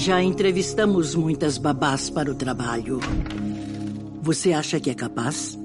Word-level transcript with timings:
Já 0.00 0.20
entrevistamos 0.22 1.14
muitas 1.14 1.58
babás 1.58 2.08
para 2.08 2.30
o 2.30 2.34
trabalho. 2.34 3.00
Você 4.22 4.54
acha 4.54 4.80
que 4.80 4.88
é 4.88 4.94
capaz? 4.94 5.58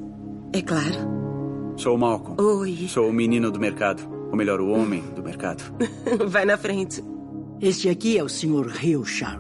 É 0.52 0.62
claro. 0.62 1.74
Sou 1.78 1.96
o 1.96 1.98
Malcolm. 1.98 2.44
Oi. 2.44 2.86
Sou 2.90 3.08
o 3.08 3.14
menino 3.14 3.50
do 3.50 3.62
mercado. 3.62 4.04
Ou 4.30 4.36
melhor, 4.36 4.60
o 4.60 4.72
homem 4.72 5.02
do 5.16 5.24
mercado. 5.24 5.64
Vai 6.28 6.44
na 6.44 6.58
frente. 6.58 7.02
Este 7.62 7.88
aqui 7.88 8.18
é 8.18 8.24
o 8.26 8.28
Sr. 8.28 8.76
Hillshire. 8.84 9.40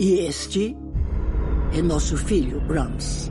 E 0.00 0.20
este 0.20 0.74
é 1.74 1.82
nosso 1.82 2.16
filho, 2.16 2.62
Brahms. 2.62 3.30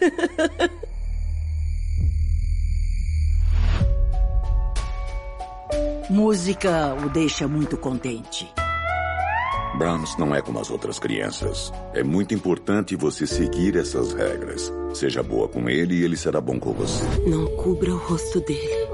Música 6.10 6.94
o 7.06 7.08
deixa 7.08 7.48
muito 7.48 7.78
contente. 7.78 8.59
Brahms 9.80 10.14
não 10.18 10.34
é 10.34 10.42
como 10.42 10.60
as 10.60 10.70
outras 10.70 10.98
crianças. 10.98 11.72
É 11.94 12.02
muito 12.02 12.34
importante 12.34 12.94
você 12.94 13.26
seguir 13.26 13.78
essas 13.78 14.12
regras. 14.12 14.70
Seja 14.92 15.22
boa 15.22 15.48
com 15.48 15.70
ele 15.70 15.94
e 15.94 16.04
ele 16.04 16.18
será 16.18 16.38
bom 16.38 16.60
com 16.60 16.74
você. 16.74 17.02
Não 17.26 17.46
cubra 17.56 17.90
o 17.90 17.96
rosto 17.96 18.40
dele. 18.42 18.86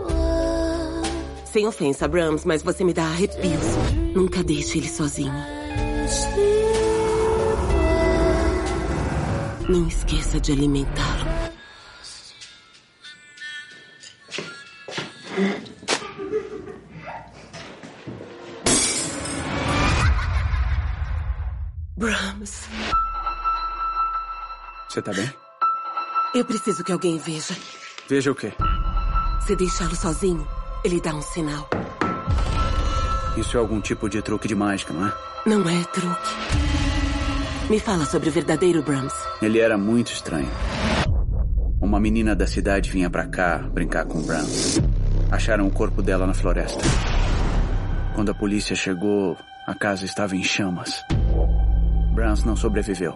Sem 1.45 1.67
ofensa, 1.67 2.07
Brahms, 2.07 2.45
mas 2.45 2.63
você 2.63 2.85
me 2.85 2.95
dá 2.95 3.03
arrepios. 3.03 3.67
Nunca 4.15 4.45
deixe 4.45 4.79
ele 4.79 4.89
sozinho. 4.89 5.35
Não 9.69 9.89
esqueça 9.89 10.39
de 10.39 10.53
alimentá-lo. 10.53 11.36
Você 24.97 25.03
tá 25.03 25.13
bem? 25.13 25.31
eu 26.35 26.43
preciso 26.43 26.83
que 26.83 26.91
alguém 26.91 27.19
veja. 27.19 27.55
Veja 28.09 28.33
o 28.33 28.35
quê? 28.35 28.51
Se 29.41 29.55
deixá-lo 29.55 29.95
sozinho, 29.95 30.49
ele 30.83 31.03
dá 31.03 31.15
um 31.15 31.21
sinal. 31.21 31.69
Isso 33.37 33.59
é 33.59 33.61
algum 33.61 33.79
tipo 33.79 34.09
de 34.09 34.23
truque 34.23 34.49
de 34.49 34.55
mágica, 34.55 34.95
não 34.95 35.07
é? 35.07 35.13
Não 35.45 35.69
é 35.69 35.85
truque. 35.85 36.31
Me 37.69 37.79
fala 37.79 38.07
sobre 38.07 38.31
o 38.31 38.33
verdadeiro 38.33 38.83
Brahms. 38.83 39.13
Ele 39.43 39.59
era 39.59 39.77
muito 39.77 40.13
estranho. 40.13 40.49
Uma 41.79 42.01
menina 42.01 42.35
da 42.35 42.47
cidade 42.47 42.91
vinha 42.91 43.11
pra 43.11 43.27
cá 43.27 43.59
brincar 43.59 44.07
com 44.07 44.21
o 44.21 44.23
Brown. 44.23 44.49
Acharam 45.31 45.67
o 45.67 45.71
corpo 45.71 46.01
dela 46.01 46.27
na 46.27 46.33
floresta. 46.33 46.83
Quando 48.15 48.31
a 48.31 48.35
polícia 48.35 48.75
chegou, 48.75 49.37
a 49.67 49.75
casa 49.75 50.07
estava 50.07 50.35
em 50.35 50.43
chamas. 50.43 51.03
Browns 52.15 52.45
não 52.45 52.57
sobreviveu. 52.57 53.13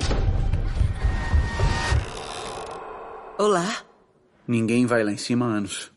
Olá? 3.40 3.74
Ninguém 4.46 4.84
vai 4.84 5.02
lá 5.02 5.10
em 5.10 5.16
cima 5.16 5.46
há 5.46 5.48
anos. 5.48 5.90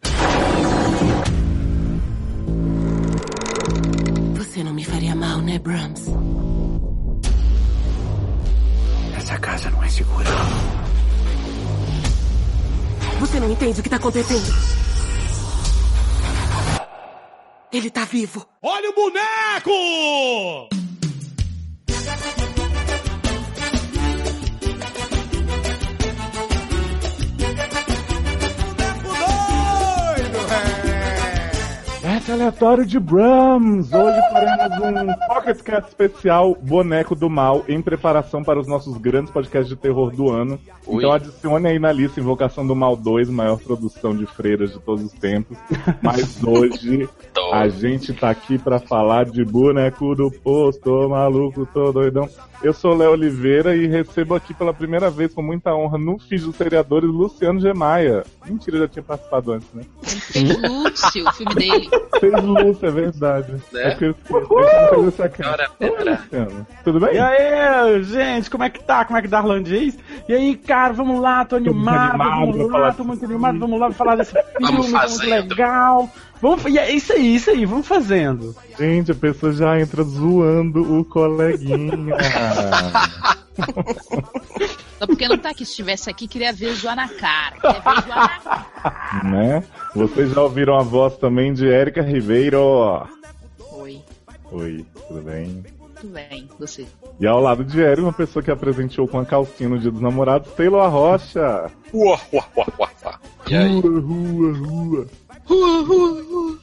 Você 4.37 4.63
não 4.63 4.73
me 4.73 4.85
faria 4.85 5.13
mal, 5.13 5.41
né, 5.41 5.59
Brahms? 5.59 6.05
Essa 9.17 9.37
casa 9.39 9.69
não 9.71 9.83
é 9.83 9.89
segura. 9.89 10.29
Você 13.19 13.41
não 13.41 13.51
entende 13.51 13.81
o 13.81 13.83
que 13.83 13.89
tá 13.89 13.97
acontecendo. 13.97 14.47
Ele 17.73 17.89
tá 17.89 18.05
vivo. 18.05 18.47
Olha 18.61 18.89
o 18.89 18.93
boneco! 18.93 20.82
É 32.25 32.31
aleatório 32.31 32.85
de 32.85 32.97
Brahms! 33.01 33.91
Hoje 33.91 34.17
faremos 34.31 34.77
um 34.79 35.27
Pocket 35.27 35.61
Cast 35.61 35.89
especial 35.89 36.55
Boneco 36.55 37.15
do 37.15 37.29
Mal 37.29 37.65
em 37.67 37.81
preparação 37.81 38.41
para 38.41 38.57
os 38.57 38.65
nossos 38.65 38.97
grandes 38.97 39.29
podcasts 39.29 39.67
de 39.67 39.75
terror 39.75 40.09
do 40.09 40.31
ano. 40.31 40.57
Ui. 40.87 40.99
Então 40.99 41.11
adicione 41.11 41.67
aí 41.67 41.79
na 41.79 41.91
lista 41.91 42.21
Invocação 42.21 42.65
do 42.65 42.73
Mal 42.73 42.95
2, 42.95 43.29
maior 43.29 43.59
produção 43.59 44.15
de 44.15 44.25
freiras 44.25 44.71
de 44.71 44.79
todos 44.79 45.03
os 45.03 45.11
tempos. 45.11 45.57
Mas 46.01 46.41
hoje 46.43 47.09
a 47.51 47.67
gente 47.67 48.13
tá 48.13 48.29
aqui 48.29 48.57
para 48.57 48.79
falar 48.79 49.25
de 49.25 49.43
Boneco 49.43 50.15
do 50.15 50.31
Posto, 50.31 50.81
tô 50.81 51.09
maluco, 51.09 51.65
tô 51.65 51.91
doidão. 51.91 52.29
Eu 52.63 52.73
sou 52.73 52.95
Léo 52.95 53.11
Oliveira 53.11 53.75
e 53.75 53.87
recebo 53.87 54.35
aqui 54.35 54.53
pela 54.53 54.73
primeira 54.73 55.09
vez 55.09 55.33
com 55.33 55.41
muita 55.41 55.75
honra 55.75 55.97
no 55.97 56.17
Fiz 56.17 56.43
dos 56.43 56.55
Seriadores 56.55 57.09
Luciano 57.09 57.59
G. 57.59 57.73
Maia. 57.73 58.23
Mentira, 58.45 58.77
já 58.77 58.87
tinha 58.87 59.03
participado 59.03 59.51
antes, 59.51 59.67
né? 59.73 59.83
Lúcio, 60.69 61.27
o 61.27 61.33
filme 61.33 61.55
dele. 61.55 61.89
Fez 62.19 62.43
Lúcio, 62.43 62.87
é 62.87 62.91
verdade. 62.91 63.51
Né? 63.71 63.87
É 63.87 63.95
que 63.95 64.05
não 64.05 64.15
fazer 64.45 65.07
essa 65.07 65.29
cara. 65.29 65.69
Tudo 66.83 66.99
bem? 66.99 67.15
E 67.15 67.19
aí, 67.19 68.03
gente, 68.03 68.49
como 68.49 68.63
é 68.63 68.69
que 68.69 68.83
tá? 68.83 69.05
Como 69.05 69.17
é 69.17 69.21
que 69.21 69.27
Darlan 69.27 69.63
diz? 69.63 69.97
E 70.27 70.33
aí, 70.33 70.55
cara, 70.55 70.93
vamos 70.93 71.21
lá, 71.21 71.43
tô 71.45 71.55
animado, 71.55 72.21
animado 72.21 72.57
vamos 72.57 72.71
lá, 72.71 72.93
tô 72.93 73.03
muito 73.03 73.25
animado, 73.25 73.59
vamos 73.59 73.79
lá 73.79 73.91
falar 73.91 74.15
desse 74.15 74.31
filme, 74.33 74.47
Vamos 74.59 74.91
tá 74.91 75.07
muito 75.07 75.25
legal. 75.25 76.09
Vamos, 76.41 76.65
e 76.65 76.77
é 76.77 76.91
isso 76.91 77.13
aí, 77.13 77.35
isso 77.35 77.49
aí, 77.49 77.65
vamos 77.65 77.87
fazendo. 77.87 78.55
Gente, 78.77 79.11
a 79.11 79.15
pessoa 79.15 79.53
já 79.53 79.79
entra 79.79 80.03
zoando 80.03 80.99
o 80.99 81.05
coleguinha. 81.05 82.17
Só 84.99 85.07
porque 85.07 85.27
não 85.27 85.37
tá 85.37 85.49
aqui. 85.49 85.65
Se 85.65 85.71
estivesse 85.71 86.09
aqui, 86.09 86.27
queria 86.27 86.51
ver 86.51 86.73
zoar 86.73 86.95
na 86.95 87.07
cara. 87.07 87.55
Queria 87.55 87.79
ver 87.79 88.01
zoar 88.01 88.17
na 88.17 88.39
cara. 88.39 88.65
né? 89.23 89.63
Vocês 89.95 90.31
já 90.31 90.41
ouviram 90.41 90.77
a 90.77 90.83
voz 90.83 91.17
também 91.17 91.53
de 91.53 91.69
Érica 91.69 92.01
Ribeiro. 92.01 93.07
Oi, 93.71 94.01
Oi, 94.51 94.85
tudo 95.07 95.21
bem? 95.21 95.63
tudo 96.03 96.13
bem, 96.13 96.49
você. 96.59 96.85
E 97.19 97.25
ao 97.25 97.39
lado 97.39 97.63
de 97.63 97.81
Érica, 97.81 98.01
uma 98.01 98.13
pessoa 98.13 98.43
que 98.43 98.51
apresentou 98.51 99.07
com 99.07 99.19
a 99.19 99.25
calcinha 99.25 99.69
no 99.69 99.79
dia 99.79 99.89
dos 99.89 100.01
namorados, 100.01 100.51
Taylor 100.53 100.89
Rocha. 100.89 101.71
Uá, 101.93 102.19
uá, 102.33 102.43
uá, 102.57 102.67
uá, 102.77 102.89
uá. 103.05 103.19
E 103.49 103.55
aí? 103.55 103.79
Rua, 103.79 104.53
rua, 104.53 105.07
rua. 105.83 106.57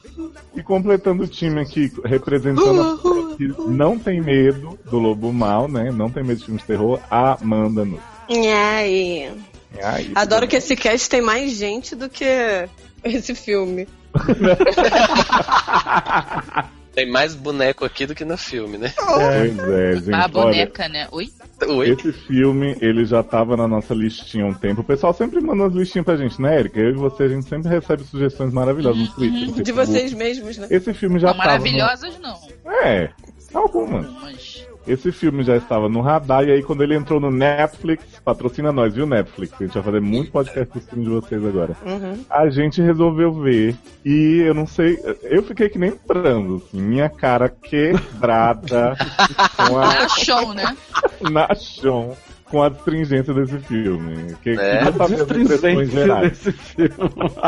E 0.55 0.61
completando 0.61 1.23
o 1.23 1.27
time 1.27 1.61
aqui, 1.61 1.91
representando 2.03 2.81
a 2.81 2.95
pessoa 2.95 3.35
que 3.35 3.47
não 3.67 3.97
tem 3.97 4.21
medo 4.21 4.77
do 4.89 4.99
lobo 4.99 5.31
mal, 5.31 5.67
né? 5.67 5.91
Não 5.91 6.09
tem 6.09 6.23
medo 6.23 6.39
de 6.39 6.45
filmes 6.45 6.61
de 6.61 6.67
terror, 6.67 6.99
a 7.09 7.41
Amanda 7.41 7.85
Nunes. 7.85 8.01
E 8.29 8.47
aí? 8.47 9.31
Ai, 9.81 10.11
Adoro 10.15 10.47
que 10.47 10.55
esse 10.55 10.75
cast 10.75 11.09
tem 11.09 11.21
mais 11.21 11.51
gente 11.53 11.95
do 11.95 12.09
que 12.09 12.25
esse 13.03 13.33
filme. 13.35 13.87
Tem 16.93 17.09
mais 17.09 17.33
boneco 17.33 17.85
aqui 17.85 18.05
do 18.05 18.13
que 18.13 18.25
no 18.25 18.37
filme, 18.37 18.77
né? 18.77 18.91
Pois 18.97 19.59
é, 19.59 19.93
gente. 19.95 20.13
a 20.13 20.17
olha, 20.19 20.27
boneca, 20.27 20.89
né? 20.89 21.07
Oi? 21.11 21.29
Oi? 21.65 21.89
Esse 21.89 22.11
filme, 22.11 22.75
ele 22.81 23.05
já 23.05 23.23
tava 23.23 23.55
na 23.55 23.65
nossa 23.65 23.93
listinha 23.93 24.43
há 24.43 24.47
um 24.49 24.53
tempo. 24.53 24.81
O 24.81 24.83
pessoal 24.83 25.13
sempre 25.13 25.39
manda 25.39 25.67
as 25.67 25.73
listinhas 25.73 26.03
pra 26.05 26.17
gente, 26.17 26.41
né, 26.41 26.59
Erika? 26.59 26.81
Eu 26.81 26.89
e 26.89 26.93
você, 26.95 27.23
a 27.23 27.27
gente 27.29 27.47
sempre 27.47 27.69
recebe 27.69 28.03
sugestões 28.03 28.51
maravilhosas 28.51 29.07
no 29.07 29.15
Twitter. 29.15 29.39
no 29.39 29.45
De 29.63 29.63
Facebook. 29.71 29.71
vocês 29.71 30.11
mesmos, 30.13 30.57
né? 30.57 30.67
Esse 30.69 30.93
filme 30.93 31.17
já 31.17 31.27
Não, 31.27 31.35
tava. 31.37 31.47
maravilhosas 31.47 32.19
não. 32.19 32.37
No... 32.65 32.71
É, 32.83 33.09
algumas. 33.53 34.05
Mas. 34.21 34.67
Esse 34.87 35.11
filme 35.11 35.43
já 35.43 35.55
estava 35.57 35.87
no 35.87 36.01
radar, 36.01 36.43
e 36.43 36.51
aí 36.51 36.63
quando 36.63 36.81
ele 36.83 36.95
entrou 36.95 37.19
no 37.19 37.29
Netflix, 37.31 38.03
patrocina 38.25 38.71
nós, 38.71 38.93
viu, 38.95 39.05
Netflix? 39.05 39.53
A 39.59 39.63
gente 39.63 39.73
vai 39.73 39.83
fazer 39.83 39.99
muito 40.01 40.31
podcast 40.31 40.73
dos 40.73 40.89
filmes 40.89 41.07
de 41.07 41.13
vocês 41.13 41.45
agora. 41.45 41.75
Uhum. 41.85 42.25
A 42.29 42.49
gente 42.49 42.81
resolveu 42.81 43.31
ver, 43.33 43.75
e 44.03 44.41
eu 44.45 44.53
não 44.53 44.65
sei, 44.65 44.97
eu 45.23 45.43
fiquei 45.43 45.69
que 45.69 45.77
nem 45.79 45.91
frango, 46.07 46.63
assim, 46.65 46.81
minha 46.81 47.09
cara 47.09 47.47
quebrada 47.49 48.95
com 49.55 49.77
a, 49.77 49.89
Ah, 50.05 50.09
show, 50.09 50.53
né? 50.53 50.75
na 51.29 51.53
chão 51.55 52.15
com 52.51 52.61
a 52.61 52.67
astringência 52.67 53.33
desse 53.33 53.57
filme. 53.59 54.35
Que, 54.43 54.49
É. 54.51 54.79
que 54.79 54.85
não 54.85 54.93
sabe 54.93 55.15
as 55.15 55.21
impressões 55.21 55.89
gerais. 55.89 56.29
desse 56.29 56.51
filme. 56.51 56.89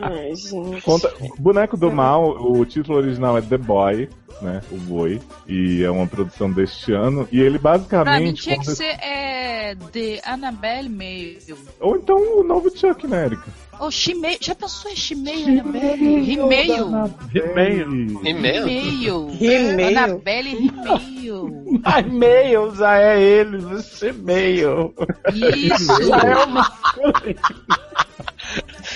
Ai, 0.00 0.34
gente. 0.34 0.82
Conta, 0.82 1.12
Boneco 1.38 1.76
do 1.76 1.92
Mal, 1.92 2.30
o 2.40 2.64
título 2.64 2.98
original 2.98 3.36
é 3.38 3.42
The 3.42 3.58
Boy, 3.58 4.08
né? 4.42 4.60
O 4.72 4.76
Boi. 4.76 5.20
E 5.46 5.82
é 5.84 5.90
uma 5.90 6.06
produção 6.06 6.50
deste 6.50 6.92
ano. 6.92 7.28
E 7.30 7.38
ele 7.40 7.58
Pra 7.58 7.72
mim 7.72 7.78
basicamente. 7.78 8.42
tinha 8.42 8.58
que 8.58 8.66
ser 8.70 8.96
é, 9.02 9.74
de 9.92 10.20
Annabelle 10.24 10.88
Mail. 10.88 11.38
Ou 11.80 11.96
então 11.96 12.16
o 12.40 12.42
novo 12.42 12.70
Chuck, 12.74 13.06
né, 13.06 13.26
Erika? 13.26 13.44
Ou 13.78 13.90
Shimeio. 13.90 14.36
Já 14.40 14.54
pensou 14.54 14.90
em 14.90 14.96
Shimeio, 14.96 15.60
Annabelle? 15.60 16.20
Rimeio. 16.20 16.86
E-mail? 17.34 18.20
Rimeio. 18.22 19.26
Rimeio? 19.28 19.98
Annabelle 19.98 20.50
Rimeio. 20.54 21.59
Ai, 21.84 22.02
mail, 22.02 22.74
já 22.74 22.98
é 22.98 23.20
ele, 23.20 23.58
você 23.58 24.12
mail. 24.12 24.94
Isso. 25.32 26.04
Já 26.04 26.18
é 26.18 26.36
uma 26.44 26.70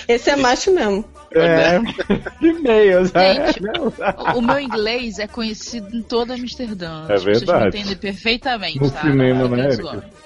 Esse 0.08 0.30
é 0.30 0.36
macho 0.36 0.72
mesmo. 0.72 1.04
É, 1.32 1.80
né? 1.80 1.94
Gente, 2.40 3.60
o, 3.78 4.38
o 4.38 4.42
meu 4.42 4.60
inglês 4.60 5.18
é 5.18 5.26
conhecido 5.26 5.96
em 5.96 6.02
toda 6.02 6.34
Amsterdã. 6.34 7.06
É 7.08 7.14
As 7.14 7.24
pessoas 7.24 7.40
verdade. 7.40 7.62
me 7.62 7.68
entendem 7.68 7.96
perfeitamente. 7.96 8.80
No 8.80 8.90
tá? 8.90 9.00
cinema, 9.00 9.48
né. 9.48 9.68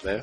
Né? 0.04 0.22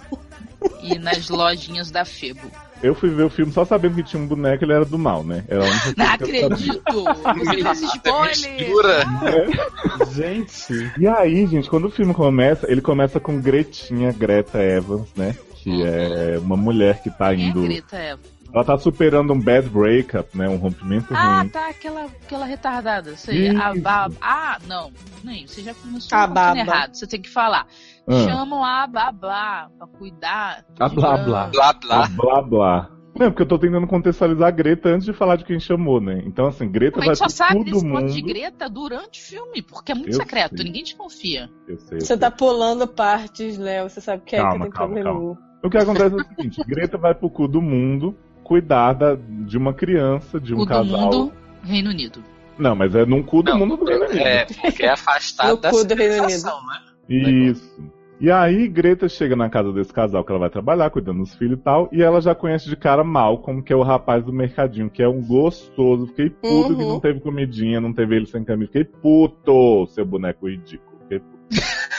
E 0.81 0.99
nas 0.99 1.29
lojinhas 1.29 1.89
da 1.89 2.05
Febo. 2.05 2.51
Eu 2.85 2.95
fui 2.95 3.09
ver 3.09 3.23
o 3.23 3.29
filme 3.29 3.51
só 3.51 3.65
sabendo 3.65 3.95
que 3.95 4.03
tinha 4.03 4.21
um 4.21 4.27
boneco 4.27 4.63
ele 4.63 4.73
era 4.73 4.85
do 4.85 4.97
mal, 4.97 5.23
né? 5.23 5.43
Era 5.47 5.63
única 5.63 5.93
Não 5.97 6.05
acredito! 6.05 7.03
Você 7.45 7.61
faz 7.63 7.81
spoiler! 7.81 8.59
Mistura. 8.59 9.05
Gente. 10.11 10.91
E 10.99 11.07
aí, 11.07 11.45
gente, 11.47 11.69
quando 11.69 11.85
o 11.85 11.91
filme 11.91 12.13
começa, 12.13 12.69
ele 12.71 12.81
começa 12.81 13.19
com 13.19 13.39
Gretinha 13.41 14.11
Greta 14.11 14.61
Evans, 14.61 15.09
né? 15.15 15.35
Que 15.55 15.83
é 15.83 16.37
uma 16.39 16.55
mulher 16.55 17.01
que 17.01 17.09
tá 17.09 17.33
é 17.33 17.37
indo. 17.37 17.61
Greta 17.63 17.95
Eva? 17.97 18.21
Ela 18.53 18.63
tá 18.63 18.77
superando 18.77 19.33
um 19.33 19.39
bad 19.39 19.67
breakup, 19.67 20.37
né? 20.37 20.47
Um 20.47 20.55
rompimento 20.55 21.13
Ah, 21.13 21.39
ruim. 21.41 21.49
tá, 21.49 21.67
aquela, 21.69 22.05
aquela 22.05 22.45
retardada. 22.45 23.17
Sei, 23.17 23.49
a, 23.49 23.71
Isso. 23.73 23.81
ba- 23.81 24.09
ah, 24.21 24.57
não. 24.65 24.91
Nem, 25.23 25.45
você 25.45 25.61
já 25.61 25.73
começou 25.73 26.17
A 26.17 26.25
baba. 26.25 26.57
errado. 26.57 26.95
Você 26.95 27.05
tem 27.05 27.21
que 27.21 27.29
falar. 27.29 27.67
Ah. 28.07 28.24
Chamam 28.24 28.63
a 28.63 28.86
babá 28.88 29.69
pra 29.78 29.88
cuidar. 29.88 30.63
A 30.80 30.88
de 30.88 30.96
blá, 30.96 31.13
Bran. 31.18 31.24
blá. 31.25 31.48
Blá 31.48 31.69
Ah, 31.69 31.74
blá. 31.74 32.07
blá 32.07 32.42
blá. 32.42 32.92
Não, 33.18 33.28
porque 33.31 33.44
eu 33.44 33.48
tô 33.48 33.57
tentando 33.57 33.88
contextualizar 33.88 34.50
a 34.50 34.52
Greta 34.52 34.90
antes 34.90 35.06
de 35.06 35.13
falar 35.13 35.38
de 35.38 35.46
quem 35.46 35.57
chamou, 35.57 36.02
né? 36.02 36.22
Então, 36.25 36.48
assim, 36.48 36.69
Greta 36.69 37.00
Como 37.00 37.04
a 37.04 37.06
vai 37.07 37.16
gente 37.16 37.31
só 37.31 37.46
sabe 37.46 37.60
cu 37.60 37.63
do 37.63 37.72
desse 37.72 37.86
mundo. 37.86 38.12
de 38.12 38.22
Greta 38.22 38.69
durante 38.69 39.22
o 39.22 39.24
filme, 39.24 39.62
porque 39.62 39.94
é 39.94 39.96
muito 39.96 40.10
Eu 40.12 40.16
secreto, 40.19 40.57
sei. 40.57 40.66
ninguém 40.66 40.84
desconfia. 40.84 41.50
Eu 41.68 41.78
sei, 41.80 41.98
eu 41.98 42.02
Você 42.02 42.07
sei. 42.07 42.18
tá 42.18 42.30
pulando 42.30 42.86
partes, 42.88 43.57
Léo. 43.57 43.90
Você 43.90 44.02
sabe 44.02 44.22
que 44.25 44.36
é 44.36 44.40
Calma, 44.40 44.56
que 44.57 44.62
tem 44.63 44.72
calma, 44.72 44.94
problema. 45.02 45.38
O 45.63 45.69
que 45.69 45.78
acontece 45.78 46.13
é 46.13 46.18
o 46.18 46.25
seguinte: 46.28 46.62
Greta 46.68 46.98
vai 46.98 47.16
pro 47.16 47.30
cu 47.30 47.48
do 47.48 47.62
mundo 47.62 48.16
cuidar 48.44 48.92
da- 48.94 49.16
de 49.16 49.57
uma 49.57 49.74
criança, 49.74 50.38
de 50.40 50.54
um 50.54 50.57
do 50.57 50.66
casal. 50.68 50.86
mundo, 50.86 51.34
Reino 51.63 51.90
Unido. 51.92 52.22
Não, 52.60 52.75
mas 52.75 52.94
é 52.96 53.06
num 53.06 53.24
cu 53.24 53.42
do 53.42 53.52
Não, 53.52 53.60
mundo 53.60 53.78
do 53.78 53.86
Reino 53.86 54.06
Unido. 54.06 54.19
É, 54.19 54.46
porque 54.46 54.84
é 54.86 54.90
afastado 54.92 55.52
No 55.56 55.57
da 55.57 55.69
cu 55.72 55.86
do 55.86 55.96
Reino 55.96 56.13
civilização, 56.16 56.57
né? 56.68 56.80
Isso. 57.10 57.96
E 58.19 58.31
aí, 58.31 58.68
Greta 58.69 59.10
chega 59.10 59.36
na 59.36 59.50
casa 59.50 59.74
desse 59.74 59.92
casal 59.94 60.24
que 60.24 60.31
ela 60.31 60.40
vai 60.40 60.50
trabalhar, 60.50 60.90
cuidando 60.90 61.19
dos 61.19 61.36
filhos 61.36 61.60
e 61.60 61.62
tal, 61.62 61.90
e 61.92 62.02
ela 62.02 62.22
já 62.22 62.34
conhece 62.34 62.69
de 62.69 62.75
cara 62.78 63.04
Malcolm, 63.04 63.62
que 63.62 63.74
é 63.74 63.75
o 63.75 63.84
rapaz 63.84 64.24
do 64.24 64.31
mercadinho, 64.31 64.90
que 64.90 65.04
é 65.04 65.07
um 65.07 65.22
gostoso. 65.22 66.07
Fiquei 66.07 66.30
puto 66.30 66.72
Uhum. 66.72 66.78
que 66.78 66.86
não 66.86 67.00
teve 67.00 67.19
comidinha, 67.19 67.81
não 67.81 67.92
teve 67.94 68.16
ele 68.16 68.25
sem 68.25 68.44
camisa. 68.44 68.72
Fiquei 68.72 68.86
puto, 68.86 69.86
seu 69.88 70.06
boneco 70.06 70.48
ridículo. 70.48 70.98
Fiquei 71.02 71.19
puto. 71.19 71.36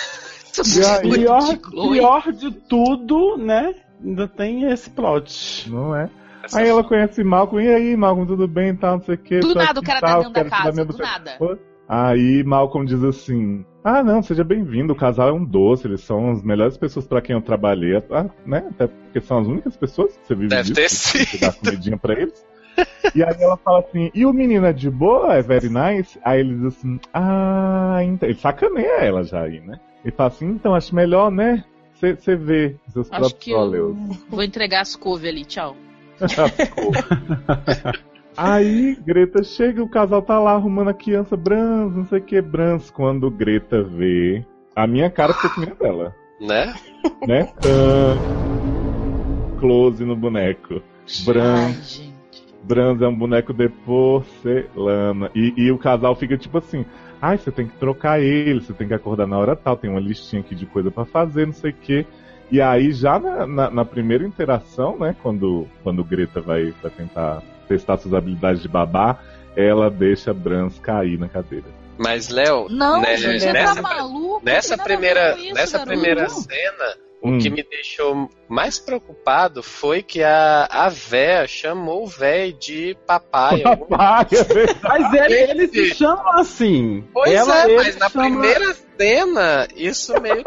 E 0.59 1.11
pior, 1.11 1.59
pior 1.71 2.33
de 2.33 2.51
tudo, 2.51 3.37
né? 3.37 3.75
Ainda 4.03 4.27
tem 4.27 4.65
esse 4.73 4.89
plot. 4.89 5.71
Não 5.71 5.95
é? 5.95 6.09
Essa 6.43 6.61
Aí 6.61 6.69
ela 6.69 6.83
conhece 6.83 7.23
Malcolm, 7.23 7.63
e 7.63 7.69
aí, 7.69 7.95
Malcolm, 7.95 8.27
tudo 8.27 8.49
bem 8.49 8.71
e 8.71 8.77
tal, 8.77 8.97
não 8.97 9.05
sei 9.05 9.17
o 9.17 9.19
que. 9.19 9.41
Do 9.41 9.55
nada 9.55 9.81
o 9.81 9.83
cara 9.83 10.01
tá 10.01 10.17
dentro 10.19 10.33
da 10.33 10.45
casa, 10.47 10.85
do 10.85 10.97
nada. 10.97 11.37
Aí 11.89 12.43
Malcolm 12.43 12.87
diz 12.87 13.03
assim: 13.05 13.65
Ah, 13.85 14.03
não, 14.03 14.23
seja 14.23 14.43
bem-vindo, 14.43 14.93
o 14.93 14.97
casal 14.97 15.29
é 15.29 15.33
um 15.33 15.45
doce, 15.45 15.87
eles 15.87 16.01
são 16.01 16.31
as 16.31 16.43
melhores 16.43 16.77
pessoas 16.77 17.07
pra 17.07 17.21
quem 17.21 17.35
eu 17.37 17.43
trabalhei, 17.43 17.97
ah, 18.11 18.27
né? 18.45 18.67
Até 18.71 18.89
porque 18.89 19.21
são 19.21 19.39
as 19.39 19.47
únicas 19.47 19.77
pessoas 19.77 20.17
que 20.17 20.27
você 20.27 20.35
vive 20.35 20.49
Deve 20.49 20.73
disso, 20.73 21.13
ter 21.13 21.27
que 21.27 21.39
dá 21.39 21.53
comidinha 21.53 21.97
pra 21.97 22.15
eles. 22.15 22.45
E 23.15 23.23
aí 23.23 23.37
ela 23.41 23.57
fala 23.57 23.79
assim, 23.79 24.11
e 24.15 24.27
o 24.27 24.33
menino 24.33 24.67
é 24.67 24.73
de 24.73 24.91
boa, 24.91 25.35
é 25.35 25.43
very 25.43 25.69
nice? 25.69 26.19
Aí 26.23 26.41
ele 26.41 26.57
diz 26.57 26.65
assim, 26.77 27.01
ah, 27.15 28.01
então. 28.03 28.29
Ele 28.29 28.39
sacaneia 28.39 29.01
ela 29.01 29.23
já 29.23 29.43
aí, 29.43 29.61
né? 29.61 29.79
Ele 30.05 30.15
fala 30.15 30.29
assim, 30.29 30.47
então 30.47 30.75
acho 30.75 30.95
melhor, 30.95 31.31
né? 31.31 31.65
Você 31.95 32.37
vê 32.37 32.77
seus 32.89 33.11
Acho 33.11 33.21
próprios 33.21 33.43
que 33.43 33.51
eu 33.53 33.95
vou 34.29 34.43
entregar 34.43 34.83
as 34.83 34.95
couve 34.95 35.29
ali, 35.29 35.45
tchau. 35.47 35.75
Aí 38.37 38.95
Greta 38.97 39.43
chega, 39.43 39.83
o 39.83 39.89
casal 39.89 40.21
tá 40.23 40.39
lá 40.39 40.53
arrumando 40.53 40.89
a 40.91 40.95
criança 40.95 41.37
Brans, 41.37 41.95
não 41.97 42.05
sei 42.07 42.19
o 42.19 42.23
que, 42.23 42.41
Brans. 42.43 42.91
Quando 42.91 43.31
Greta 43.31 43.83
vê, 43.83 44.45
a 44.75 44.87
minha 44.87 45.09
cara 45.11 45.33
ficou 45.33 45.65
nem 45.65 45.73
a 45.73 45.75
dela, 45.75 46.15
Né? 46.41 46.75
né? 47.27 47.45
Tã, 47.63 48.17
close 49.59 50.05
no 50.05 50.15
boneco. 50.17 50.83
Brans, 51.25 52.01
Ai. 52.03 52.13
Brans 52.63 53.01
é 53.01 53.09
um 53.09 53.15
boneco 53.17 53.53
de 53.55 53.69
porcelana. 53.69 55.31
E, 55.35 55.55
e 55.57 55.71
o 55.73 55.79
casal 55.79 56.15
fica 56.17 56.37
tipo 56.37 56.59
assim: 56.59 56.85
ai, 57.23 57.39
você 57.39 57.51
tem 57.51 57.67
que 57.67 57.77
trocar 57.77 58.21
ele, 58.21 58.61
você 58.61 58.73
tem 58.73 58.89
que 58.89 58.95
acordar 58.95 59.27
na 59.27 59.39
hora 59.39 59.57
tal, 59.57 59.77
tem 59.77 59.89
uma 59.91 60.01
listinha 60.01 60.41
aqui 60.41 60.55
de 60.55 60.67
coisa 60.67 60.91
pra 60.91 61.05
fazer, 61.05 61.47
não 61.47 61.55
sei 61.55 61.71
o 61.71 61.75
que. 61.75 62.07
E 62.51 62.61
aí, 62.61 62.93
já 62.93 63.19
na, 63.19 63.47
na- 63.47 63.71
na 63.71 63.85
primeira 63.85 64.25
interação, 64.25 64.97
né, 64.99 65.17
quando, 65.21 65.67
quando 65.83 66.05
Greta 66.05 66.41
vai, 66.41 66.73
vai 66.81 66.91
tentar 66.93 67.43
testar 67.67 67.97
suas 67.99 68.15
habilidades 68.15 68.63
de 68.63 68.69
babá, 68.69 69.19
ela 69.57 69.91
deixa 69.91 70.33
Brans 70.35 70.79
cair 70.79 71.19
na 71.19 71.29
cadeira. 71.29 71.67
Mas, 71.99 72.29
Léo, 72.29 72.69
Não, 72.69 73.01
né, 73.01 73.17
gente, 73.17 73.47
nessa, 73.47 73.77
tá 73.77 73.83
maluco? 73.83 74.43
nessa 74.45 74.77
primeira, 74.77 75.35
isso, 75.39 75.55
nessa 75.55 75.79
garoto. 75.79 75.93
primeira 75.99 76.29
cena, 76.29 76.97
Hum. 77.23 77.37
o 77.37 77.41
que 77.41 77.49
me 77.49 77.63
deixou 77.63 78.31
mais 78.47 78.79
preocupado 78.79 79.63
foi 79.63 80.03
que 80.03 80.23
a, 80.23 80.69
a 80.71 80.89
véia 80.91 81.47
chamou 81.49 82.05
o 82.05 82.07
véi 82.07 82.53
de 82.53 82.95
papai. 83.07 83.63
algum- 83.65 83.87
Papai, 83.87 84.27
é 84.31 84.45
verdade. 84.45 84.81
Mas 84.83 85.13
ele, 85.15 85.35
eles 85.51 85.71
se 85.71 85.95
chamam 85.95 86.33
assim. 86.39 87.03
Pois 87.15 87.33
Ela, 87.33 87.63
é, 87.63 87.65
ele 87.69 87.77
mas 87.77 87.97
na 87.97 88.11
chama- 88.11 88.25
primeira 88.27 88.77
cena, 88.99 89.69
isso 89.75 90.21
meio. 90.21 90.45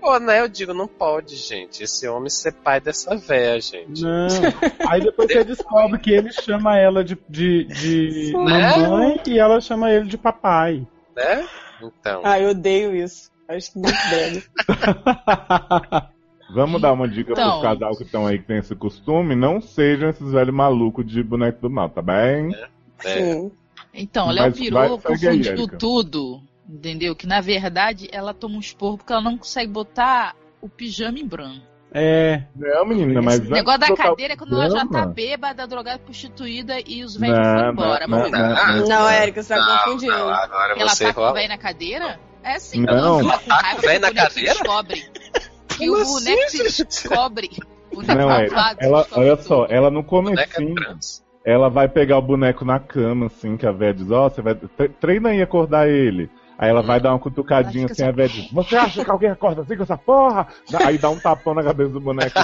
Pô, 0.00 0.18
né? 0.18 0.40
Eu 0.40 0.48
digo, 0.48 0.72
não 0.72 0.88
pode, 0.88 1.36
gente. 1.36 1.82
Esse 1.82 2.08
homem 2.08 2.30
ser 2.30 2.52
pai 2.52 2.80
dessa 2.80 3.14
véia, 3.16 3.60
gente. 3.60 4.02
Não. 4.02 4.28
Aí 4.88 5.00
depois 5.02 5.30
você 5.30 5.44
descobre 5.44 5.98
que 5.98 6.10
ele 6.10 6.32
chama 6.32 6.78
ela 6.78 7.04
de, 7.04 7.18
de, 7.28 7.64
de 7.64 8.32
Né? 8.32 8.76
mamãe 8.76 9.20
e 9.26 9.38
ela 9.38 9.60
chama 9.60 9.90
ele 9.90 10.06
de 10.06 10.16
papai. 10.16 10.86
Né? 11.14 11.46
Então. 11.82 12.22
Ah, 12.24 12.40
eu 12.40 12.50
odeio 12.50 12.94
isso. 12.96 13.30
Acho 13.48 13.78
muito 13.78 13.98
brega. 14.08 14.42
Vamos 16.52 16.80
dar 16.80 16.92
uma 16.92 17.08
dica 17.08 17.32
Então. 17.32 17.60
pros 17.60 17.62
casal 17.62 17.96
que 17.96 18.02
estão 18.02 18.26
aí 18.26 18.38
que 18.38 18.44
tem 18.46 18.58
esse 18.58 18.74
costume: 18.74 19.34
não 19.36 19.60
sejam 19.60 20.08
esses 20.08 20.32
velhos 20.32 20.54
malucos 20.54 21.06
de 21.06 21.22
boneco 21.22 21.60
do 21.60 21.70
mal, 21.70 21.88
tá 21.88 22.02
bem? 22.02 22.54
É. 22.54 22.68
Sim. 23.00 23.52
Então, 23.92 24.28
o 24.28 24.30
Léo 24.30 24.52
pirou, 24.52 24.98
confundindo 24.98 25.48
Erika. 25.48 25.76
tudo. 25.76 26.40
Entendeu? 26.72 27.16
Que 27.16 27.26
na 27.26 27.40
verdade 27.40 28.08
ela 28.12 28.32
toma 28.32 28.56
um 28.56 28.60
esporro 28.60 28.98
porque 28.98 29.12
ela 29.12 29.22
não 29.22 29.36
consegue 29.36 29.72
botar 29.72 30.36
o 30.60 30.68
pijama 30.68 31.18
em 31.18 31.26
branco. 31.26 31.62
É. 31.92 32.44
Não, 32.54 32.86
menina, 32.86 33.20
mas. 33.20 33.40
O 33.40 33.50
negócio 33.50 33.80
da 33.80 33.96
cadeira 33.96 34.34
é 34.34 34.36
quando 34.36 34.54
ela 34.54 34.70
já 34.70 34.86
tá 34.86 35.04
bêbada, 35.06 35.66
drogada, 35.66 35.98
prostituída 35.98 36.76
e 36.86 37.02
os 37.02 37.16
velhos 37.16 37.36
Não, 37.36 37.44
foram 37.44 37.72
embora. 37.72 38.06
não, 38.06 38.18
não, 38.18 38.30
não. 38.30 38.88
Não, 38.88 39.08
Érica, 39.08 39.42
você 39.42 39.54
tá 39.54 39.82
confundindo. 39.84 40.12
agora 40.12 40.74
ela 40.78 40.88
você 40.90 41.06
tá 41.06 41.14
com 41.14 41.20
o 41.22 41.32
velho 41.32 41.48
na 41.48 41.58
cadeira? 41.58 42.20
É 42.44 42.54
assim, 42.54 42.82
Não. 42.82 43.18
ela 43.20 43.38
tá 43.38 43.70
com 43.72 43.78
o 43.78 43.80
véio 43.80 44.00
na 44.00 44.12
cadeira? 44.14 44.52
descobre. 44.54 45.10
E 45.80 45.86
Como 45.86 45.92
o 45.98 46.02
assim, 46.02 46.12
boneco 46.34 46.50
se 46.50 46.84
descobre. 46.84 47.50
Não, 48.06 48.30
é. 48.30 48.48
Ela, 48.78 49.06
olha 49.12 49.34
tudo. 49.36 49.46
só, 49.48 49.66
ela 49.70 49.90
no 49.90 50.02
Boneca 50.02 50.46
comecinho, 50.60 50.74
ela 51.42 51.70
vai 51.70 51.88
pegar 51.88 52.18
o 52.18 52.22
boneco 52.22 52.66
na 52.66 52.78
cama, 52.78 53.26
assim, 53.26 53.56
que 53.56 53.66
a 53.66 53.72
véia 53.72 53.94
diz, 53.94 54.10
ó, 54.10 54.28
você 54.28 54.42
vai. 54.42 54.54
tre- 54.54 54.90
Treina 54.90 55.30
aí 55.30 55.40
acordar 55.40 55.88
ele. 55.88 56.28
Aí 56.60 56.68
ela 56.68 56.82
vai 56.82 57.00
dar 57.00 57.12
uma 57.12 57.18
cutucadinha 57.18 57.86
assim, 57.86 58.04
fica 58.04 58.22
a 58.22 58.26
diz, 58.26 58.52
você 58.52 58.76
acha 58.76 59.02
que 59.02 59.10
alguém 59.10 59.30
acorda 59.30 59.62
assim 59.62 59.74
com 59.78 59.82
essa 59.82 59.96
porra? 59.96 60.46
Aí 60.84 60.98
dá 60.98 61.08
um 61.08 61.18
tapão 61.18 61.54
na 61.54 61.62
cabeça 61.62 61.88
do 61.88 62.00
boneco. 62.00 62.38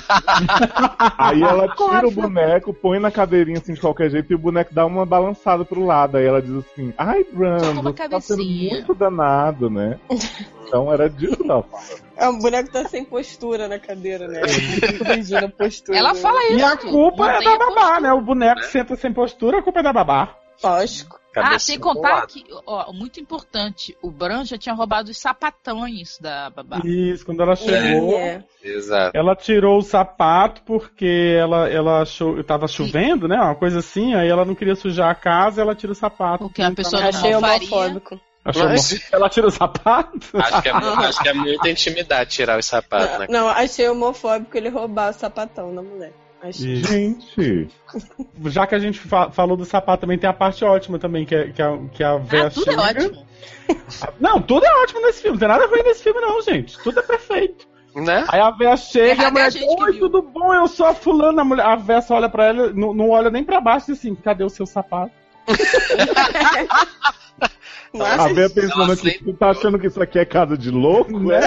aí 1.19 1.43
ela 1.43 1.69
tira 1.77 2.09
o 2.09 2.11
boneco, 2.11 2.73
põe 2.73 2.99
na 2.99 3.11
cadeirinha 3.11 3.59
assim 3.59 3.75
de 3.75 3.81
qualquer 3.81 4.09
jeito 4.09 4.33
e 4.33 4.35
o 4.35 4.39
boneco 4.39 4.73
dá 4.73 4.87
uma 4.87 5.05
balançada 5.05 5.67
pro 5.67 5.85
lado. 5.85 6.17
Aí 6.17 6.25
ela 6.25 6.41
diz 6.41 6.57
assim, 6.57 6.95
ai, 6.97 7.27
Bran, 7.31 7.59
Toma 7.59 7.83
você 7.83 8.09
tá 8.09 8.21
sendo 8.21 8.39
cabecinha." 8.39 8.73
muito 8.73 8.95
danado, 8.95 9.69
né? 9.69 10.01
Então 10.67 10.91
era 10.91 11.11
disso 11.11 11.37
que 11.37 11.51
ela 11.51 11.63
falava. 11.63 12.07
É 12.17 12.27
um 12.27 12.39
boneco 12.39 12.69
que 12.69 12.73
tá 12.73 12.89
sem 12.89 13.05
postura 13.05 13.69
na 13.69 13.79
cadeira, 13.79 14.27
né? 14.27 14.49
Fica 14.49 15.05
corrigindo 15.05 15.45
a 15.45 15.51
postura. 15.51 15.99
Ela 15.99 16.15
fala 16.15 16.43
isso. 16.47 16.59
E 16.59 16.63
a 16.63 16.77
culpa 16.79 17.31
é 17.33 17.45
da 17.45 17.59
babá, 17.59 17.75
postura. 17.75 18.01
né? 18.01 18.13
O 18.15 18.23
boneco 18.23 18.63
senta 18.65 18.97
sem 18.97 19.13
postura, 19.13 19.59
a 19.59 19.63
culpa 19.63 19.81
é 19.81 19.83
da 19.83 19.93
babá. 19.93 20.35
Lógico. 20.65 21.21
Ah, 21.45 21.59
sem 21.59 21.79
contar 21.79 22.27
que, 22.27 22.45
ó, 22.67 22.93
muito 22.93 23.21
importante, 23.21 23.97
o 24.03 24.11
Bran 24.11 24.45
já 24.45 24.57
tinha 24.57 24.75
roubado 24.75 25.11
os 25.11 25.19
sapatões 25.19 26.19
da 26.21 26.51
babá. 26.51 26.81
Isso, 26.85 27.25
quando 27.25 27.43
ela 27.43 27.55
chegou, 27.57 28.15
É. 28.19 28.43
Exato. 28.63 29.17
ela 29.17 29.37
tirou 29.37 29.79
o 29.79 29.83
sapato 29.83 30.63
porque 30.63 31.37
ela, 31.39 31.69
ela 31.69 32.03
achou, 32.03 32.43
tava 32.43 32.67
chovendo, 32.67 33.29
né? 33.29 33.37
Uma 33.37 33.55
coisa 33.55 33.79
assim, 33.79 34.15
aí 34.15 34.29
ela 34.29 34.45
não 34.45 34.55
queria 34.55 34.75
sujar 34.75 35.11
a 35.11 35.15
casa, 35.15 35.61
ela 35.63 35.75
tira 35.75 35.93
o 35.93 35.95
sapato. 35.95 36.45
Porque 36.45 36.63
a 36.63 36.71
pessoa 36.73 37.01
não 37.03 37.09
Achei 37.09 37.35
homofóbico. 37.35 38.21
Achou 38.45 38.69
Mas-. 38.69 39.13
Ela 39.13 39.29
tira 39.29 39.47
o 39.49 39.51
sapato? 39.51 40.19
Acho 40.35 40.63
que, 40.63 40.69
é, 40.69 40.73
mu- 40.73 40.87
acho 41.03 41.21
que 41.21 41.29
é 41.29 41.33
muita 41.33 41.69
intimidade 41.69 42.31
tirar 42.31 42.59
os 42.59 42.65
sapatos, 42.67 43.19
né? 43.19 43.27
Não, 43.29 43.49
achei 43.49 43.89
homofóbico 43.89 44.57
ele 44.57 44.69
roubar 44.69 45.11
o 45.11 45.13
sapatão 45.13 45.75
da 45.75 45.83
mulher. 45.83 46.13
Achei. 46.43 46.73
E- 46.75 46.83
Gente, 46.85 47.69
Já 48.47 48.67
que 48.67 48.75
a 48.75 48.79
gente 48.79 48.99
fa- 48.99 49.31
falou 49.31 49.57
do 49.57 49.65
sapato, 49.65 50.03
também 50.03 50.19
tem 50.19 50.29
a 50.29 50.33
parte 50.33 50.65
ótima 50.65 50.99
também, 50.99 51.25
que, 51.25 51.35
é, 51.35 51.51
que, 51.51 51.63
a, 51.63 51.79
que 51.93 52.05
a 52.05 52.17
véia 52.19 52.47
Ah, 52.47 52.51
tudo 52.51 52.71
é 52.71 52.75
chega- 52.75 52.83
ótimo. 53.07 53.27
Não, 54.21 54.41
tudo 54.41 54.65
é 54.65 54.83
ótimo 54.83 55.01
nesse 55.03 55.23
filme, 55.23 55.35
não 55.37 55.41
tem 55.41 55.49
nada 55.49 55.67
ruim 55.67 55.83
nesse 55.83 56.03
filme 56.05 56.21
não, 56.21 56.41
gente. 56.43 56.79
Tudo 56.79 57.01
é 57.01 57.03
perfeito. 57.03 57.67
Né? 57.97 58.25
Aí 58.29 58.39
a 58.41 58.51
véia 58.51 58.77
chega 58.77 59.23
e 59.23 59.25
a 59.25 59.29
é 59.29 59.31
mulher 59.31 59.47
a 59.49 59.51
que 59.51 59.65
oi, 59.65 59.93
viu." 59.93 60.01
tudo 60.01 60.21
bom, 60.23 60.53
eu 60.55 60.69
sou 60.69 60.85
a 60.87 60.95
fulana. 60.95 61.41
A, 61.41 61.45
mulher, 61.45 61.65
a 61.65 61.75
véia 61.77 62.03
só 62.03 62.15
olha 62.17 62.29
pra 62.29 62.45
ela, 62.45 62.71
não, 62.73 62.93
não 62.93 63.09
olha 63.11 63.31
nem 63.31 63.43
pra 63.43 63.61
baixo 63.61 63.91
e 63.91 63.93
assim, 63.95 64.15
cadê 64.15 64.45
o 64.45 64.51
seu 64.51 64.67
sapato? 64.67 65.13
A 68.05 68.29
Bea 68.33 68.51
pensando 68.51 68.93
aqui, 68.93 69.25
tu 69.25 69.35
tá 69.35 69.51
achando 69.51 69.79
que 69.79 69.87
isso 69.87 70.03
aqui 70.03 70.19
é 70.19 70.25
casa 70.25 70.57
de 70.57 70.71
louco, 70.71 71.33
é? 71.33 71.41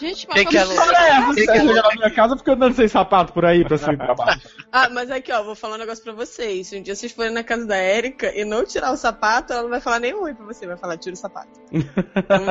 Gente, 0.00 0.26
Que 0.26 0.44
que 0.44 0.56
é 0.56 0.60
essa, 0.60 0.86
Que 0.86 1.26
você 1.26 1.46
que 1.46 1.50
é 1.50 1.62
na 1.62 1.94
minha 1.94 2.10
casa 2.10 2.36
fica 2.36 2.52
andando 2.52 2.74
sem 2.74 2.88
sapato 2.88 3.32
por 3.32 3.44
aí 3.44 3.64
pra 3.64 3.76
e 3.76 3.96
pra 3.96 4.14
baixo. 4.14 4.48
Ah, 4.72 4.88
mas 4.88 5.10
aqui, 5.10 5.32
ó, 5.32 5.42
vou 5.42 5.54
falar 5.54 5.76
um 5.76 5.78
negócio 5.78 6.02
pra 6.02 6.12
vocês. 6.12 6.68
Se 6.68 6.78
um 6.78 6.82
dia 6.82 6.94
vocês 6.94 7.12
forem 7.12 7.32
na 7.32 7.44
casa 7.44 7.66
da 7.66 7.76
Erika 7.76 8.32
e 8.34 8.44
não 8.44 8.64
tirar 8.64 8.92
o 8.92 8.96
sapato, 8.96 9.52
ela 9.52 9.62
não 9.62 9.70
vai 9.70 9.80
falar 9.80 10.00
nem 10.00 10.14
oi 10.14 10.34
pra 10.34 10.44
você, 10.44 10.66
vai 10.66 10.76
falar 10.76 10.96
tira 10.98 11.14
o 11.14 11.16
sapato. 11.16 11.48
Então, 11.72 12.46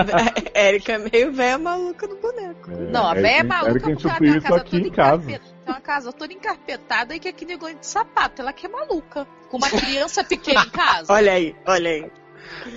a 0.56 0.60
Erika 0.60 0.94
é 0.94 0.98
meio 0.98 1.32
velha 1.32 1.58
maluca 1.58 2.08
do 2.08 2.16
boneco. 2.16 2.72
Não, 2.72 3.08
a 3.08 3.14
véia 3.14 3.40
é 3.40 3.44
maluca 3.44 3.72
Erika 3.72 3.92
porque 3.92 4.08
ela 4.08 4.20
tem 4.20 4.30
isso 4.30 4.42
casa 4.42 4.56
aqui 4.56 4.72
toda 4.72 4.88
em 4.88 4.92
casa. 4.92 5.26
Tem 5.26 5.40
uma 5.68 5.82
casa 5.82 6.14
toda 6.14 6.34
encarpetada 6.34 7.16
e 7.16 7.20
que 7.20 7.28
aqui 7.28 7.46
negócio 7.46 7.78
de 7.78 7.88
sapato. 7.88 8.42
Ela 8.42 8.54
que 8.54 8.66
é 8.66 8.70
maluca. 8.70 9.28
Com 9.50 9.58
uma 9.58 9.70
criança 9.70 10.24
pequena 10.24 10.64
em 10.64 10.70
casa. 10.70 11.12
Olha 11.14 11.34
aí, 11.34 11.56
olha 11.66 11.90
aí. 11.90 12.12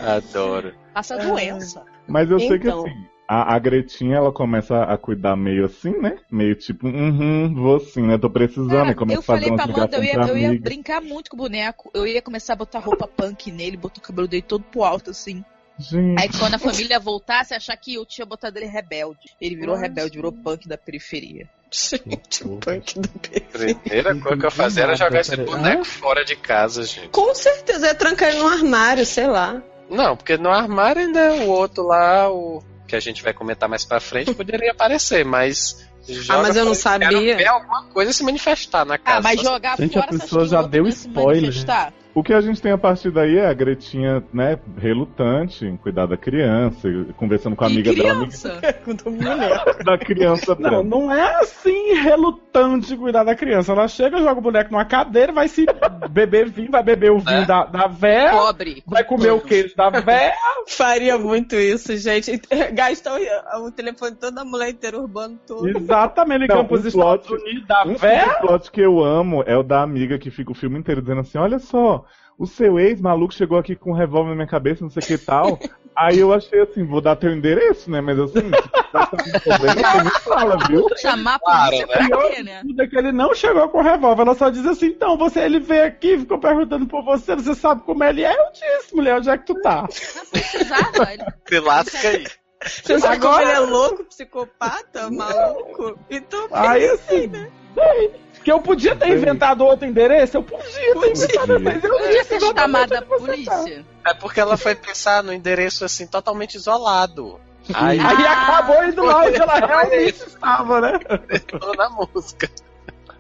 Adoro. 0.00 0.75
Passa 0.95 1.16
doença. 1.16 1.85
Mas 2.09 2.30
eu 2.30 2.38
sei 2.38 2.59
que 2.59 2.68
Então. 2.68 2.87
assim, 2.87 3.06
a, 3.28 3.54
a 3.54 3.59
Gretinha 3.59 4.16
ela 4.16 4.33
começa 4.33 4.83
a 4.83 4.97
cuidar 4.97 5.37
meio 5.37 5.64
assim, 5.64 5.90
né? 5.99 6.18
Meio 6.30 6.54
tipo, 6.54 6.87
uhum, 6.87 7.52
vou 7.54 7.80
sim, 7.80 8.02
né? 8.02 8.16
Tô 8.16 8.30
precisando. 8.30 8.71
Cara, 8.71 8.90
e 8.90 8.95
começa 8.95 9.16
eu 9.16 9.21
a 9.21 9.23
fazer 9.23 9.45
falei 9.47 9.56
pra 9.56 9.64
Amanda, 9.64 9.97
eu 9.97 10.04
ia, 10.04 10.14
eu 10.14 10.38
ia 10.38 10.61
brincar 10.61 11.00
muito 11.00 11.30
com 11.30 11.37
o 11.37 11.40
boneco. 11.40 11.90
Eu 11.92 12.06
ia 12.06 12.23
começar 12.23 12.52
a 12.52 12.56
botar 12.56 12.78
roupa 12.78 13.09
punk 13.09 13.50
nele, 13.50 13.76
botar 13.76 13.99
o 13.99 14.02
cabelo 14.02 14.28
dele 14.28 14.42
todo 14.42 14.64
pro 14.64 14.85
alto, 14.85 15.11
assim. 15.11 15.45
Gente, 15.78 16.18
Aí 16.18 16.28
quando 16.38 16.54
a 16.54 16.59
família 16.59 16.99
voltasse, 16.99 17.52
achar 17.52 17.76
que 17.76 17.95
eu 17.95 18.06
tinha 18.06 18.25
botado 18.25 18.59
ele 18.59 18.66
rebelde. 18.66 19.18
Ele 19.40 19.56
virou 19.56 19.75
Nossa. 19.75 19.87
rebelde, 19.87 20.16
virou 20.16 20.33
punk 20.33 20.66
da 20.66 20.78
periferia. 20.78 21.49
Gente, 21.70 22.44
o 22.44 22.56
punk 22.58 23.00
do 23.00 23.08
perfil. 23.08 23.76
Primeira 23.76 24.14
coisa 24.14 24.37
que 24.38 24.46
eu 24.46 24.50
fazia 24.50 24.85
era 24.85 24.94
jogar 24.96 25.20
esse 25.20 25.37
boneco 25.37 25.85
fora 25.85 26.25
de 26.25 26.37
casa, 26.37 26.85
gente. 26.85 27.08
Com 27.08 27.35
certeza, 27.35 27.88
é 27.88 27.94
trancar 27.94 28.28
ele 28.28 28.38
no 28.38 28.49
armário, 28.49 29.04
sei 29.04 29.26
lá. 29.26 29.62
Não, 29.90 30.16
porque 30.16 30.37
no 30.37 30.50
armário 30.50 31.02
ainda 31.02 31.32
o 31.35 31.49
outro 31.49 31.85
lá, 31.87 32.30
o 32.30 32.62
que 32.87 32.96
a 32.96 33.00
gente 33.00 33.23
vai 33.23 33.32
comentar 33.32 33.68
mais 33.68 33.85
pra 33.85 34.00
frente, 34.00 34.32
poderia 34.35 34.73
aparecer, 34.73 35.25
mas. 35.25 35.85
joga 36.06 36.38
Ah, 36.38 36.42
mas 36.42 36.56
eu 36.56 36.64
não 36.64 36.75
fora. 36.75 37.00
sabia. 37.04 37.37
Ver 37.37 37.49
alguma 37.49 37.85
coisa 37.85 38.12
se 38.12 38.23
manifestar 38.23 38.85
na 38.85 38.96
casa. 38.96 39.18
Ah, 39.18 39.23
mas 39.23 39.40
jogar 39.40 39.76
Gente, 39.76 39.99
a 39.99 40.02
fora, 40.02 40.14
acha 40.14 40.23
pessoa 40.23 40.46
já 40.46 40.62
deu 40.62 40.87
spoiler. 40.88 41.52
O 42.16 42.23
que 42.23 42.32
a 42.32 42.40
gente 42.40 42.61
tem 42.62 42.73
a 42.73 42.78
partir 42.78 43.11
daí 43.11 43.37
é 43.37 43.46
a 43.46 43.52
Gretinha, 43.52 44.25
né, 44.32 44.58
relutante 44.78 45.66
em 45.66 45.76
cuidar 45.76 46.06
da 46.06 46.16
criança, 46.16 46.88
conversando 47.16 47.54
com 47.54 47.64
a 47.64 47.68
Que 47.68 47.75
amiga 47.75 47.94
dela, 47.94 48.12
amiga 48.12 48.26
criança? 48.32 48.73
Com 48.85 48.94
do 48.94 49.04
boneco. 49.11 49.85
da 49.85 49.99
criança 49.99 50.54
Não, 50.54 50.70
branca. 50.70 50.82
não 50.85 51.12
é 51.12 51.35
assim 51.40 51.92
relutante 51.94 52.96
cuidar 52.96 53.23
da 53.25 53.35
criança. 53.35 53.73
Ela 53.73 53.87
chega, 53.87 54.18
joga 54.18 54.38
o 54.38 54.42
boneco 54.42 54.73
numa 54.73 54.85
cadeira, 54.87 55.30
vai 55.32 55.46
se 55.49 55.66
beber 56.11 56.49
vinho, 56.49 56.70
vai 56.70 56.82
beber 56.82 57.12
o 57.12 57.18
vinho 57.18 57.42
É. 57.42 57.46
da, 57.46 57.64
da 57.66 57.87
véia, 57.87 58.30
Pobre. 58.30 58.82
vai 58.87 59.04
comer 59.04 59.30
o 59.32 59.40
queijo 59.40 59.76
da 59.76 59.90
véia. 59.90 60.32
Faria 60.68 61.18
muito 61.18 61.54
isso, 61.54 61.96
gente. 61.96 62.40
Gastar 62.73 63.18
o, 63.61 63.66
o 63.66 63.70
telefone 63.70 64.16
todo 64.16 64.35
da 64.35 64.44
mulher 64.44 64.70
inteira, 64.70 64.99
urbano 64.99 65.38
todo. 65.46 65.68
Exatamente, 65.68 66.40
ligando 66.40 66.58
Não, 66.58 66.66
pros 66.66 66.85
um 66.85 66.88
Estados 66.88 67.26
plot- 67.26 67.42
Unidos 67.42 67.66
da 67.66 67.85
Um 67.85 67.94
véia. 67.94 68.35
plot 68.40 68.70
que 68.70 68.80
eu 68.80 69.04
amo 69.04 69.42
é 69.46 69.56
o 69.56 69.62
da 69.62 69.82
amiga 69.82 70.18
que 70.18 70.30
fica 70.30 70.50
o 70.50 70.54
filme 70.54 70.78
inteiro 70.78 71.02
dizendo 71.02 71.20
assim: 71.20 71.38
olha 71.38 71.58
só, 71.58 72.05
o 72.38 72.47
seu 72.47 72.78
ex 72.78 73.00
maluco 73.00 73.33
chegou 73.33 73.59
aqui 73.59 73.75
com 73.75 73.90
um 73.90 73.95
revólver 73.95 74.31
na 74.31 74.35
minha 74.37 74.47
cabeça, 74.47 74.83
não 74.85 74.90
sei 74.90 75.02
o 75.02 75.07
que 75.07 75.14
e 75.14 75.19
tal. 75.19 75.59
Aí 75.97 76.19
eu 76.19 76.31
achei 76.31 76.61
assim, 76.61 76.85
vou 76.85 77.00
dar 77.00 77.16
teu 77.16 77.33
endereço, 77.33 77.90
né? 77.90 78.02
Mas 78.02 78.19
assim, 78.19 78.40
se 78.50 78.93
tá 78.93 79.07
com 79.07 79.16
problema, 79.16 79.75
você 79.93 80.05
me 80.05 80.11
fala, 80.11 80.59
viu? 80.69 80.87
Chamar 80.99 81.37
a 81.37 81.38
Claro, 81.38 81.71
polícia 81.71 81.87
né? 81.87 82.09
pra 82.09 82.28
quê, 82.28 82.43
né? 82.43 82.61
Tudo 82.66 82.83
é 82.83 82.87
que 82.87 82.99
ele 82.99 83.12
não 83.12 83.35
chegou 83.35 83.66
com 83.71 83.81
revólver, 83.81 84.23
ela 84.23 84.35
só 84.35 84.50
diz 84.50 84.66
assim, 84.66 84.88
então, 84.88 85.16
você, 85.16 85.40
ele 85.40 85.59
veio 85.59 85.87
aqui, 85.87 86.19
ficou 86.19 86.38
perguntando 86.38 86.87
por 86.87 87.02
você, 87.02 87.35
você 87.35 87.55
sabe 87.55 87.81
como 87.83 88.05
ele 88.05 88.23
é? 88.25 88.31
Eu 88.31 88.52
disse, 88.52 88.95
mulher, 88.95 89.16
onde 89.16 89.31
é 89.31 89.38
que 89.38 89.47
tu 89.47 89.55
tá? 89.62 89.83
Não 90.16 90.26
precisava. 90.31 91.12
Ele... 91.14 91.25
Se 91.49 91.61
lasca 91.61 92.09
aí. 92.09 92.26
Você 92.62 92.99
sabe 92.99 93.19
como 93.21 93.33
Agora- 93.35 93.43
ele 93.45 93.52
é 93.52 93.61
louco, 93.61 94.05
psicopata, 94.05 95.11
maluco? 95.11 95.99
Então, 96.11 96.47
Aí 96.52 96.87
assim, 96.90 97.31
sei, 97.75 98.12
que 98.47 98.53
eu 98.53 98.61
podia 98.61 98.95
ter 98.95 99.09
inventado 99.09 99.65
outro 99.65 99.88
endereço, 99.88 100.37
eu 100.37 100.43
podia 100.45 100.95
ter 101.00 101.11
inventado, 101.11 101.59
mas 101.59 101.83
eu 101.83 101.91
Podia 101.91 102.09
disse 102.23 102.38
ser 102.38 102.41
chamada 102.41 103.03
tá. 103.03 103.17
polícia. 103.19 103.85
É 104.07 104.15
porque 104.15 104.38
ela 104.38 104.57
foi 104.57 104.76
pensar 104.76 105.21
no 105.25 105.33
endereço 105.33 105.85
assim, 105.85 106.07
totalmente 106.07 106.55
isolado. 106.55 107.41
Aí 107.75 107.99
Ah. 107.99 108.09
Aí 108.09 108.25
acabou 108.25 108.85
indo 108.85 109.03
lá 109.05 109.23
onde 109.25 109.43
ela 109.43 109.55
realmente 109.55 110.23
estava, 110.25 110.81
né? 110.81 110.93
entrou 111.29 111.75
na 111.75 111.91
música. 111.91 112.49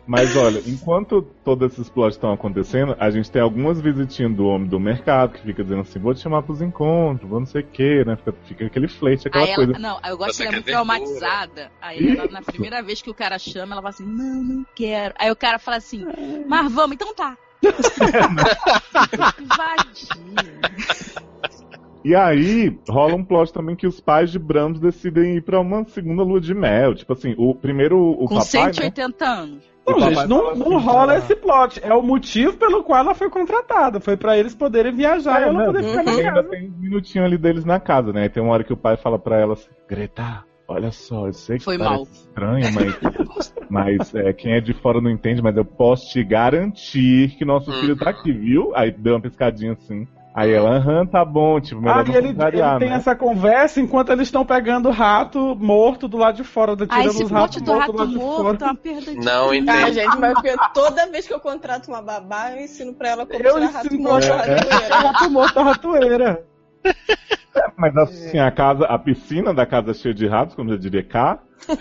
Mas 0.06 0.36
olha, 0.36 0.62
enquanto 0.66 1.20
todos 1.20 1.72
esses 1.72 1.88
plots 1.88 2.14
estão 2.14 2.32
acontecendo, 2.32 2.94
a 2.98 3.10
gente 3.10 3.28
tem 3.28 3.42
algumas 3.42 3.80
visitinhas 3.80 4.32
do 4.32 4.46
homem 4.46 4.68
do 4.68 4.78
mercado 4.78 5.32
que 5.32 5.42
fica 5.42 5.64
dizendo 5.64 5.80
assim: 5.80 5.98
vou 5.98 6.14
te 6.14 6.20
chamar 6.20 6.42
pros 6.42 6.62
encontros, 6.62 7.28
vou 7.28 7.40
não 7.40 7.46
sei 7.46 7.62
o 7.62 7.66
que, 7.66 8.04
né? 8.04 8.16
Fica, 8.16 8.34
fica 8.44 8.66
aquele 8.66 8.86
flerte, 8.86 9.26
aquela 9.26 9.44
ela, 9.44 9.56
coisa. 9.56 9.78
não, 9.78 9.98
eu 10.06 10.16
gosto 10.16 10.34
Você 10.34 10.42
que 10.44 10.48
ela 10.48 10.52
é 10.52 10.56
muito 10.58 10.66
traumatizada. 10.66 11.72
Aí 11.80 12.16
ela, 12.16 12.30
na 12.30 12.40
primeira 12.40 12.80
vez 12.82 13.02
que 13.02 13.10
o 13.10 13.14
cara 13.14 13.36
chama, 13.36 13.74
ela 13.74 13.82
fala 13.82 13.88
assim, 13.88 14.06
não, 14.06 14.44
não 14.44 14.66
quero. 14.76 15.12
Aí 15.18 15.30
o 15.30 15.36
cara 15.36 15.58
fala 15.58 15.78
assim, 15.78 16.06
mas 16.46 16.72
vamos, 16.72 16.94
então 16.94 17.12
tá. 17.12 17.36
Vadia. 19.56 20.56
E 22.04 22.14
aí, 22.14 22.78
rola 22.88 23.16
um 23.16 23.24
plot 23.24 23.52
também 23.52 23.74
que 23.74 23.84
os 23.84 23.98
pais 24.00 24.30
de 24.30 24.38
Brahms 24.38 24.78
decidem 24.78 25.38
ir 25.38 25.42
pra 25.42 25.58
uma 25.58 25.84
segunda 25.88 26.22
lua 26.22 26.40
de 26.40 26.54
mel. 26.54 26.94
Tipo 26.94 27.14
assim, 27.14 27.34
o 27.36 27.52
primeiro, 27.52 27.98
o 27.98 28.28
Com 28.28 28.36
papai, 28.36 28.66
né? 28.66 28.72
180 28.74 29.24
anos. 29.24 29.75
Não, 29.86 30.00
gente, 30.00 30.26
não, 30.28 30.38
fala 30.42 30.54
não 30.56 30.76
assim, 30.76 30.86
rola 30.86 31.16
esse 31.18 31.36
plot. 31.36 31.80
É 31.82 31.94
o 31.94 32.02
motivo 32.02 32.56
pelo 32.56 32.82
qual 32.82 32.98
ela 33.00 33.14
foi 33.14 33.30
contratada. 33.30 34.00
Foi 34.00 34.16
pra 34.16 34.36
eles 34.36 34.54
poderem 34.54 34.92
viajar 34.94 35.40
e 35.40 35.44
É, 35.44 35.48
ela 35.48 35.58
né? 35.58 35.66
poder 35.66 35.82
ficar 35.84 36.02
na 36.02 36.12
E 36.12 36.20
ainda 36.20 36.34
casa. 36.34 36.48
tem 36.48 36.68
um 36.68 36.78
minutinho 36.78 37.24
ali 37.24 37.38
deles 37.38 37.64
na 37.64 37.78
casa, 37.78 38.12
né? 38.12 38.22
Aí 38.22 38.28
tem 38.28 38.42
uma 38.42 38.52
hora 38.52 38.64
que 38.64 38.72
o 38.72 38.76
pai 38.76 38.96
fala 38.96 39.18
pra 39.18 39.38
ela 39.38 39.52
assim, 39.54 39.68
Greta, 39.88 40.44
olha 40.66 40.90
só, 40.90 41.26
eu 41.26 41.32
sei 41.32 41.58
que 41.58 41.64
Foi 41.64 41.78
mal. 41.78 42.02
estranho, 42.02 42.66
mas, 42.72 42.98
mas 43.70 44.14
é, 44.14 44.32
quem 44.32 44.52
é 44.54 44.60
de 44.60 44.74
fora 44.74 45.00
não 45.00 45.10
entende, 45.10 45.40
mas 45.42 45.56
eu 45.56 45.64
posso 45.64 46.10
te 46.10 46.24
garantir 46.24 47.36
que 47.38 47.44
nosso 47.44 47.72
filho 47.72 47.96
tá 47.96 48.10
aqui, 48.10 48.32
viu? 48.32 48.72
Aí 48.74 48.90
deu 48.90 49.14
uma 49.14 49.20
piscadinha 49.20 49.72
assim. 49.72 50.06
Aí 50.36 50.52
ela, 50.52 50.76
aham, 50.76 51.06
tá 51.06 51.24
bom, 51.24 51.58
tipo, 51.58 51.80
melhor 51.80 52.00
Ah, 52.00 52.04
não 52.04 52.12
e 52.12 52.16
ele, 52.18 52.28
ele 52.28 52.78
tem 52.78 52.90
né? 52.90 52.96
essa 52.96 53.16
conversa 53.16 53.80
enquanto 53.80 54.12
eles 54.12 54.28
estão 54.28 54.44
pegando 54.44 54.90
o 54.90 54.92
rato 54.92 55.56
morto 55.56 56.06
do 56.06 56.18
lado 56.18 56.36
de 56.36 56.44
fora, 56.44 56.76
da 56.76 56.84
Ah, 56.84 56.88
tirando 56.88 57.08
esse 57.08 57.24
os 57.24 57.30
ratos 57.30 57.62
do 57.62 57.72
mortos 57.72 58.00
rato 58.00 58.18
morto 58.18 58.42
fora. 58.42 58.58
é 58.60 58.64
uma 58.66 58.74
perda 58.74 59.00
de 59.00 59.16
Não 59.16 59.48
Ah, 59.48 59.54
entendi. 59.54 59.92
gente, 59.94 60.16
mas 60.18 60.34
porque 60.34 60.54
toda 60.74 61.06
vez 61.06 61.26
que 61.26 61.32
eu 61.32 61.40
contrato 61.40 61.88
uma 61.88 62.02
babá, 62.02 62.50
eu 62.50 62.60
ensino 62.60 62.92
pra 62.92 63.08
ela 63.08 63.24
como 63.24 63.42
Eu 63.42 63.54
tirar 63.54 63.70
rato 63.70 63.98
morto 63.98 64.28
da 64.28 64.36
ratoeira. 64.36 64.96
Rato 65.08 65.30
morto 65.30 65.54
da 65.54 65.62
ratoeira. 65.62 66.44
Mas 67.78 67.96
assim, 67.96 68.38
a 68.38 68.50
casa, 68.50 68.84
a 68.84 68.98
piscina 68.98 69.54
da 69.54 69.64
casa 69.64 69.94
cheia 69.94 70.14
de 70.14 70.26
ratos, 70.26 70.54
como 70.54 70.68
já 70.68 70.76
diria 70.76 71.02
K, 71.02 71.40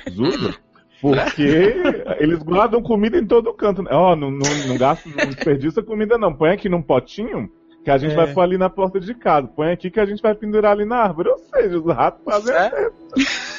Zuda, 0.09 0.55
porque 1.01 1.43
eles 2.19 2.41
guardam 2.41 2.81
comida 2.81 3.17
em 3.17 3.25
todo 3.27 3.53
canto. 3.53 3.83
né? 3.83 3.89
Ó, 3.91 4.15
não, 4.15 4.31
não, 4.31 4.55
não 4.55 4.77
gasta, 4.77 5.09
não 5.09 5.27
desperdiça 5.27 5.83
comida 5.83 6.17
não. 6.17 6.33
Põe 6.33 6.51
aqui 6.51 6.69
num 6.69 6.81
potinho 6.81 7.49
que 7.85 7.91
a 7.91 7.97
gente 7.99 8.13
É. 8.13 8.15
vai 8.15 8.33
pôr 8.33 8.41
ali 8.41 8.57
na 8.57 8.67
porta 8.67 8.99
de 8.99 9.13
casa. 9.13 9.47
Põe 9.47 9.71
aqui 9.71 9.91
que 9.91 9.99
a 9.99 10.05
gente 10.07 10.19
vai 10.21 10.33
pendurar 10.33 10.71
ali 10.71 10.85
na 10.85 10.97
árvore. 10.97 11.29
Ou 11.29 11.37
seja, 11.37 11.79
os 11.79 11.95
ratos 11.95 12.21
fazem 12.25 12.53
a 12.53 12.71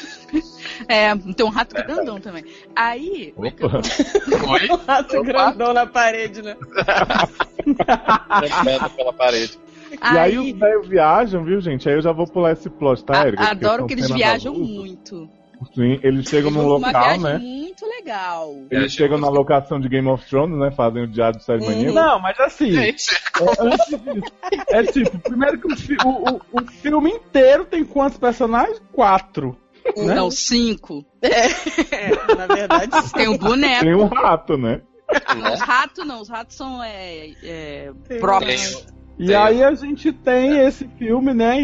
É? 0.89 1.11
É, 1.11 1.17
tem 1.17 1.47
um 1.47 1.49
rato 1.49 1.75
grandão 1.75 2.21
também. 2.21 2.45
Aí, 2.75 3.33
Opa. 3.37 3.81
Oi? 4.51 4.69
Um 4.71 4.77
rato 4.85 5.17
Opa. 5.17 5.25
grandão 5.25 5.73
na 5.73 5.87
parede, 5.87 6.43
né? 6.43 6.57
Pela 8.97 9.13
parede. 9.13 9.59
E 9.93 10.19
aí 10.19 10.19
aí, 10.19 10.39
os 10.39 10.59
velhos 10.59 10.89
viajam, 10.89 11.45
viu, 11.45 11.61
gente? 11.61 11.89
Aí 11.89 11.95
eu 11.95 12.03
já 12.03 12.11
vou 12.13 12.27
pular 12.27 12.53
esse 12.53 12.69
plot, 12.69 13.05
tá, 13.05 13.27
Erika? 13.27 13.49
Adoro 13.49 13.87
que 13.87 13.95
eles 13.95 14.11
viajam 14.11 14.53
muito. 14.53 15.31
Sim, 15.75 15.99
eles 16.03 16.29
chegam 16.29 16.51
Eles 16.51 16.63
num 16.63 16.69
local, 16.69 17.21
né? 17.21 17.39
muito 17.39 17.87
legal. 17.87 18.55
Eles 18.71 18.93
chegam 18.93 19.19
na 19.19 19.29
locação 19.29 19.81
de 19.81 19.89
Game 19.89 20.09
of 20.09 20.25
Thrones, 20.29 20.59
né? 20.59 20.71
Fazem 20.71 21.03
o 21.05 21.07
diário 21.07 21.39
de 21.39 21.45
série 21.45 21.65
Uhum. 21.65 21.93
Não, 21.95 22.21
mas 22.21 22.39
assim, 22.41 22.73
Gente, 22.73 23.07
antes 23.61 23.87
disso, 23.87 24.33
é 24.69 24.83
tipo, 24.85 25.19
primeiro 25.21 25.59
que 25.61 25.73
o, 25.73 25.77
fi- 25.77 25.97
o- 26.05 26.35
o- 26.37 26.41
o 26.53 26.67
filme 26.67 27.11
inteiro 27.11 27.65
tem 27.65 27.85
quantos 27.85 28.19
personagens? 28.19 28.81
Quatro. 28.93 29.57
Né? 29.97 30.15
Não, 30.15 30.31
cinco. 30.31 31.05
É, 31.23 32.35
na 32.35 32.47
verdade, 32.47 32.91
Tem 33.15 33.29
o 33.29 33.39
boneco. 33.39 33.85
Tem 33.85 33.95
um 33.95 34.07
rato, 34.07 34.57
né? 34.59 34.81
Os 35.55 35.61
ratos 35.61 36.05
não, 36.07 36.21
os 36.21 36.29
ratos 36.29 36.57
são 36.57 36.83
é, 36.83 37.31
é, 37.45 37.93
próprios. 38.21 38.75
tem- 38.83 38.97
E 39.19 39.27
Tem. 39.29 39.37
aí 39.37 39.63
a 39.63 39.73
gente 39.75 40.13
tem 40.13 40.59
esse 40.67 40.87
filme, 40.99 41.33
né, 41.33 41.57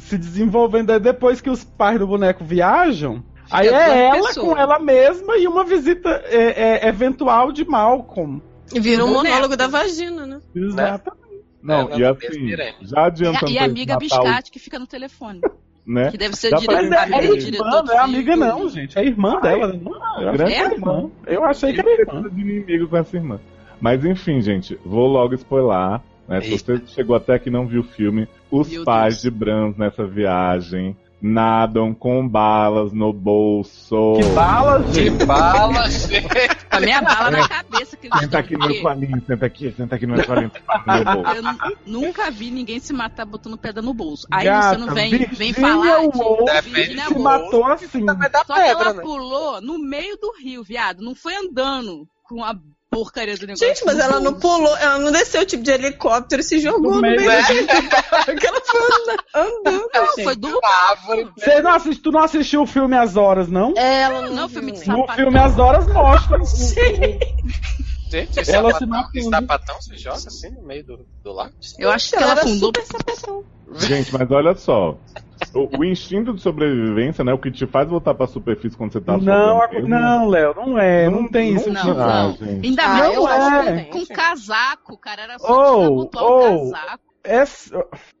se 0.00 0.16
desenvolvendo 0.18 0.90
aí 0.90 0.98
depois 0.98 1.40
que 1.40 1.50
os 1.50 1.62
pais 1.62 1.98
do 1.98 2.06
boneco 2.06 2.42
viajam. 2.44 3.22
Aí 3.50 3.68
é 3.68 4.06
ela 4.08 4.28
pessoas. 4.28 4.46
com 4.46 4.56
ela 4.56 4.78
mesma 4.78 5.36
e 5.36 5.46
uma 5.46 5.64
visita 5.64 6.22
é, 6.26 6.84
é, 6.84 6.88
eventual 6.88 7.52
de 7.52 7.64
Malcolm. 7.64 8.40
vira 8.72 9.04
um 9.04 9.12
monólogo 9.12 9.56
da 9.56 9.66
vagina, 9.66 10.26
né? 10.26 10.40
Exatamente. 10.54 11.18
Não, 11.62 11.90
Ela 11.90 11.96
e 11.96 12.00
não 12.00 12.10
assim, 12.10 12.56
já 12.82 13.00
E 13.02 13.06
adiantando 13.06 13.46
a, 13.46 13.50
e 13.50 13.58
a 13.58 13.64
amiga 13.64 13.94
Natal, 13.94 14.22
Biscate 14.22 14.50
que 14.50 14.58
fica 14.58 14.78
no 14.78 14.86
telefone. 14.86 15.40
né? 15.88 16.10
Que 16.10 16.18
deve 16.18 16.36
ser 16.36 16.54
dire... 16.54 16.72
Mas 16.72 16.90
é, 16.90 16.96
é 16.96 17.00
é, 17.00 17.24
irmã, 17.24 17.38
diretor 17.38 17.84
não 17.84 17.94
é 17.94 17.98
amiga 17.98 18.36
não, 18.36 18.68
gente. 18.68 18.98
É 18.98 19.04
irmã 19.04 19.40
dela. 19.40 19.72
Não, 19.72 20.20
eu 20.20 20.28
achei 20.28 20.32
Grande 20.32 20.52
que 20.52 20.58
era 20.58 20.74
irmã. 20.74 20.92
irmã. 20.92 21.10
Eu 21.26 21.44
achei 21.44 21.72
que 21.72 21.80
era 21.80 21.90
irmã. 21.90 22.28
de 22.30 22.40
inimigo 22.40 22.88
com 22.88 22.96
essa 22.96 23.16
irmã. 23.16 23.40
Mas 23.80 24.04
enfim, 24.04 24.40
gente, 24.40 24.78
vou 24.84 25.06
logo 25.06 25.34
spoiler. 25.34 26.00
Né? 26.28 26.42
Se 26.42 26.58
você 26.58 26.82
chegou 26.86 27.16
até 27.16 27.34
aqui 27.34 27.48
e 27.48 27.52
não 27.52 27.66
viu 27.66 27.80
o 27.80 27.84
filme, 27.84 28.28
os 28.50 28.68
Meu 28.68 28.84
pais 28.84 29.14
Deus. 29.14 29.22
de 29.22 29.30
Brans 29.30 29.76
nessa 29.78 30.06
viagem 30.06 30.94
nadam 31.20 31.92
com 31.94 32.26
balas 32.28 32.92
no 32.92 33.12
bolso. 33.12 34.14
Que 34.20 34.24
bala, 34.34 34.82
Que 34.84 34.92
gente. 34.94 35.24
bala, 35.26 35.88
gente. 35.90 36.26
A 36.70 36.80
minha 36.80 37.02
bala 37.02 37.30
na 37.30 37.48
cabeça. 37.48 37.96
Que 37.96 38.08
Senta 38.18 38.38
aqui 38.38 38.56
no 38.56 38.66
meu 38.68 38.80
colinho, 38.82 39.22
senta 39.26 39.46
aqui, 39.46 39.72
senta 39.76 39.96
aqui 39.96 40.06
no 40.06 40.14
meu 40.14 40.24
colinho. 40.24 40.52
no 40.86 40.94
meu 40.94 41.04
bolso. 41.04 41.30
Eu 41.36 41.42
nu- 41.42 41.76
nunca 42.00 42.30
vi 42.30 42.50
ninguém 42.50 42.78
se 42.78 42.92
matar 42.92 43.24
botando 43.26 43.58
pedra 43.58 43.82
no 43.82 43.92
bolso. 43.92 44.26
Aí 44.30 44.44
Gata, 44.44 44.78
você 44.78 44.86
não 44.86 44.94
vem, 44.94 45.10
vem 45.26 45.52
falar 45.52 46.00
de 46.06 46.70
Virginia 46.70 47.04
se 47.06 47.14
Woolf. 47.14 47.22
matou 47.24 47.66
assim. 47.66 48.06
Só 48.46 48.54
que 48.54 48.60
ela 48.60 48.94
né? 48.94 49.02
pulou 49.02 49.60
no 49.60 49.78
meio 49.78 50.16
do 50.16 50.32
rio, 50.40 50.62
viado. 50.62 51.02
Não 51.02 51.14
foi 51.14 51.34
andando 51.34 52.06
com 52.22 52.44
a 52.44 52.54
porcaria 52.90 53.36
do 53.36 53.46
negócio. 53.46 53.66
Gente, 53.66 53.84
mas 53.84 53.96
no 53.96 54.02
ela 54.02 54.20
não 54.20 54.34
pulou, 54.34 54.76
ela 54.76 54.98
não 54.98 55.12
desceu 55.12 55.44
tipo 55.44 55.62
de 55.62 55.70
helicóptero 55.70 56.40
e 56.40 56.44
se 56.44 56.58
jogou 56.58 56.92
No 56.92 56.96
no 56.96 57.00
meio 57.02 57.16
do 57.16 57.22
rio. 57.22 57.66
Que 58.38 58.46
ela 58.46 58.60
foi 58.64 59.16
andando. 59.34 59.90
Não, 59.94 60.06
gente. 60.06 60.24
foi 60.24 60.36
do. 60.36 60.60
Árvore. 60.64 61.30
Você 61.36 61.62
não 61.62 61.70
assist, 61.72 62.02
tu 62.02 62.10
não 62.10 62.20
assistiu 62.20 62.62
o 62.62 62.66
filme 62.66 62.96
As 62.96 63.16
Horas, 63.16 63.48
não? 63.48 63.74
Ela 63.76 64.22
Não, 64.22 64.34
não, 64.34 64.48
filme 64.48 64.72
de 64.72 64.88
né? 64.88 64.94
No 64.94 65.06
filme 65.14 65.38
As 65.38 65.58
Horas 65.58 65.86
mostra. 65.86 66.38
Gente, 66.44 67.18
esse 68.16 68.50
Ela 68.52 68.72
se 68.72 68.78
sapatão, 68.80 68.88
matou, 68.88 69.10
esse 69.14 69.30
né? 69.30 69.38
sapatão 69.40 69.80
se 69.82 69.96
joga 69.96 70.16
assim 70.16 70.50
no 70.50 70.62
meio 70.62 70.84
do, 70.84 71.06
do 71.22 71.32
lago? 71.32 71.52
Eu 71.78 71.90
acho 71.90 72.10
que 72.10 72.16
Ela 72.16 72.32
ela 72.32 72.40
afundou. 72.40 72.72
super 72.74 72.84
sapatão. 72.84 73.44
Gente, 73.74 74.12
mas 74.12 74.30
olha 74.30 74.54
só. 74.54 74.96
O, 75.54 75.78
o 75.78 75.84
instinto 75.84 76.32
de 76.34 76.40
sobrevivência, 76.40 77.22
né? 77.22 77.32
O 77.34 77.38
que 77.38 77.50
te 77.50 77.66
faz 77.66 77.88
voltar 77.88 78.14
pra 78.14 78.26
superfície 78.26 78.76
quando 78.76 78.92
você 78.92 79.00
tá 79.00 79.16
Não, 79.18 79.58
mesmo. 79.70 79.88
não, 79.88 80.28
Léo, 80.28 80.54
não 80.54 80.78
é. 80.78 81.08
Não, 81.08 81.22
Não- 81.22 81.28
tem 81.30 81.52
não 81.52 81.60
isso. 81.60 81.70
Não. 81.70 81.90
Ah, 82.00 82.22
não. 82.24 82.32
gente. 82.36 82.66
Ainda 82.66 82.82
Ah, 82.82 82.88
mais 82.88 83.14
eu 83.14 83.20
Não 83.22 83.26
acho 83.26 83.68
é. 83.68 83.84
com 83.84 84.06
casaco, 84.06 84.98
cara 84.98 85.22
era 85.22 85.38
só 85.38 85.46
Oh, 85.76 85.78
desabotoar 85.80 86.24
oh. 86.24 86.68
o 86.68 86.72
casaco. 86.72 87.02
É, 87.24 87.44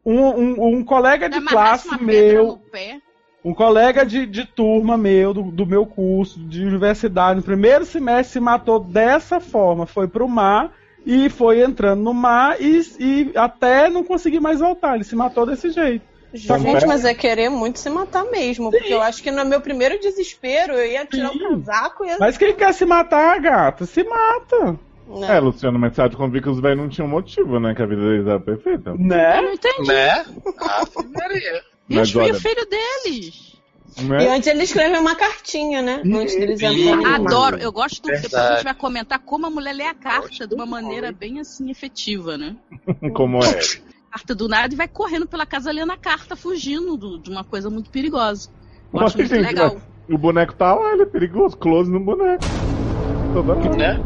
um, 0.04 0.20
um, 0.20 0.66
um 0.76 0.84
colega 0.84 1.30
de 1.30 1.40
classe 1.40 1.88
meu, 2.02 2.46
no 2.46 2.58
pé. 2.58 2.98
Um 3.44 3.54
colega 3.54 4.04
de, 4.04 4.26
de 4.26 4.44
turma 4.44 4.96
meu, 4.96 5.32
do, 5.32 5.42
do 5.42 5.66
meu 5.66 5.86
curso 5.86 6.38
de 6.40 6.64
universidade, 6.64 7.36
no 7.36 7.42
primeiro 7.42 7.84
semestre 7.84 8.34
se 8.34 8.40
matou 8.40 8.80
dessa 8.80 9.40
forma. 9.40 9.86
Foi 9.86 10.08
pro 10.08 10.28
mar 10.28 10.72
e 11.06 11.30
foi 11.30 11.62
entrando 11.62 12.02
no 12.02 12.12
mar 12.12 12.60
e, 12.60 12.80
e 12.98 13.32
até 13.36 13.88
não 13.88 14.04
conseguir 14.04 14.40
mais 14.40 14.60
voltar. 14.60 14.94
Ele 14.94 15.04
se 15.04 15.16
matou 15.16 15.46
desse 15.46 15.70
jeito. 15.70 16.04
Gente, 16.34 16.86
mas 16.86 17.06
é 17.06 17.14
querer 17.14 17.48
muito 17.48 17.78
se 17.78 17.88
matar 17.88 18.24
mesmo. 18.24 18.70
Porque 18.70 18.92
eu 18.92 19.00
acho 19.00 19.22
que 19.22 19.30
no 19.30 19.44
meu 19.46 19.62
primeiro 19.62 19.98
desespero 19.98 20.74
eu 20.74 20.86
ia 20.86 21.06
tirar 21.06 21.30
Sim. 21.30 21.42
o 21.46 21.48
casaco 21.64 22.04
e 22.04 22.08
ia. 22.08 22.16
Mas 22.20 22.36
quem 22.36 22.54
quer 22.54 22.74
se 22.74 22.84
matar, 22.84 23.40
gata, 23.40 23.86
se 23.86 24.04
mata. 24.04 24.78
Né? 25.08 25.36
É, 25.36 25.40
Luciano, 25.40 25.78
mas 25.78 25.94
de 25.94 26.16
convir 26.16 26.42
que 26.42 26.50
os 26.50 26.60
velhos 26.60 26.76
não 26.76 26.88
tinham 26.88 27.08
motivo, 27.08 27.58
né? 27.58 27.74
Que 27.74 27.82
a 27.82 27.86
vida 27.86 28.02
deles 28.02 28.26
era 28.26 28.38
perfeita. 28.38 28.90
Eu 28.90 28.98
Né? 28.98 29.40
não 29.40 29.52
entendi. 29.54 29.88
Né? 29.88 30.24
Ah, 30.60 30.84
Maria. 31.14 31.62
E 31.88 31.94
Mas 31.96 32.08
os 32.08 32.12
filhos 32.22 32.42
filho 32.42 32.66
deles? 32.68 33.48
E 33.96 34.02
Né? 34.04 34.28
antes 34.28 34.46
ele 34.46 34.62
escreveu 34.62 35.00
uma 35.00 35.16
cartinha, 35.16 35.82
né? 35.82 36.02
Antes 36.04 36.36
deles. 36.36 36.60
Adoro, 36.62 37.56
eu 37.58 37.72
gosto 37.72 38.00
do. 38.02 38.08
Depois 38.08 38.34
a 38.34 38.54
gente 38.54 38.64
vai 38.64 38.74
comentar 38.74 39.18
como 39.18 39.46
a 39.46 39.50
mulher 39.50 39.72
lê 39.74 39.84
a 39.84 39.94
carta 39.94 40.46
de 40.46 40.54
uma 40.54 40.66
maneira 40.66 41.10
bem 41.10 41.40
assim 41.40 41.70
efetiva, 41.70 42.36
né? 42.38 42.54
Como 43.14 43.38
é? 43.38 43.58
Carta 44.10 44.34
do 44.34 44.46
nada 44.48 44.72
e 44.72 44.76
vai 44.76 44.86
correndo 44.88 45.26
pela 45.26 45.44
casa 45.44 45.72
lendo 45.72 45.90
a 45.92 45.96
carta, 45.96 46.36
fugindo 46.36 46.96
do- 46.96 47.18
de 47.18 47.30
uma 47.30 47.42
coisa 47.44 47.68
muito 47.68 47.90
perigosa. 47.90 48.48
Eu 48.92 49.00
Mas, 49.00 49.02
acho 49.08 49.18
muito 49.18 49.34
gente, 49.34 49.44
legal. 49.44 49.76
O 50.08 50.16
boneco 50.16 50.54
tá 50.54 50.74
lá, 50.74 50.92
ele 50.92 51.02
é 51.02 51.06
perigoso. 51.06 51.56
Close 51.56 51.90
no 51.90 52.00
boneco. 52.00 52.42
Né? 53.76 54.00